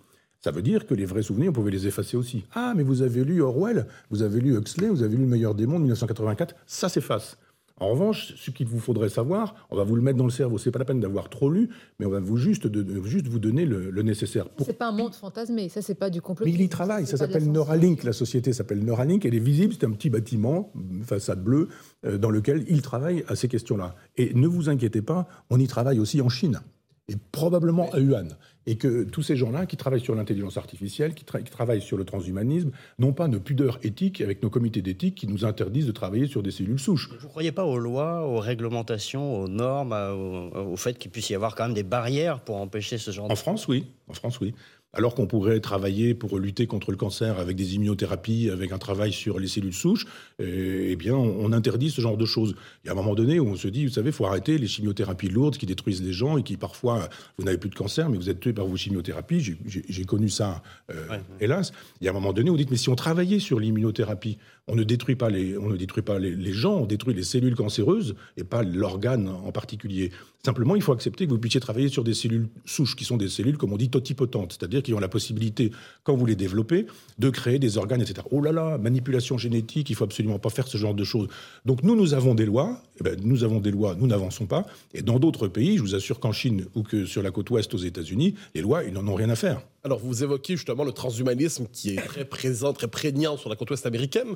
Ça 0.41 0.53
veut 0.53 0.63
dire 0.63 0.87
que 0.87 0.95
les 0.95 1.05
vrais 1.05 1.23
souvenirs, 1.23 1.51
on 1.51 1.53
pouvait 1.53 1.73
les 1.73 1.87
effacer 1.87 2.17
aussi. 2.17 2.45
Ah, 2.55 2.73
mais 2.77 2.85
vous 2.85 3.03
avez 3.03 3.25
lu 3.25 3.43
Orwell, 3.43 3.87
vous 4.11 4.23
avez 4.23 4.41
lu 4.41 4.57
Huxley, 4.57 4.89
vous 4.89 5.03
avez 5.03 5.17
lu 5.17 5.23
Le 5.23 5.29
meilleur 5.29 5.55
des 5.55 5.67
mondes, 5.67 5.83
1984, 5.83 6.55
ça 6.67 6.89
s'efface. 6.89 7.37
En 7.81 7.89
revanche, 7.91 8.35
ce 8.37 8.51
qu'il 8.51 8.67
vous 8.67 8.81
faudrait 8.81 9.09
savoir, 9.09 9.67
on 9.71 9.77
va 9.77 9.85
vous 9.85 9.95
le 9.95 10.03
mettre 10.03 10.19
dans 10.19 10.25
le 10.25 10.31
cerveau. 10.31 10.59
C'est 10.59 10.71
pas 10.71 10.81
la 10.81 10.85
peine 10.85 11.01
d'avoir 11.01 11.29
trop 11.29 11.49
lu, 11.51 11.71
mais 11.99 12.07
on 12.07 12.11
va 12.11 12.19
vous 12.19 12.37
juste, 12.37 12.67
de, 12.67 13.03
juste 13.05 13.29
vous 13.29 13.39
donner 13.39 13.65
le, 13.65 14.03
nécessaire. 14.03 14.49
Pour... 14.49 14.67
C'est 14.67 14.73
pas 14.73 14.89
un 14.89 14.93
monde 14.93 15.15
fantasmé, 15.15 15.69
ça 15.69 15.83
c'est 15.83 15.95
pas 15.95 16.11
du 16.11 16.21
complot. 16.21 16.45
Mais 16.47 16.53
il 16.53 16.61
y 16.61 16.69
travaille, 16.69 17.07
ça 17.07 17.17
s'appelle 17.17 17.51
Neuralink, 17.51 18.03
la 18.03 18.13
société 18.13 18.53
s'appelle 18.53 18.85
Neuralink, 18.85 19.25
elle 19.25 19.35
est 19.35 19.41
visible, 19.41 19.75
c'est 19.79 19.87
un 19.87 19.91
petit 19.91 20.11
bâtiment, 20.11 20.73
façade 21.05 21.43
bleue, 21.43 21.69
euh, 22.05 22.19
dans 22.19 22.31
lequel 22.31 22.65
il 22.69 22.83
travaille 22.83 23.25
à 23.29 23.37
ces 23.37 23.49
questions-là. 23.49 23.95
Et 24.17 24.35
ne 24.35 24.47
vous 24.47 24.69
inquiétez 24.69 25.03
pas, 25.03 25.29
on 25.51 25.59
y 25.59 25.67
travaille 25.67 26.01
aussi 26.01 26.21
en 26.21 26.29
Chine 26.29 26.61
et 27.09 27.15
probablement 27.33 27.91
à 27.93 28.01
Yuan. 28.01 28.37
Et 28.71 28.77
que 28.77 29.05
tous 29.05 29.23
ces 29.23 29.35
gens-là 29.35 29.65
qui 29.65 29.79
travaillent 29.79 30.03
sur 30.03 30.15
l'intelligence 30.15 30.59
artificielle, 30.59 31.15
qui, 31.15 31.25
travaillent 31.25 31.81
sur 31.81 31.97
le 31.97 32.05
transhumanisme, 32.05 32.71
n'ont 32.99 33.15
pas 33.15 33.27
de 33.27 33.39
pudeur 33.39 33.79
éthique 33.83 34.21
avec 34.21 34.43
nos 34.43 34.51
comités 34.51 34.83
d'éthique 34.83 35.15
qui 35.15 35.27
nous 35.27 35.47
interdisent 35.47 35.87
de 35.87 35.93
travailler 35.93 36.27
sur 36.27 36.43
des 36.43 36.51
cellules 36.51 36.79
souches. 36.79 37.09
Vous 37.09 37.27
ne 37.27 37.31
croyez 37.31 37.51
pas 37.51 37.65
aux 37.65 37.79
lois, 37.79 38.27
aux 38.27 38.41
réglementations, 38.41 39.41
aux 39.41 39.49
normes, 39.49 39.95
au, 39.95 40.77
fait 40.77 40.99
qu'il 40.99 41.11
puisse 41.11 41.31
y 41.31 41.35
avoir 41.35 41.55
quand 41.55 41.65
même 41.65 41.75
des 41.75 41.83
barrières 41.83 42.41
pour 42.41 42.57
empêcher 42.57 42.99
ce 42.99 43.11
genre 43.11 43.29
de... 43.29 43.33
En 43.33 43.37
France, 43.37 43.69
oui. 43.69 43.87
En 44.07 44.13
France, 44.13 44.39
oui 44.41 44.53
alors 44.93 45.15
qu'on 45.15 45.27
pourrait 45.27 45.61
travailler 45.61 46.15
pour 46.15 46.39
lutter 46.39 46.67
contre 46.67 46.91
le 46.91 46.97
cancer 46.97 47.39
avec 47.39 47.57
des 47.57 47.75
immunothérapies, 47.75 48.51
avec 48.51 48.73
un 48.73 48.79
travail 48.79 49.13
sur 49.13 49.39
les 49.39 49.47
cellules 49.47 49.75
souches, 49.75 50.07
eh, 50.39 50.91
eh 50.91 50.97
bien, 50.97 51.15
on, 51.15 51.53
interdit 51.53 51.91
ce 51.91 52.01
genre 52.01 52.17
de 52.17 52.25
choses. 52.25 52.55
Il 52.83 52.87
y 52.87 52.91
a 52.91 52.93
un 52.93 52.97
moment 52.97 53.15
donné 53.15 53.41
où 53.41 53.47
on 53.47 53.57
se 53.57 53.69
dit, 53.69 53.87
vous 53.87 53.93
savez, 53.93 54.11
il 54.11 54.13
faut 54.13 54.27
arrêter 54.27 54.57
les 54.59 54.67
chimiothérapies 54.67 55.29
lourdes 55.29 55.57
qui 55.57 55.67
détruisent 55.67 56.03
les 56.03 56.13
gens 56.13 56.39
et 56.39 56.43
qui 56.43 56.57
parfois, 56.57 57.09
vous 57.39 57.45
n'avez 57.45 57.59
plus 57.59 57.71
de 57.71 57.75
cancer, 57.75 58.09
mais 58.09 58.17
vous 58.17 58.31
êtes 58.31 58.41
tué 58.41 58.53
par 58.53 58.67
vos 58.67 58.77
chimiothérapies. 58.77 59.57
J'ai 59.67 60.05
connu 60.05 60.29
ça, 60.29 60.63
euh, 60.91 61.19
hélas. 61.41 61.73
Il 62.01 62.05
y 62.05 62.09
a 62.09 62.11
un 62.11 62.15
moment 62.15 62.33
donné 62.33 62.51
où 62.51 62.55
vous 62.55 62.59
dites, 62.59 62.71
mais 62.71 62.77
si 62.77 62.89
on 62.89 62.97
travaillait 62.97 63.41
sur 63.41 63.61
l'immunothérapie, 63.61 64.39
on 64.69 64.77
ne 64.77 64.85
détruit 64.85 65.17
pas 65.17 65.31
les, 65.31 65.57
on 65.59 65.69
ne 65.69 65.77
détruit 65.77 66.03
pas 66.03 66.19
les, 66.19 66.53
gens, 66.53 66.77
on 66.77 66.87
détruit 66.87 67.15
les 67.15 67.23
cellules 67.23 67.57
cancéreuses 67.57 68.15
et 68.37 68.45
pas 68.45 68.63
l'organe 68.63 69.29
en 69.29 69.51
particulier. 69.53 70.11
Simplement, 70.45 70.77
il 70.77 70.83
faut 70.83 70.93
accepter 70.93 71.27
que 71.27 71.31
vous 71.31 71.39
puissiez 71.39 71.61
travailler 71.61 71.89
sur 71.89 72.05
des 72.05 72.15
cellules 72.15 72.49
souches 72.65 72.95
qui 72.95 73.05
sont 73.05 73.17
des 73.17 73.29
cellules, 73.29 73.59
comme 73.59 73.73
on 73.73 73.77
dit, 73.77 73.91
totipotentes, 73.91 74.57
c'est-à-dire 74.59 74.83
qui 74.83 74.95
ont 74.95 75.01
la 75.01 75.09
possibilité, 75.09 75.73
quand 76.05 76.15
vous 76.15 76.27
les 76.27 76.37
développez, 76.37 76.87
de 77.19 77.31
créer 77.31 77.59
des 77.59 77.77
organes, 77.77 78.01
etc. 78.01 78.27
Oh 78.31 78.41
là 78.41 78.53
là, 78.53 78.79
manipulation 78.79 79.37
génétique, 79.37 79.91
il 79.91 79.97
faut 79.97 80.05
absolument 80.05 80.39
pas 80.39 80.51
faire 80.51 80.69
ce 80.69 80.79
genre 80.79 80.95
de 80.95 81.05
choses. 81.05 81.29
Donc 81.65 81.83
nous, 81.83 81.97
nous 81.97 82.15
avons 82.15 82.35
des 82.35 82.47
lois, 82.47 82.83
eh 83.01 83.05
ben, 83.05 83.19
nous 83.23 83.43
avons 83.43 83.61
des 83.61 83.71
lois, 83.71 83.97
nous 83.99 84.07
n'avançons 84.07 84.47
pas. 84.47 84.65
Et 84.95 85.03
dans 85.03 85.19
d'autres 85.19 85.49
pays, 85.49 85.77
je 85.77 85.83
vous 85.83 85.95
assure 85.95 86.21
qu'en 86.21 86.33
Chine 86.33 86.67
ou 86.75 86.83
que 86.83 87.05
sur 87.05 87.23
la 87.23 87.31
côte 87.31 87.51
ouest 87.51 87.75
aux 87.75 87.79
États-Unis, 87.79 88.35
les 88.55 88.61
lois, 88.61 88.85
ils 88.85 88.93
n'en 88.93 89.07
ont 89.09 89.15
rien 89.15 89.31
à 89.31 89.37
faire. 89.37 89.63
Alors 89.89 90.01
vous 90.01 90.23
évoquez 90.23 90.55
justement 90.55 90.85
le 90.85 90.93
transhumanisme 90.93 91.67
qui 91.73 91.95
est 91.95 91.97
très 91.97 92.27
présent, 92.27 92.75
très 92.75 92.89
prégnant 92.89 93.39
sur 93.39 93.49
la 93.49 93.57
côte 93.57 93.71
ouest 93.71 93.87
américaine. 93.87 94.35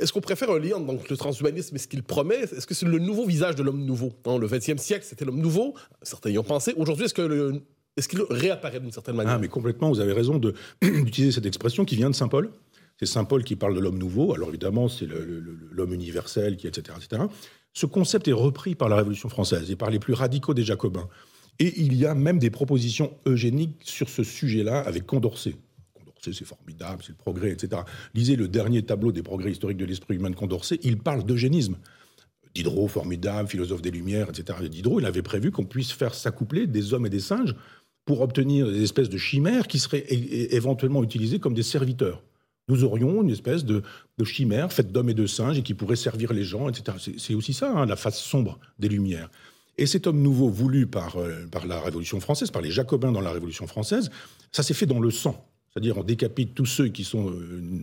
Est-ce 0.00 0.12
qu'on 0.12 0.20
préfère 0.20 0.50
un 0.50 0.58
lien 0.58 0.74
entre 0.74 1.04
le 1.08 1.16
transhumanisme 1.16 1.76
et 1.76 1.78
ce 1.78 1.86
qu'il 1.86 2.02
promet? 2.02 2.40
Est-ce 2.40 2.66
que 2.66 2.74
c'est 2.74 2.84
le 2.84 2.98
nouveau 2.98 3.24
visage 3.24 3.54
de 3.54 3.62
l'homme 3.62 3.84
nouveau? 3.84 4.12
Dans 4.24 4.38
le 4.38 4.48
XXe 4.48 4.82
siècle, 4.82 5.06
c'était 5.08 5.24
l'homme 5.24 5.40
nouveau. 5.40 5.74
Certains 6.02 6.30
y 6.30 6.38
ont 6.38 6.42
pensé. 6.42 6.74
Aujourd'hui, 6.76 7.04
est-ce 7.04 7.14
que 7.14 7.62
est-ce 7.96 8.08
qu'il 8.08 8.22
réapparaît 8.28 8.80
d'une 8.80 8.90
certaine 8.90 9.14
manière? 9.14 9.34
Ah, 9.34 9.38
mais 9.38 9.46
complètement. 9.46 9.88
Vous 9.90 10.00
avez 10.00 10.12
raison 10.12 10.40
d'utiliser 10.82 11.30
cette 11.30 11.46
expression 11.46 11.84
qui 11.84 11.94
vient 11.94 12.10
de 12.10 12.16
Saint 12.16 12.26
Paul. 12.26 12.50
C'est 12.98 13.06
Saint 13.06 13.24
Paul 13.24 13.44
qui 13.44 13.54
parle 13.54 13.76
de 13.76 13.80
l'homme 13.80 13.98
nouveau. 13.98 14.34
Alors 14.34 14.48
évidemment, 14.48 14.88
c'est 14.88 15.06
l'homme 15.06 15.94
universel, 15.94 16.56
qui, 16.56 16.66
etc., 16.66 16.98
etc. 17.00 17.22
Ce 17.72 17.86
concept 17.86 18.26
est 18.26 18.32
repris 18.32 18.74
par 18.74 18.88
la 18.88 18.96
Révolution 18.96 19.28
française 19.28 19.70
et 19.70 19.76
par 19.76 19.90
les 19.90 20.00
plus 20.00 20.14
radicaux 20.14 20.54
des 20.54 20.64
Jacobins. 20.64 21.08
Et 21.60 21.80
il 21.80 21.94
y 21.94 22.06
a 22.06 22.14
même 22.14 22.38
des 22.38 22.50
propositions 22.50 23.12
eugéniques 23.26 23.80
sur 23.82 24.08
ce 24.08 24.22
sujet-là 24.22 24.80
avec 24.80 25.06
Condorcet 25.06 25.56
c'est 26.32 26.44
formidable, 26.44 27.02
c'est 27.02 27.12
le 27.12 27.16
progrès, 27.16 27.50
etc. 27.50 27.82
Lisez 28.14 28.36
le 28.36 28.48
dernier 28.48 28.82
tableau 28.82 29.12
des 29.12 29.22
progrès 29.22 29.52
historiques 29.52 29.78
de 29.78 29.84
l'esprit 29.84 30.16
humain 30.16 30.30
de 30.30 30.36
Condorcet, 30.36 30.78
il 30.82 30.98
parle 30.98 31.24
d'eugénisme. 31.24 31.76
Diderot, 32.54 32.88
formidable, 32.88 33.48
philosophe 33.48 33.82
des 33.82 33.90
Lumières, 33.90 34.28
etc. 34.30 34.58
Diderot, 34.68 35.00
il 35.00 35.06
avait 35.06 35.22
prévu 35.22 35.50
qu'on 35.50 35.64
puisse 35.64 35.92
faire 35.92 36.14
s'accoupler 36.14 36.66
des 36.66 36.92
hommes 36.94 37.06
et 37.06 37.10
des 37.10 37.20
singes 37.20 37.54
pour 38.04 38.20
obtenir 38.22 38.70
des 38.70 38.82
espèces 38.82 39.10
de 39.10 39.18
chimères 39.18 39.68
qui 39.68 39.78
seraient 39.78 40.06
éventuellement 40.08 41.04
utilisées 41.04 41.38
comme 41.38 41.54
des 41.54 41.62
serviteurs. 41.62 42.22
Nous 42.68 42.84
aurions 42.84 43.22
une 43.22 43.30
espèce 43.30 43.64
de, 43.64 43.82
chimère 44.24 44.72
faite 44.72 44.92
d'hommes 44.92 45.10
et 45.10 45.14
de 45.14 45.26
singes 45.26 45.58
et 45.58 45.62
qui 45.62 45.74
pourrait 45.74 45.96
servir 45.96 46.32
les 46.32 46.44
gens, 46.44 46.68
etc. 46.68 47.14
C'est 47.18 47.34
aussi 47.34 47.54
ça, 47.54 47.70
hein, 47.70 47.86
la 47.86 47.96
face 47.96 48.18
sombre 48.18 48.58
des 48.78 48.88
Lumières. 48.88 49.30
Et 49.78 49.86
cet 49.86 50.06
homme 50.06 50.20
nouveau 50.20 50.48
voulu 50.48 50.86
par, 50.86 51.16
euh, 51.16 51.46
par 51.50 51.66
la 51.66 51.80
Révolution 51.80 52.20
française, 52.20 52.50
par 52.50 52.62
les 52.62 52.70
Jacobins 52.70 53.12
dans 53.12 53.20
la 53.20 53.32
Révolution 53.32 53.66
française, 53.66 54.10
ça 54.52 54.62
s'est 54.62 54.74
fait 54.74 54.86
dans 54.86 55.00
le 55.00 55.10
sang. 55.10 55.48
C'est-à-dire 55.72 55.98
on 55.98 56.02
décapite 56.02 56.54
tous 56.54 56.66
ceux 56.66 56.88
qui 56.88 57.04
sont 57.04 57.32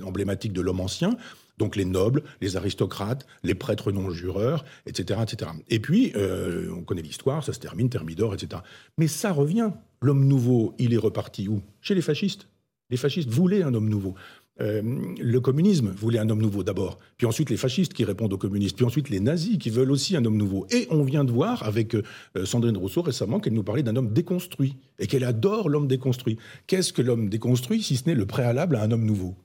emblématiques 0.03 0.53
de 0.53 0.61
l'homme 0.61 0.81
ancien, 0.81 1.15
donc 1.57 1.75
les 1.75 1.85
nobles, 1.85 2.23
les 2.41 2.57
aristocrates, 2.57 3.25
les 3.43 3.55
prêtres 3.55 3.91
non 3.91 4.09
jureurs, 4.09 4.65
etc. 4.85 5.21
etc. 5.23 5.51
Et 5.69 5.79
puis, 5.79 6.11
on 6.75 6.81
connaît 6.81 7.03
l'histoire, 7.03 7.43
ça 7.43 7.53
se 7.53 7.59
termine, 7.59 7.89
Thermidor, 7.89 8.33
etc. 8.33 8.63
Mais 8.97 9.07
ça 9.07 9.31
revient. 9.31 9.69
L'homme 10.01 10.27
nouveau, 10.27 10.73
il 10.79 10.93
est 10.93 10.97
reparti 10.97 11.47
où? 11.47 11.61
Chez 11.79 11.95
les 11.95 12.01
fascistes. 12.01 12.47
Les 12.89 12.97
fascistes 12.97 13.29
voulaient 13.29 13.63
un 13.63 13.73
homme 13.73 13.87
nouveau. 13.87 14.15
Euh, 14.61 14.81
le 15.19 15.39
communisme 15.41 15.89
voulait 15.89 16.19
un 16.19 16.29
homme 16.29 16.41
nouveau 16.41 16.63
d'abord, 16.63 16.97
puis 17.17 17.27
ensuite 17.27 17.49
les 17.49 17.57
fascistes 17.57 17.93
qui 17.93 18.05
répondent 18.05 18.31
aux 18.31 18.37
communistes, 18.37 18.77
puis 18.77 18.85
ensuite 18.85 19.09
les 19.09 19.19
nazis 19.19 19.57
qui 19.57 19.69
veulent 19.69 19.91
aussi 19.91 20.15
un 20.15 20.23
homme 20.23 20.37
nouveau. 20.37 20.65
Et 20.71 20.87
on 20.89 21.03
vient 21.03 21.25
de 21.25 21.31
voir 21.31 21.63
avec 21.63 21.93
euh, 21.93 22.03
Sandrine 22.45 22.77
Rousseau 22.77 23.01
récemment 23.01 23.39
qu'elle 23.39 23.53
nous 23.53 23.63
parlait 23.63 23.83
d'un 23.83 23.95
homme 23.97 24.13
déconstruit 24.13 24.77
et 24.99 25.07
qu'elle 25.07 25.25
adore 25.25 25.67
l'homme 25.67 25.87
déconstruit. 25.87 26.37
Qu'est-ce 26.67 26.93
que 26.93 27.01
l'homme 27.01 27.27
déconstruit 27.27 27.83
si 27.83 27.97
ce 27.97 28.07
n'est 28.07 28.15
le 28.15 28.25
préalable 28.25 28.77
à 28.77 28.83
un 28.83 28.91
homme 28.91 29.05
nouveau? 29.05 29.35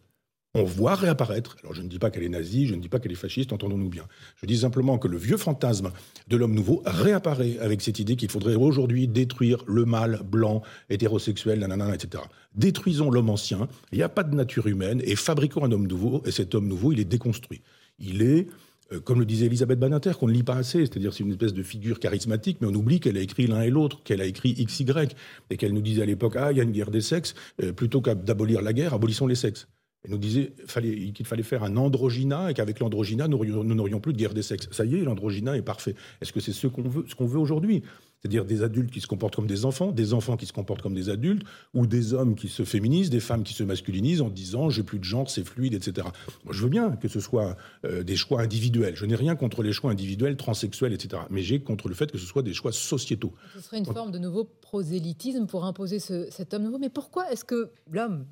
On 0.55 0.65
voit 0.65 0.95
réapparaître. 0.95 1.57
Alors 1.63 1.75
je 1.75 1.83
ne 1.83 1.89
dis 1.89 1.99
pas 1.99 2.11
qu'elle 2.11 2.25
est 2.25 2.29
nazie, 2.29 2.67
je 2.67 2.75
ne 2.75 2.81
dis 2.81 2.89
pas 2.89 2.99
qu'elle 2.99 3.13
est 3.13 3.17
fasciste, 3.17 3.53
entendons-nous 3.53 3.89
bien. 3.89 4.05
Je 4.41 4.47
dis 4.47 4.59
simplement 4.59 4.99
que 4.99 5.09
le 5.09 5.17
vieux 5.17 5.37
fantasme 5.37 5.93
de 6.29 6.37
l'homme 6.37 6.55
nouveau 6.55 6.83
réapparaît 6.85 7.59
avec 7.59 7.83
cette 7.83 7.99
idée 7.99 8.17
qu'il 8.17 8.31
faudrait 8.31 8.57
aujourd'hui 8.57 9.07
détruire 9.07 9.63
le 9.67 9.85
mâle 9.85 10.21
blanc, 10.25 10.63
hétérosexuel, 10.89 11.61
nanana, 11.61 11.95
etc. 11.95 12.25
Détruisons 12.55 13.11
l'homme 13.11 13.31
ancien, 13.31 13.69
il 13.93 13.99
n'y 13.99 14.05
a 14.05 14.09
pas 14.09 14.25
de 14.25 14.35
nature 14.35 14.67
humaine, 14.67 15.01
et 15.05 15.15
fabriquons 15.15 15.65
un 15.65 15.73
homme 15.73 15.87
nouveau, 15.87 16.23
et 16.27 16.33
cet 16.33 16.55
homme 16.55 16.67
nouveau, 16.67 16.93
il 16.93 17.01
est 17.01 17.05
déconstruit. 17.05 17.63
Il 17.99 18.23
est 18.23 18.49
euh, 18.93 18.99
comme 18.99 19.21
le 19.21 19.25
disait 19.25 19.47
Elisabeth 19.47 19.79
Banninter, 19.79 20.13
qu'on 20.19 20.27
ne 20.27 20.33
lit 20.33 20.43
pas 20.43 20.57
assez, 20.57 20.81
c'est-à-dire 20.81 21.15
c'est 21.15 21.23
une 21.23 21.31
espèce 21.31 21.55
de 21.55 21.63
figure 21.63 22.01
charismatique, 22.01 22.59
mais 22.61 22.67
on 22.67 22.75
oublie 22.75 22.99
qu'elle 22.99 23.17
a 23.17 23.21
écrit 23.21 23.47
l'un 23.47 23.61
et 23.63 23.71
l'autre, 23.71 24.03
qu'elle 24.03 24.21
a 24.21 24.27
écrit 24.27 24.53
XY, 24.53 24.85
et 25.51 25.57
qu'elle 25.57 25.73
nous 25.73 25.81
disait 25.81 26.03
à 26.03 26.07
l'époque, 26.07 26.35
ah, 26.37 26.51
il 26.51 26.59
y 26.59 26.61
a 26.61 26.65
une 26.65 26.73
guerre 26.73 26.91
des 26.91 27.01
sexes, 27.01 27.35
euh, 27.63 27.73
plutôt 27.73 28.01
qu'à 28.01 28.17
d'abolir 28.17 28.63
la 28.63 28.73
guerre, 28.73 28.95
abolissons 28.95 29.29
les 29.29 29.37
sexes. 29.37 29.69
Elle 30.05 30.13
nous 30.13 30.19
disait 30.19 30.53
qu'il 31.15 31.27
fallait 31.27 31.43
faire 31.43 31.63
un 31.63 31.77
androgyna 31.77 32.51
et 32.51 32.55
qu'avec 32.55 32.81
l'androgyna, 32.81 33.29
nous 33.29 33.75
n'aurions 33.75 34.01
plus 34.01 34.13
de 34.13 34.19
guerre 34.19 34.33
des 34.33 34.43
sexes. 34.43 34.69
Ça 34.71 34.85
y 34.85 34.97
est, 34.97 35.03
l'androgyna 35.03 35.57
est 35.57 35.63
parfait. 35.63 35.95
Est-ce 36.23 36.33
que 36.33 36.41
c'est 36.41 36.53
ce 36.53 36.67
qu'on 36.67 36.83
veut, 36.83 37.05
ce 37.07 37.15
qu'on 37.15 37.27
veut 37.27 37.39
aujourd'hui? 37.39 37.83
C'est-à-dire 38.21 38.45
des 38.45 38.63
adultes 38.63 38.91
qui 38.91 39.01
se 39.01 39.07
comportent 39.07 39.37
comme 39.37 39.47
des 39.47 39.65
enfants, 39.65 39.93
des 39.93 40.13
enfants 40.13 40.37
qui 40.37 40.45
se 40.45 40.53
comportent 40.53 40.83
comme 40.83 40.95
des 40.95 41.09
adultes, 41.09 41.43
ou 41.73 41.87
des 41.87 42.13
hommes 42.13 42.35
qui 42.35 42.49
se 42.49 42.65
féminisent, 42.65 43.09
des 43.09 43.21
femmes 43.21 43.43
qui 43.43 43.55
se 43.55 43.63
masculinisent 43.63 44.21
en 44.21 44.29
disant 44.29 44.69
j'ai 44.69 44.83
plus 44.83 44.99
de 44.99 45.05
genre, 45.05 45.31
c'est 45.31 45.45
fluide, 45.45 45.75
etc. 45.75 46.09
Moi, 46.45 46.53
je 46.53 46.63
veux 46.63 46.69
bien 46.69 46.97
que 46.97 47.09
ce 47.09 47.21
soit 47.21 47.57
euh, 47.85 48.03
des 48.03 48.17
choix 48.17 48.43
individuels. 48.43 48.95
Je 48.97 49.07
n'ai 49.07 49.15
rien 49.15 49.37
contre 49.37 49.63
les 49.63 49.73
choix 49.73 49.91
individuels, 49.91 50.37
transsexuels, 50.37 50.93
etc. 50.93 51.23
Mais 51.31 51.43
j'ai 51.43 51.61
contre 51.61 51.89
le 51.89 51.95
fait 51.95 52.13
que 52.13 52.19
ce 52.19 52.27
soit 52.27 52.43
des 52.43 52.53
choix 52.53 52.73
sociétaux. 52.73 53.33
Ce 53.55 53.61
serait 53.61 53.79
une 53.79 53.87
forme 53.87 54.13
de 54.13 54.19
nouveau 54.19 54.45
prosélytisme 54.45 55.47
pour 55.47 55.65
imposer 55.65 55.99
cet 55.99 56.53
homme 56.53 56.65
nouveau. 56.65 56.79
Mais 56.79 56.91
pourquoi 56.91 57.31
est-ce 57.33 57.45
que 57.45 57.71
l'homme 57.91 58.27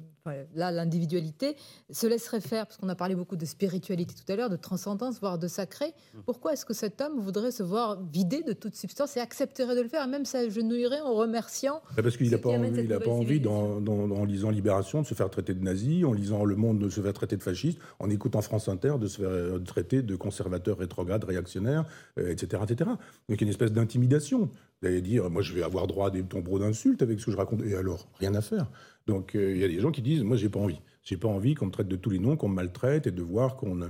là, 0.55 0.71
l'individualité 0.71 1.57
se 1.91 2.07
laisserait 2.07 2.41
faire, 2.41 2.67
parce 2.67 2.77
qu'on 2.77 2.89
a 2.89 2.95
parlé 2.95 3.15
beaucoup 3.15 3.37
de 3.37 3.45
spiritualité 3.45 4.15
tout 4.15 4.31
à 4.33 4.37
l'heure, 4.37 4.51
de 4.51 4.57
transcendance, 4.57 5.21
voire 5.21 5.39
de 5.39 5.49
sacré. 5.49 5.87
Mmh. 5.87 6.19
Pourquoi 6.27 6.53
est-ce 6.53 6.65
que 6.65 6.75
cet 6.75 7.01
homme 7.01 7.19
voudrait 7.19 7.51
se 7.51 7.63
voir 7.63 8.03
vidé 8.13 8.43
de 8.43 8.53
toute 8.53 8.75
substance 8.75 9.17
et 9.17 9.21
accepterait 9.21 9.77
de 9.77 9.83
le 9.83 9.89
faire, 9.89 10.05
et 10.05 10.09
même 10.09 10.25
s'agenouillerait 10.25 11.01
en 11.01 11.15
remerciant 11.15 11.81
bah, 11.97 12.03
Parce 12.03 12.17
qu'il 12.17 12.31
n'a 12.31 12.39
pas 12.39 12.51
envie, 12.51 12.83
il 12.83 12.93
a 12.93 13.01
pas 13.01 13.11
envie 13.11 13.43
en 13.47 14.25
lisant 14.25 14.51
Libération, 14.51 15.03
de 15.03 15.07
se 15.07 15.15
faire 15.15 15.31
traiter 15.31 15.55
de 15.55 15.63
nazi, 15.63 16.05
en 16.05 16.13
lisant 16.13 16.45
Le 16.45 16.57
Monde, 16.57 16.79
de 16.79 16.89
se 16.89 17.01
faire 17.01 17.13
traiter 17.13 17.37
de 17.37 17.43
fasciste, 17.43 17.79
en 17.99 18.11
écoutant 18.11 18.41
France 18.43 18.69
Inter, 18.69 18.95
de 19.01 19.07
se 19.07 19.19
faire 19.19 19.29
euh, 19.31 19.59
traiter 19.59 20.03
de 20.03 20.17
conservateur 20.17 20.79
rétrograde, 20.79 21.25
réactionnaire, 21.25 21.85
etc., 22.17 22.47
euh, 22.55 22.65
etc. 22.65 22.91
Donc 23.29 23.41
une 23.41 23.49
espèce 23.49 23.73
d'intimidation. 23.73 24.51
Allez 24.83 25.03
dire, 25.03 25.29
moi 25.29 25.43
je 25.43 25.53
vais 25.55 25.63
avoir 25.63 25.87
droit 25.87 26.09
à 26.09 26.11
des 26.11 26.23
tombereaux 26.23 26.61
d'insultes 26.61 27.03
avec 27.03 27.19
ce 27.21 27.27
que 27.27 27.33
je 27.33 27.37
raconte. 27.37 27.63
Et 27.63 27.75
alors, 27.75 28.09
rien 28.19 28.35
à 28.35 28.41
faire. 28.41 28.71
Donc 29.09 29.35
euh, 29.35 29.53
il 29.53 29.59
y 29.59 29.65
a 29.65 29.69
des 29.69 29.81
gens 29.81 29.91
qui 29.91 30.03
disent, 30.03 30.23
moi 30.23 30.37
j'ai 30.37 30.51
pas 30.51 30.61
envie. 30.61 30.81
J'ai 31.03 31.17
pas 31.17 31.29
envie 31.29 31.55
qu'on 31.55 31.67
me 31.67 31.71
traite 31.71 31.89
de 31.89 31.97
tous 31.97 32.11
les 32.11 32.19
noms, 32.19 32.37
qu'on 32.37 32.49
me 32.49 32.55
maltraite 32.55 33.07
et 33.07 33.11
de 33.11 33.23
voir 33.23 33.57
qu'on 33.57 33.81
euh, 33.81 33.89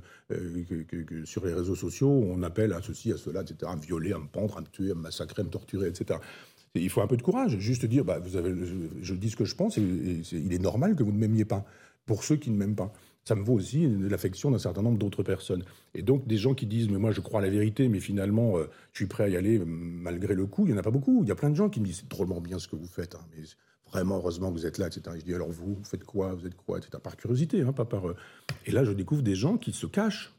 que, 0.88 1.24
sur 1.24 1.44
les 1.44 1.52
réseaux 1.52 1.74
sociaux 1.74 2.08
on 2.08 2.42
appelle 2.44 2.72
à 2.72 2.80
ceci, 2.80 3.12
à 3.12 3.16
cela, 3.16 3.42
etc. 3.42 3.56
À 3.66 3.76
me 3.76 3.82
violer, 3.82 4.12
à 4.12 4.18
me 4.18 4.28
pendre, 4.28 4.56
à 4.56 4.60
me 4.60 4.66
tuer, 4.66 4.92
à 4.92 4.94
me 4.94 5.02
massacrer, 5.02 5.42
à 5.42 5.44
me 5.44 5.50
torturer, 5.50 5.88
etc. 5.88 6.20
il 6.76 6.88
faut 6.88 7.00
un 7.00 7.08
peu 7.08 7.16
de 7.16 7.22
courage, 7.22 7.58
juste 7.58 7.84
dire, 7.86 8.04
bah, 8.04 8.20
vous 8.20 8.36
avez, 8.36 8.54
je, 9.02 9.14
dis 9.14 9.30
ce 9.30 9.36
que 9.36 9.44
je 9.44 9.56
pense 9.56 9.76
et, 9.78 9.82
il 10.32 10.52
est 10.52 10.62
normal 10.62 10.94
que 10.94 11.02
vous 11.02 11.12
ne 11.12 11.18
m'aimiez 11.18 11.44
pas. 11.44 11.64
Pour 12.06 12.22
ceux 12.22 12.36
qui 12.36 12.50
ne 12.50 12.56
m'aiment 12.56 12.76
pas 12.76 12.92
ça 13.24 13.34
me 13.34 13.42
vaut 13.42 13.52
aussi 13.52 13.86
l'affection 13.86 14.50
d'un 14.50 14.58
certain 14.58 14.80
nombre 14.80 14.96
d'autres 14.96 15.22
personnes. 15.22 15.62
Et 15.94 16.00
donc 16.00 16.26
des 16.26 16.38
gens 16.38 16.54
qui 16.54 16.64
disent 16.64 16.88
mais 16.88 16.96
moi 16.96 17.10
je 17.10 17.20
crois 17.20 17.40
à 17.40 17.42
la 17.42 17.50
vérité, 17.50 17.86
mais 17.88 18.00
finalement 18.00 18.56
euh, 18.56 18.70
je 18.92 19.00
suis 19.00 19.06
prêt 19.06 19.24
à 19.24 19.28
y 19.28 19.36
aller 19.36 19.58
malgré 19.58 20.34
le 20.34 20.46
coup. 20.46 20.66
Il 20.66 20.70
y 20.70 20.74
en 20.74 20.78
a 20.78 20.82
pas 20.82 20.90
beaucoup. 20.90 21.20
Il 21.24 21.28
y 21.28 21.32
a 21.32 21.34
plein 21.34 21.50
de 21.50 21.54
gens 21.54 21.68
qui 21.68 21.80
me 21.80 21.84
disent 21.84 21.98
c'est 21.98 22.08
drôlement 22.08 22.40
bien 22.40 22.58
ce 22.58 22.68
que 22.68 22.76
vous 22.76 22.86
faites, 22.86 23.16
hein, 23.16 23.26
vraiment 23.90 24.16
heureusement 24.16 24.50
que 24.50 24.58
vous 24.58 24.66
êtes 24.66 24.78
là, 24.78 24.86
etc. 24.86 25.16
je 25.18 25.24
dis 25.24 25.34
alors 25.34 25.50
vous, 25.50 25.74
vous 25.74 25.84
faites 25.84 26.04
quoi, 26.04 26.34
vous 26.34 26.46
êtes 26.46 26.56
quoi, 26.56 26.78
etc. 26.78 26.98
Par 27.02 27.16
curiosité, 27.16 27.62
hein, 27.62 27.72
pas 27.72 27.84
par. 27.84 28.08
Euh. 28.08 28.16
Et 28.66 28.70
là 28.70 28.84
je 28.84 28.92
découvre 28.92 29.22
des 29.22 29.34
gens 29.34 29.56
qui 29.56 29.72
se 29.72 29.86
cachent. 29.86 30.34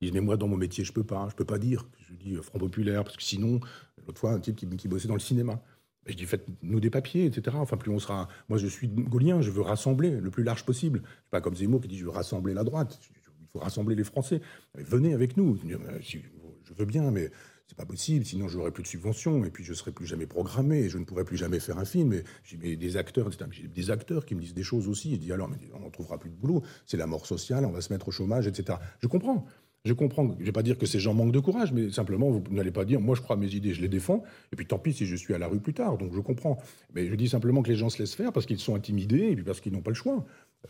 Ils 0.00 0.06
disent 0.06 0.14
mais 0.14 0.20
moi 0.20 0.36
dans 0.36 0.48
mon 0.48 0.56
métier 0.56 0.84
je 0.84 0.92
peux 0.92 1.04
pas, 1.04 1.28
je 1.30 1.36
peux 1.36 1.44
pas 1.44 1.58
dire. 1.58 1.86
Je 2.08 2.14
dis 2.14 2.34
euh, 2.34 2.42
Front 2.42 2.58
populaire 2.58 3.04
parce 3.04 3.16
que 3.16 3.22
sinon 3.22 3.60
l'autre 4.06 4.18
fois 4.18 4.32
un 4.32 4.40
type 4.40 4.56
qui, 4.56 4.68
qui 4.68 4.88
bossait 4.88 5.08
dans 5.08 5.14
le 5.14 5.20
cinéma. 5.20 5.62
Je 6.06 6.14
dis, 6.14 6.24
faites-nous 6.24 6.80
des 6.80 6.90
papiers, 6.90 7.26
etc. 7.26 7.56
Enfin, 7.60 7.76
plus 7.76 7.92
on 7.92 8.00
sera. 8.00 8.28
Moi, 8.48 8.58
je 8.58 8.66
suis 8.66 8.88
gaulien, 8.88 9.40
je 9.40 9.50
veux 9.50 9.62
rassembler 9.62 10.10
le 10.10 10.30
plus 10.30 10.42
large 10.42 10.64
possible. 10.64 11.02
Je 11.04 11.30
pas 11.30 11.40
comme 11.40 11.54
Zemmour 11.54 11.80
qui 11.80 11.88
dit, 11.88 11.96
je 11.96 12.04
veux 12.04 12.10
rassembler 12.10 12.54
la 12.54 12.64
droite. 12.64 12.98
Il 13.40 13.46
faut 13.46 13.60
rassembler 13.60 13.94
les 13.94 14.02
Français. 14.02 14.40
venez 14.74 15.14
avec 15.14 15.36
nous. 15.36 15.56
Je 15.68 16.74
veux 16.74 16.86
bien, 16.86 17.10
mais 17.12 17.30
c'est 17.72 17.78
pas 17.78 17.86
possible. 17.86 18.26
Sinon, 18.26 18.48
je 18.48 18.58
n'aurai 18.58 18.70
plus 18.70 18.82
de 18.82 18.88
subventions 18.88 19.46
et 19.46 19.50
puis 19.50 19.64
je 19.64 19.72
serai 19.72 19.92
plus 19.92 20.06
jamais 20.06 20.26
programmé 20.26 20.80
et 20.80 20.88
je 20.90 20.98
ne 20.98 21.04
pourrai 21.04 21.24
plus 21.24 21.38
jamais 21.38 21.58
faire 21.58 21.78
un 21.78 21.86
film. 21.86 22.20
J'ai 22.44 22.76
des 22.76 22.96
acteurs, 22.98 23.28
etc. 23.28 23.46
J'ai 23.50 23.66
des 23.66 23.90
acteurs 23.90 24.26
qui 24.26 24.34
me 24.34 24.42
disent 24.42 24.52
des 24.52 24.62
choses 24.62 24.88
aussi. 24.88 25.12
Je 25.12 25.16
dis 25.16 25.32
alors, 25.32 25.48
mais 25.48 25.56
on 25.72 25.80
n'en 25.80 25.88
trouvera 25.88 26.18
plus 26.18 26.28
de 26.28 26.34
boulot. 26.34 26.62
C'est 26.84 26.98
la 26.98 27.06
mort 27.06 27.24
sociale, 27.24 27.64
on 27.64 27.70
va 27.70 27.80
se 27.80 27.90
mettre 27.90 28.08
au 28.08 28.10
chômage, 28.10 28.46
etc. 28.46 28.78
Je 29.00 29.06
comprends. 29.06 29.46
Je 29.86 29.94
comprends, 29.94 30.28
je 30.34 30.40
ne 30.40 30.44
vais 30.44 30.52
pas 30.52 30.62
dire 30.62 30.76
que 30.78 30.86
ces 30.86 31.00
gens 31.00 31.14
manquent 31.14 31.32
de 31.32 31.40
courage, 31.40 31.72
mais 31.72 31.90
simplement, 31.90 32.30
vous 32.30 32.44
n'allez 32.50 32.70
pas 32.70 32.84
dire, 32.84 33.00
moi 33.00 33.16
je 33.16 33.20
crois 33.20 33.34
à 33.34 33.38
mes 33.38 33.52
idées, 33.52 33.74
je 33.74 33.80
les 33.80 33.88
défends, 33.88 34.22
et 34.52 34.56
puis 34.56 34.64
tant 34.64 34.78
pis 34.78 34.92
si 34.92 35.06
je 35.06 35.16
suis 35.16 35.34
à 35.34 35.38
la 35.38 35.48
rue 35.48 35.58
plus 35.58 35.74
tard, 35.74 35.98
donc 35.98 36.14
je 36.14 36.20
comprends. 36.20 36.56
Mais 36.94 37.08
je 37.08 37.14
dis 37.16 37.28
simplement 37.28 37.62
que 37.62 37.68
les 37.68 37.74
gens 37.74 37.88
se 37.88 37.98
laissent 37.98 38.14
faire 38.14 38.32
parce 38.32 38.46
qu'ils 38.46 38.60
sont 38.60 38.76
intimidés, 38.76 39.30
et 39.30 39.34
puis 39.34 39.42
parce 39.42 39.60
qu'ils 39.60 39.72
n'ont 39.72 39.82
pas 39.82 39.90
le 39.90 39.96
choix. 39.96 40.24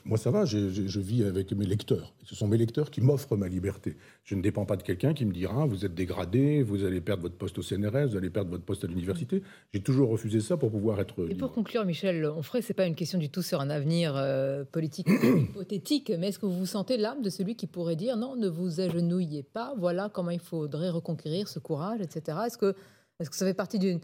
Moi, 0.04 0.16
ça 0.16 0.30
va, 0.30 0.44
je, 0.46 0.58
vis 1.00 1.24
avec 1.24 1.52
mes 1.52 1.66
lecteurs. 1.66 2.14
Ce 2.24 2.34
sont 2.34 2.48
mes 2.48 2.56
lecteurs 2.56 2.90
qui 2.90 3.00
m'offrent 3.00 3.36
ma 3.36 3.46
liberté. 3.46 3.96
Je 4.24 4.34
ne 4.34 4.42
dépends 4.42 4.64
pas 4.64 4.76
de 4.76 4.82
quelqu'un 4.82 5.12
qui 5.12 5.24
me 5.26 5.32
dira 5.32 5.66
vous 5.66 5.84
êtes 5.84 5.94
dégradé, 5.94 6.62
vous 6.62 6.84
allez 6.84 7.00
perdre 7.00 7.22
votre 7.22 7.36
poste 7.36 7.58
au 7.58 7.62
CNRS, 7.62 8.08
vous 8.08 8.16
allez 8.16 8.30
perdre 8.30 8.50
votre 8.50 8.64
poste 8.64 8.84
à 8.84 8.86
l'université. 8.86 9.42
J'ai 9.72 9.80
toujours 9.80 10.08
refusé 10.08 10.40
ça 10.40 10.56
pour 10.56 10.70
pouvoir 10.70 10.98
être. 11.00 11.28
Et 11.28 11.34
pour 11.34 11.52
conclure, 11.52 11.84
Michel 11.84 12.24
Onfray, 12.26 12.62
ce 12.62 12.72
n'est 12.72 12.74
pas 12.74 12.86
une 12.86 12.94
question 12.94 13.18
du 13.18 13.28
tout 13.28 13.42
sur 13.42 13.60
un 13.60 13.70
avenir 13.70 14.14
euh, 14.16 14.64
politique 14.64 15.08
hypothétique, 15.50 16.10
mais 16.18 16.28
est-ce 16.28 16.38
que 16.38 16.46
vous 16.46 16.58
vous 16.58 16.66
sentez 16.66 16.96
l'âme 16.96 17.22
de 17.22 17.30
celui 17.30 17.54
qui 17.54 17.66
pourrait 17.66 17.96
dire 17.96 18.16
non, 18.16 18.34
ne 18.34 18.48
vous 18.48 18.80
agenouillez 18.80 19.42
pas, 19.42 19.74
voilà 19.78 20.08
comment 20.12 20.30
il 20.30 20.40
faudrait 20.40 20.90
reconquérir 20.90 21.48
ce 21.48 21.58
courage, 21.58 22.00
etc. 22.00 22.38
Est-ce 22.46 22.58
que, 22.58 22.74
est 23.20 23.24
-ce 23.24 23.30
que 23.30 23.36
ça 23.36 23.46
fait 23.46 23.54
partie 23.54 23.78
d'une 23.78 24.00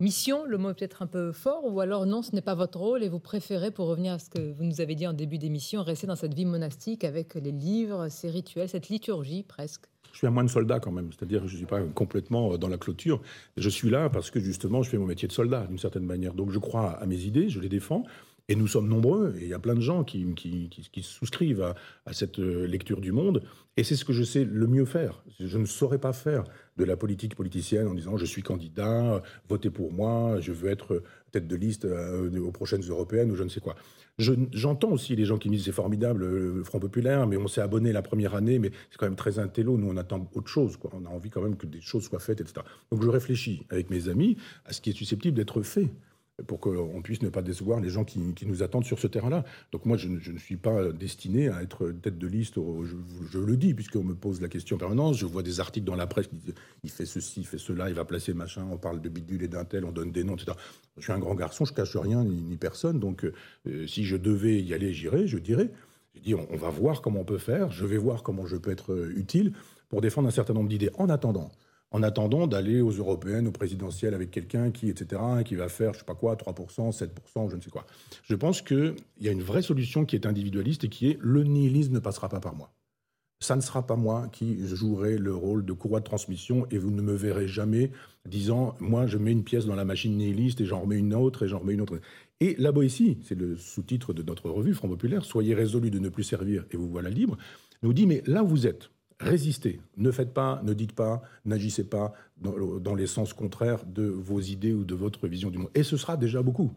mission, 0.00 0.44
le 0.44 0.58
mot 0.58 0.70
est 0.70 0.74
peut-être 0.74 1.02
un 1.02 1.06
peu 1.06 1.32
fort, 1.32 1.64
ou 1.64 1.80
alors 1.80 2.06
non, 2.06 2.22
ce 2.22 2.34
n'est 2.34 2.40
pas 2.40 2.54
votre 2.54 2.78
rôle 2.78 3.02
et 3.02 3.08
vous 3.08 3.20
préférez, 3.20 3.70
pour 3.70 3.86
revenir 3.86 4.14
à 4.14 4.18
ce 4.18 4.30
que 4.30 4.52
vous 4.52 4.64
nous 4.64 4.80
avez 4.80 4.94
dit 4.94 5.06
en 5.06 5.12
début 5.12 5.38
d'émission, 5.38 5.82
rester 5.82 6.06
dans 6.06 6.16
cette 6.16 6.34
vie 6.34 6.46
monastique 6.46 7.04
avec 7.04 7.34
les 7.34 7.52
livres, 7.52 8.08
ces 8.08 8.30
rituels, 8.30 8.68
cette 8.68 8.88
liturgie 8.88 9.42
presque 9.42 9.84
je 10.12 10.18
suis 10.18 10.26
un 10.26 10.30
moine 10.30 10.48
soldat 10.48 10.80
quand 10.80 10.90
même, 10.90 11.10
c'est-à-dire 11.12 11.46
je 11.46 11.52
ne 11.52 11.58
suis 11.58 11.66
pas 11.66 11.80
complètement 11.82 12.58
dans 12.58 12.68
la 12.68 12.78
clôture. 12.78 13.20
Je 13.56 13.68
suis 13.68 13.90
là 13.90 14.10
parce 14.10 14.30
que 14.30 14.40
justement, 14.40 14.82
je 14.82 14.90
fais 14.90 14.98
mon 14.98 15.06
métier 15.06 15.28
de 15.28 15.32
soldat 15.32 15.66
d'une 15.66 15.78
certaine 15.78 16.04
manière. 16.04 16.34
Donc 16.34 16.50
je 16.50 16.58
crois 16.58 16.90
à 17.00 17.06
mes 17.06 17.20
idées, 17.20 17.48
je 17.48 17.60
les 17.60 17.68
défends, 17.68 18.02
et 18.50 18.56
nous 18.56 18.66
sommes 18.66 18.88
nombreux, 18.88 19.32
et 19.38 19.44
il 19.44 19.48
y 19.48 19.54
a 19.54 19.60
plein 19.60 19.76
de 19.76 19.80
gens 19.80 20.02
qui, 20.02 20.26
qui, 20.34 21.02
souscrivent 21.02 21.72
à, 22.04 22.12
cette 22.12 22.40
euh, 22.40 22.66
lecture 22.66 23.00
du 23.00 23.12
monde, 23.12 23.44
et 23.76 23.84
c'est 23.84 23.94
ce 23.94 24.04
que 24.04 24.12
je 24.12 24.24
sais 24.24 24.44
le 24.44 24.66
mieux 24.66 24.86
faire. 24.86 25.22
Je 25.38 25.56
ne 25.56 25.66
saurais 25.66 25.98
pas 25.98 26.12
faire 26.12 26.42
de 26.76 26.84
la 26.84 26.96
politique 26.96 27.36
politicienne 27.36 27.86
en 27.86 27.94
disant 27.94 28.16
je 28.16 28.24
suis 28.24 28.42
candidat, 28.42 29.22
votez 29.48 29.70
pour 29.70 29.92
moi, 29.92 30.40
je 30.40 30.50
veux 30.50 30.68
être 30.68 31.04
tête 31.30 31.46
de 31.46 31.54
liste 31.54 31.84
euh, 31.84 32.40
aux 32.40 32.50
prochaines 32.50 32.82
européennes 32.82 33.30
ou 33.30 33.36
je 33.36 33.44
ne 33.44 33.48
sais 33.48 33.60
quoi. 33.60 33.76
J'entends 34.18 34.90
aussi 34.90 35.14
les 35.14 35.24
gens 35.24 35.38
qui 35.38 35.48
me 35.48 35.54
disent 35.54 35.66
c'est 35.66 35.72
formidable 35.72 36.26
le 36.26 36.64
Front 36.64 36.80
Populaire, 36.80 37.28
mais 37.28 37.36
on 37.36 37.46
s'est 37.46 37.60
abonné 37.60 37.92
la 37.92 38.02
première 38.02 38.34
année, 38.34 38.58
mais 38.58 38.72
c'est 38.90 38.98
quand 38.98 39.06
même 39.06 39.14
très 39.14 39.38
intello, 39.38 39.78
nous 39.78 39.88
on 39.88 39.96
attend 39.96 40.28
autre 40.34 40.48
chose, 40.48 40.76
quoi. 40.76 40.90
on 40.92 41.06
a 41.06 41.08
envie 41.08 41.30
quand 41.30 41.40
même 41.40 41.56
que 41.56 41.66
des 41.66 41.80
choses 41.80 42.02
soient 42.02 42.18
faites, 42.18 42.40
etc. 42.40 42.62
Donc 42.90 43.04
je 43.04 43.08
réfléchis 43.08 43.64
avec 43.70 43.90
mes 43.90 44.08
amis 44.08 44.36
à 44.66 44.72
ce 44.72 44.80
qui 44.80 44.90
est 44.90 44.94
susceptible 44.94 45.36
d'être 45.36 45.62
fait 45.62 45.88
pour 46.46 46.60
qu'on 46.60 47.02
puisse 47.02 47.22
ne 47.22 47.28
pas 47.28 47.42
décevoir 47.42 47.80
les 47.80 47.90
gens 47.90 48.04
qui, 48.04 48.20
nous 48.46 48.62
attendent 48.62 48.84
sur 48.84 48.98
ce 48.98 49.06
terrain-là. 49.06 49.44
Donc 49.72 49.86
moi, 49.86 49.96
je, 49.96 50.08
ne 50.08 50.38
suis 50.38 50.56
pas 50.56 50.92
destiné 50.92 51.48
à 51.48 51.62
être 51.62 51.90
tête 51.90 52.18
de 52.18 52.26
liste, 52.26 52.56
je, 52.56 53.38
le 53.38 53.56
dis, 53.56 53.74
puisqu'on 53.74 54.04
me 54.04 54.14
pose 54.14 54.40
la 54.40 54.48
question 54.48 54.76
en 54.76 54.78
permanence, 54.78 55.18
je 55.18 55.26
vois 55.26 55.42
des 55.42 55.60
articles 55.60 55.86
dans 55.86 55.96
la 55.96 56.06
presse 56.06 56.28
qui 56.28 56.36
disent 56.36 56.54
il 56.84 56.90
fait 56.90 57.06
ceci, 57.06 57.40
il 57.40 57.46
fait 57.46 57.58
cela, 57.58 57.88
il 57.88 57.94
va 57.94 58.04
placer 58.04 58.34
machin, 58.34 58.66
on 58.70 58.78
parle 58.78 59.00
de 59.00 59.08
bidule 59.08 59.42
et 59.42 59.48
d'un 59.48 59.64
tel, 59.64 59.84
on 59.84 59.92
donne 59.92 60.12
des 60.12 60.24
noms, 60.24 60.36
etc. 60.36 60.52
Je 60.96 61.02
suis 61.02 61.12
un 61.12 61.18
grand 61.18 61.34
garçon, 61.34 61.64
je 61.64 61.72
cache 61.72 61.96
rien 61.96 62.24
ni, 62.24 62.56
personne, 62.56 63.00
donc 63.00 63.24
euh, 63.24 63.86
si 63.86 64.04
je 64.04 64.16
devais 64.16 64.62
y 64.62 64.74
aller, 64.74 64.92
j'irais, 64.92 65.26
je 65.26 65.38
dirais. 65.38 65.70
Je 66.14 66.20
dis, 66.20 66.34
on, 66.34 66.46
on, 66.50 66.56
va 66.56 66.70
voir 66.70 67.02
comment 67.02 67.20
on 67.20 67.24
peut 67.24 67.38
faire, 67.38 67.70
je 67.70 67.86
vais 67.86 67.96
voir 67.96 68.22
comment 68.22 68.46
je 68.46 68.56
peux 68.56 68.70
être 68.70 68.92
euh, 68.92 69.12
utile 69.16 69.52
pour 69.88 70.00
défendre 70.00 70.28
un 70.28 70.32
certain 70.32 70.54
nombre 70.54 70.68
d'idées. 70.68 70.90
En 70.98 71.08
attendant, 71.08 71.50
en 71.92 72.02
attendant 72.02 72.46
d'aller 72.46 72.80
aux 72.80 72.90
européennes, 72.90 73.48
aux 73.48 73.52
présidentielles 73.52 74.14
avec 74.14 74.30
quelqu'un 74.30 74.70
qui, 74.70 74.88
etc., 74.88 75.20
qui 75.44 75.56
va 75.56 75.68
faire, 75.68 75.92
je 75.92 76.00
sais 76.00 76.04
pas 76.04 76.14
quoi, 76.14 76.36
3%, 76.36 76.96
7%, 76.96 77.50
je 77.50 77.56
ne 77.56 77.60
sais 77.60 77.70
quoi. 77.70 77.86
Je 78.22 78.34
pense 78.34 78.62
qu'il 78.62 78.94
y 79.20 79.28
a 79.28 79.32
une 79.32 79.42
vraie 79.42 79.62
solution 79.62 80.04
qui 80.04 80.16
est 80.16 80.26
individualiste 80.26 80.84
et 80.84 80.88
qui 80.88 81.10
est 81.10 81.18
le 81.20 81.42
nihilisme 81.42 81.94
ne 81.94 81.98
passera 81.98 82.28
pas 82.28 82.40
par 82.40 82.54
moi. 82.54 82.72
Ça 83.42 83.56
ne 83.56 83.62
sera 83.62 83.86
pas 83.86 83.96
moi 83.96 84.28
qui 84.30 84.58
jouerai 84.66 85.16
le 85.16 85.34
rôle 85.34 85.64
de 85.64 85.72
courroie 85.72 86.00
de 86.00 86.04
transmission 86.04 86.66
et 86.70 86.76
vous 86.76 86.90
ne 86.90 87.00
me 87.00 87.14
verrez 87.14 87.48
jamais 87.48 87.90
disant 88.28 88.76
moi 88.80 89.06
je 89.06 89.16
mets 89.16 89.32
une 89.32 89.44
pièce 89.44 89.64
dans 89.64 89.74
la 89.74 89.86
machine 89.86 90.14
nihiliste 90.14 90.60
et 90.60 90.66
j'en 90.66 90.80
remets 90.80 90.98
une 90.98 91.14
autre 91.14 91.44
et 91.44 91.48
j'en 91.48 91.60
remets 91.60 91.72
une 91.72 91.80
autre. 91.80 91.98
Et 92.40 92.54
la 92.58 92.70
Boétie, 92.70 93.16
c'est 93.22 93.34
le 93.34 93.56
sous-titre 93.56 94.12
de 94.12 94.22
notre 94.22 94.50
revue 94.50 94.74
Front 94.74 94.88
Populaire, 94.88 95.24
soyez 95.24 95.54
résolus 95.54 95.90
de 95.90 95.98
ne 95.98 96.10
plus 96.10 96.22
servir 96.22 96.66
et 96.70 96.76
vous 96.76 96.90
voilà 96.90 97.08
libre, 97.08 97.38
nous 97.82 97.94
dit 97.94 98.06
mais 98.06 98.22
là 98.26 98.42
vous 98.42 98.66
êtes, 98.66 98.90
résistez. 99.20 99.80
Ne 99.96 100.10
faites 100.10 100.32
pas, 100.32 100.60
ne 100.64 100.72
dites 100.72 100.94
pas, 100.94 101.22
n'agissez 101.44 101.84
pas 101.84 102.12
dans, 102.38 102.94
les 102.94 103.06
sens 103.06 103.32
contraires 103.32 103.84
de 103.84 104.04
vos 104.04 104.40
idées 104.40 104.72
ou 104.72 104.84
de 104.84 104.94
votre 104.94 105.28
vision 105.28 105.50
du 105.50 105.58
monde. 105.58 105.70
Et 105.74 105.82
ce 105.82 105.96
sera 105.96 106.16
déjà 106.16 106.42
beaucoup. 106.42 106.72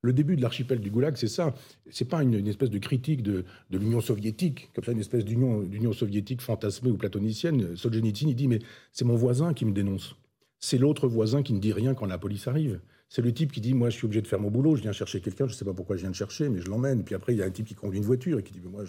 Le 0.00 0.12
début 0.12 0.36
de 0.36 0.42
l'archipel 0.42 0.78
du 0.78 0.90
Goulag, 0.90 1.16
c'est 1.16 1.26
ça. 1.26 1.54
C'est 1.90 2.04
pas 2.04 2.22
une, 2.22 2.46
espèce 2.46 2.70
de 2.70 2.78
critique 2.78 3.22
de, 3.22 3.44
l'Union 3.70 4.00
soviétique, 4.00 4.70
comme 4.74 4.84
ça, 4.84 4.92
une 4.92 5.00
espèce 5.00 5.24
d'union 5.24 5.92
soviétique 5.92 6.40
fantasmée 6.40 6.90
ou 6.90 6.96
platonicienne. 6.96 7.76
Solzhenitsyn, 7.76 8.28
il 8.28 8.36
dit 8.36 8.46
Mais 8.46 8.60
c'est 8.92 9.04
mon 9.04 9.16
voisin 9.16 9.52
qui 9.54 9.64
me 9.64 9.72
dénonce. 9.72 10.14
C'est 10.60 10.78
l'autre 10.78 11.08
voisin 11.08 11.42
qui 11.42 11.52
ne 11.52 11.58
dit 11.58 11.72
rien 11.72 11.94
quand 11.94 12.06
la 12.06 12.18
police 12.18 12.46
arrive. 12.46 12.80
C'est 13.08 13.22
le 13.22 13.34
type 13.34 13.50
qui 13.50 13.60
dit 13.60 13.74
Moi, 13.74 13.90
je 13.90 13.96
suis 13.96 14.04
obligé 14.04 14.22
de 14.22 14.28
faire 14.28 14.38
mon 14.38 14.52
boulot, 14.52 14.76
je 14.76 14.82
viens 14.82 14.92
chercher 14.92 15.20
quelqu'un, 15.20 15.48
je 15.48 15.54
ne 15.54 15.56
sais 15.56 15.64
pas 15.64 15.74
pourquoi 15.74 15.96
je 15.96 16.02
viens 16.02 16.10
de 16.10 16.16
chercher, 16.16 16.48
mais 16.48 16.60
je 16.60 16.68
l'emmène. 16.68 17.02
Puis 17.02 17.16
après, 17.16 17.34
il 17.34 17.38
y 17.38 17.42
a 17.42 17.46
un 17.46 17.50
type 17.50 17.66
qui 17.66 17.74
conduit 17.74 17.98
une 17.98 18.04
voiture 18.04 18.38
et 18.38 18.44
qui 18.44 18.52
dit 18.52 18.60
Mais 18.62 18.70
moi, 18.70 18.84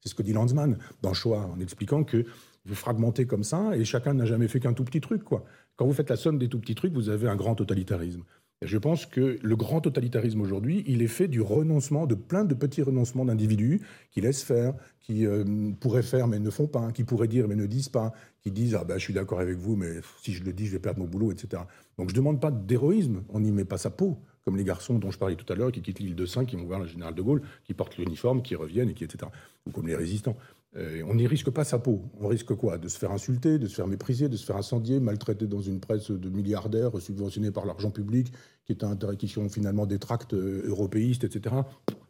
c'est 0.00 0.08
ce 0.08 0.14
que 0.14 0.22
dit 0.22 0.32
Lanzmann 0.32 0.78
dans 1.00 1.12
en 1.26 1.60
expliquant 1.60 2.04
que 2.04 2.24
vous 2.64 2.74
fragmentez 2.74 3.26
comme 3.26 3.44
ça 3.44 3.76
et 3.76 3.84
chacun 3.84 4.14
n'a 4.14 4.24
jamais 4.24 4.48
fait 4.48 4.60
qu'un 4.60 4.72
tout 4.72 4.84
petit 4.84 5.00
truc. 5.00 5.24
Quoi. 5.24 5.44
Quand 5.76 5.86
vous 5.86 5.92
faites 5.92 6.10
la 6.10 6.16
somme 6.16 6.38
des 6.38 6.48
tout 6.48 6.58
petits 6.58 6.74
trucs, 6.74 6.92
vous 6.92 7.08
avez 7.08 7.28
un 7.28 7.36
grand 7.36 7.54
totalitarisme. 7.54 8.22
Et 8.62 8.68
je 8.68 8.78
pense 8.78 9.06
que 9.06 9.38
le 9.42 9.56
grand 9.56 9.80
totalitarisme 9.80 10.40
aujourd'hui, 10.40 10.84
il 10.86 11.02
est 11.02 11.08
fait 11.08 11.26
du 11.26 11.40
renoncement, 11.40 12.06
de 12.06 12.14
plein 12.14 12.44
de 12.44 12.54
petits 12.54 12.82
renoncements 12.82 13.24
d'individus 13.24 13.80
qui 14.12 14.20
laissent 14.20 14.44
faire, 14.44 14.74
qui 15.00 15.26
euh, 15.26 15.72
pourraient 15.80 16.04
faire 16.04 16.28
mais 16.28 16.38
ne 16.38 16.50
font 16.50 16.68
pas, 16.68 16.92
qui 16.92 17.02
pourraient 17.02 17.26
dire 17.26 17.48
mais 17.48 17.56
ne 17.56 17.66
disent 17.66 17.88
pas, 17.88 18.12
qui 18.40 18.52
disent 18.52 18.76
ah 18.76 18.84
ben 18.84 18.98
je 18.98 19.02
suis 19.02 19.14
d'accord 19.14 19.40
avec 19.40 19.58
vous 19.58 19.74
mais 19.74 20.00
si 20.22 20.32
je 20.32 20.44
le 20.44 20.52
dis 20.52 20.66
je 20.66 20.72
vais 20.72 20.78
perdre 20.78 21.00
mon 21.00 21.06
boulot, 21.06 21.32
etc. 21.32 21.64
Donc 21.98 22.10
je 22.10 22.14
ne 22.14 22.18
demande 22.18 22.40
pas 22.40 22.52
d'héroïsme, 22.52 23.24
on 23.30 23.40
n'y 23.40 23.50
met 23.50 23.64
pas 23.64 23.78
sa 23.78 23.90
peau, 23.90 24.20
comme 24.44 24.56
les 24.56 24.64
garçons 24.64 24.96
dont 24.96 25.10
je 25.10 25.18
parlais 25.18 25.34
tout 25.34 25.50
à 25.52 25.56
l'heure 25.56 25.72
qui 25.72 25.82
quittent 25.82 25.98
l'île 25.98 26.14
de 26.14 26.26
Saint, 26.26 26.44
qui 26.44 26.54
vont 26.54 26.64
voir 26.64 26.78
le 26.78 26.86
général 26.86 27.16
de 27.16 27.22
Gaulle, 27.22 27.42
qui 27.64 27.74
portent 27.74 27.96
l'uniforme, 27.96 28.42
qui 28.42 28.54
reviennent 28.54 28.90
et 28.90 28.94
qui 28.94 29.02
etc. 29.02 29.28
Ou 29.66 29.72
comme 29.72 29.88
les 29.88 29.96
résistants. 29.96 30.36
Euh, 30.76 31.02
on 31.06 31.14
n'y 31.14 31.26
risque 31.26 31.50
pas 31.50 31.64
sa 31.64 31.78
peau. 31.78 32.02
On 32.18 32.28
risque 32.28 32.54
quoi? 32.54 32.78
De 32.78 32.88
se 32.88 32.98
faire 32.98 33.10
insulter, 33.10 33.58
de 33.58 33.66
se 33.66 33.74
faire 33.74 33.86
mépriser, 33.86 34.28
de 34.28 34.36
se 34.36 34.46
faire 34.46 34.56
incendier, 34.56 35.00
maltraiter 35.00 35.46
dans 35.46 35.60
une 35.60 35.80
presse 35.80 36.10
de 36.10 36.30
milliardaires 36.30 36.98
subventionnés 36.98 37.50
par 37.50 37.66
l'argent 37.66 37.90
public, 37.90 38.32
qui, 38.64 38.72
est 38.72 38.82
un, 38.84 38.96
qui 39.16 39.28
sont 39.28 39.48
finalement 39.48 39.84
des 39.86 39.98
tracts 39.98 40.32
euh, 40.32 40.62
européistes, 40.66 41.24
etc. 41.24 41.56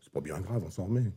C'est 0.00 0.12
pas 0.12 0.20
bien 0.20 0.40
grave, 0.40 0.62
on 0.64 0.70
s'en 0.70 0.84
remet. 0.84 1.12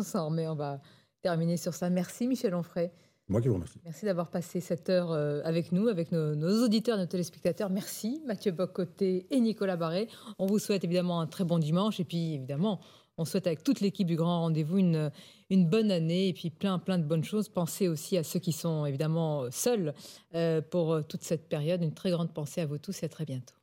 On 0.00 0.04
s'en 0.04 0.26
remet, 0.26 0.46
on 0.46 0.54
va 0.54 0.80
terminer 1.22 1.56
sur 1.56 1.74
ça. 1.74 1.90
Merci 1.90 2.28
Michel 2.28 2.54
Onfray. 2.54 2.92
Moi 3.28 3.40
qui 3.40 3.48
vous 3.48 3.54
remercie. 3.54 3.80
Merci 3.82 4.04
d'avoir 4.04 4.30
passé 4.30 4.60
cette 4.60 4.88
heure 4.88 5.10
euh, 5.10 5.40
avec 5.44 5.72
nous, 5.72 5.88
avec 5.88 6.12
nos, 6.12 6.36
nos, 6.36 6.64
auditeurs, 6.64 6.96
nos 6.96 7.06
téléspectateurs. 7.06 7.70
Merci 7.70 8.22
Mathieu 8.24 8.52
Boccoté 8.52 9.26
et 9.30 9.40
Nicolas 9.40 9.74
Barré. 9.74 10.06
On 10.38 10.46
vous 10.46 10.60
souhaite 10.60 10.84
évidemment 10.84 11.20
un 11.20 11.26
très 11.26 11.42
bon 11.42 11.58
dimanche 11.58 11.98
et 11.98 12.04
puis 12.04 12.34
évidemment, 12.34 12.78
on 13.18 13.24
souhaite 13.24 13.46
avec 13.46 13.62
toute 13.62 13.80
l'équipe 13.80 14.06
du 14.06 14.16
Grand 14.16 14.40
Rendez-vous 14.40 14.78
une, 14.78 15.10
bonne 15.50 15.90
année 15.90 16.28
et 16.28 16.32
puis 16.32 16.50
plein, 16.50 16.78
plein 16.78 16.98
de 16.98 17.04
bonnes 17.04 17.24
choses. 17.24 17.48
Pensez 17.48 17.88
aussi 17.88 18.16
à 18.16 18.22
ceux 18.22 18.38
qui 18.38 18.52
sont 18.52 18.86
évidemment 18.86 19.50
seuls 19.50 19.94
euh, 20.34 20.60
pour 20.60 20.92
euh, 20.92 21.02
toute 21.02 21.22
cette 21.22 21.48
période. 21.48 21.82
Une 21.82 21.94
très 21.94 22.10
grande 22.10 22.32
pensée 22.32 22.60
à 22.60 22.66
vous 22.66 22.78
tous 22.78 23.02
et 23.02 23.06
à 23.06 23.08
très 23.08 23.24
bientôt. 23.24 23.54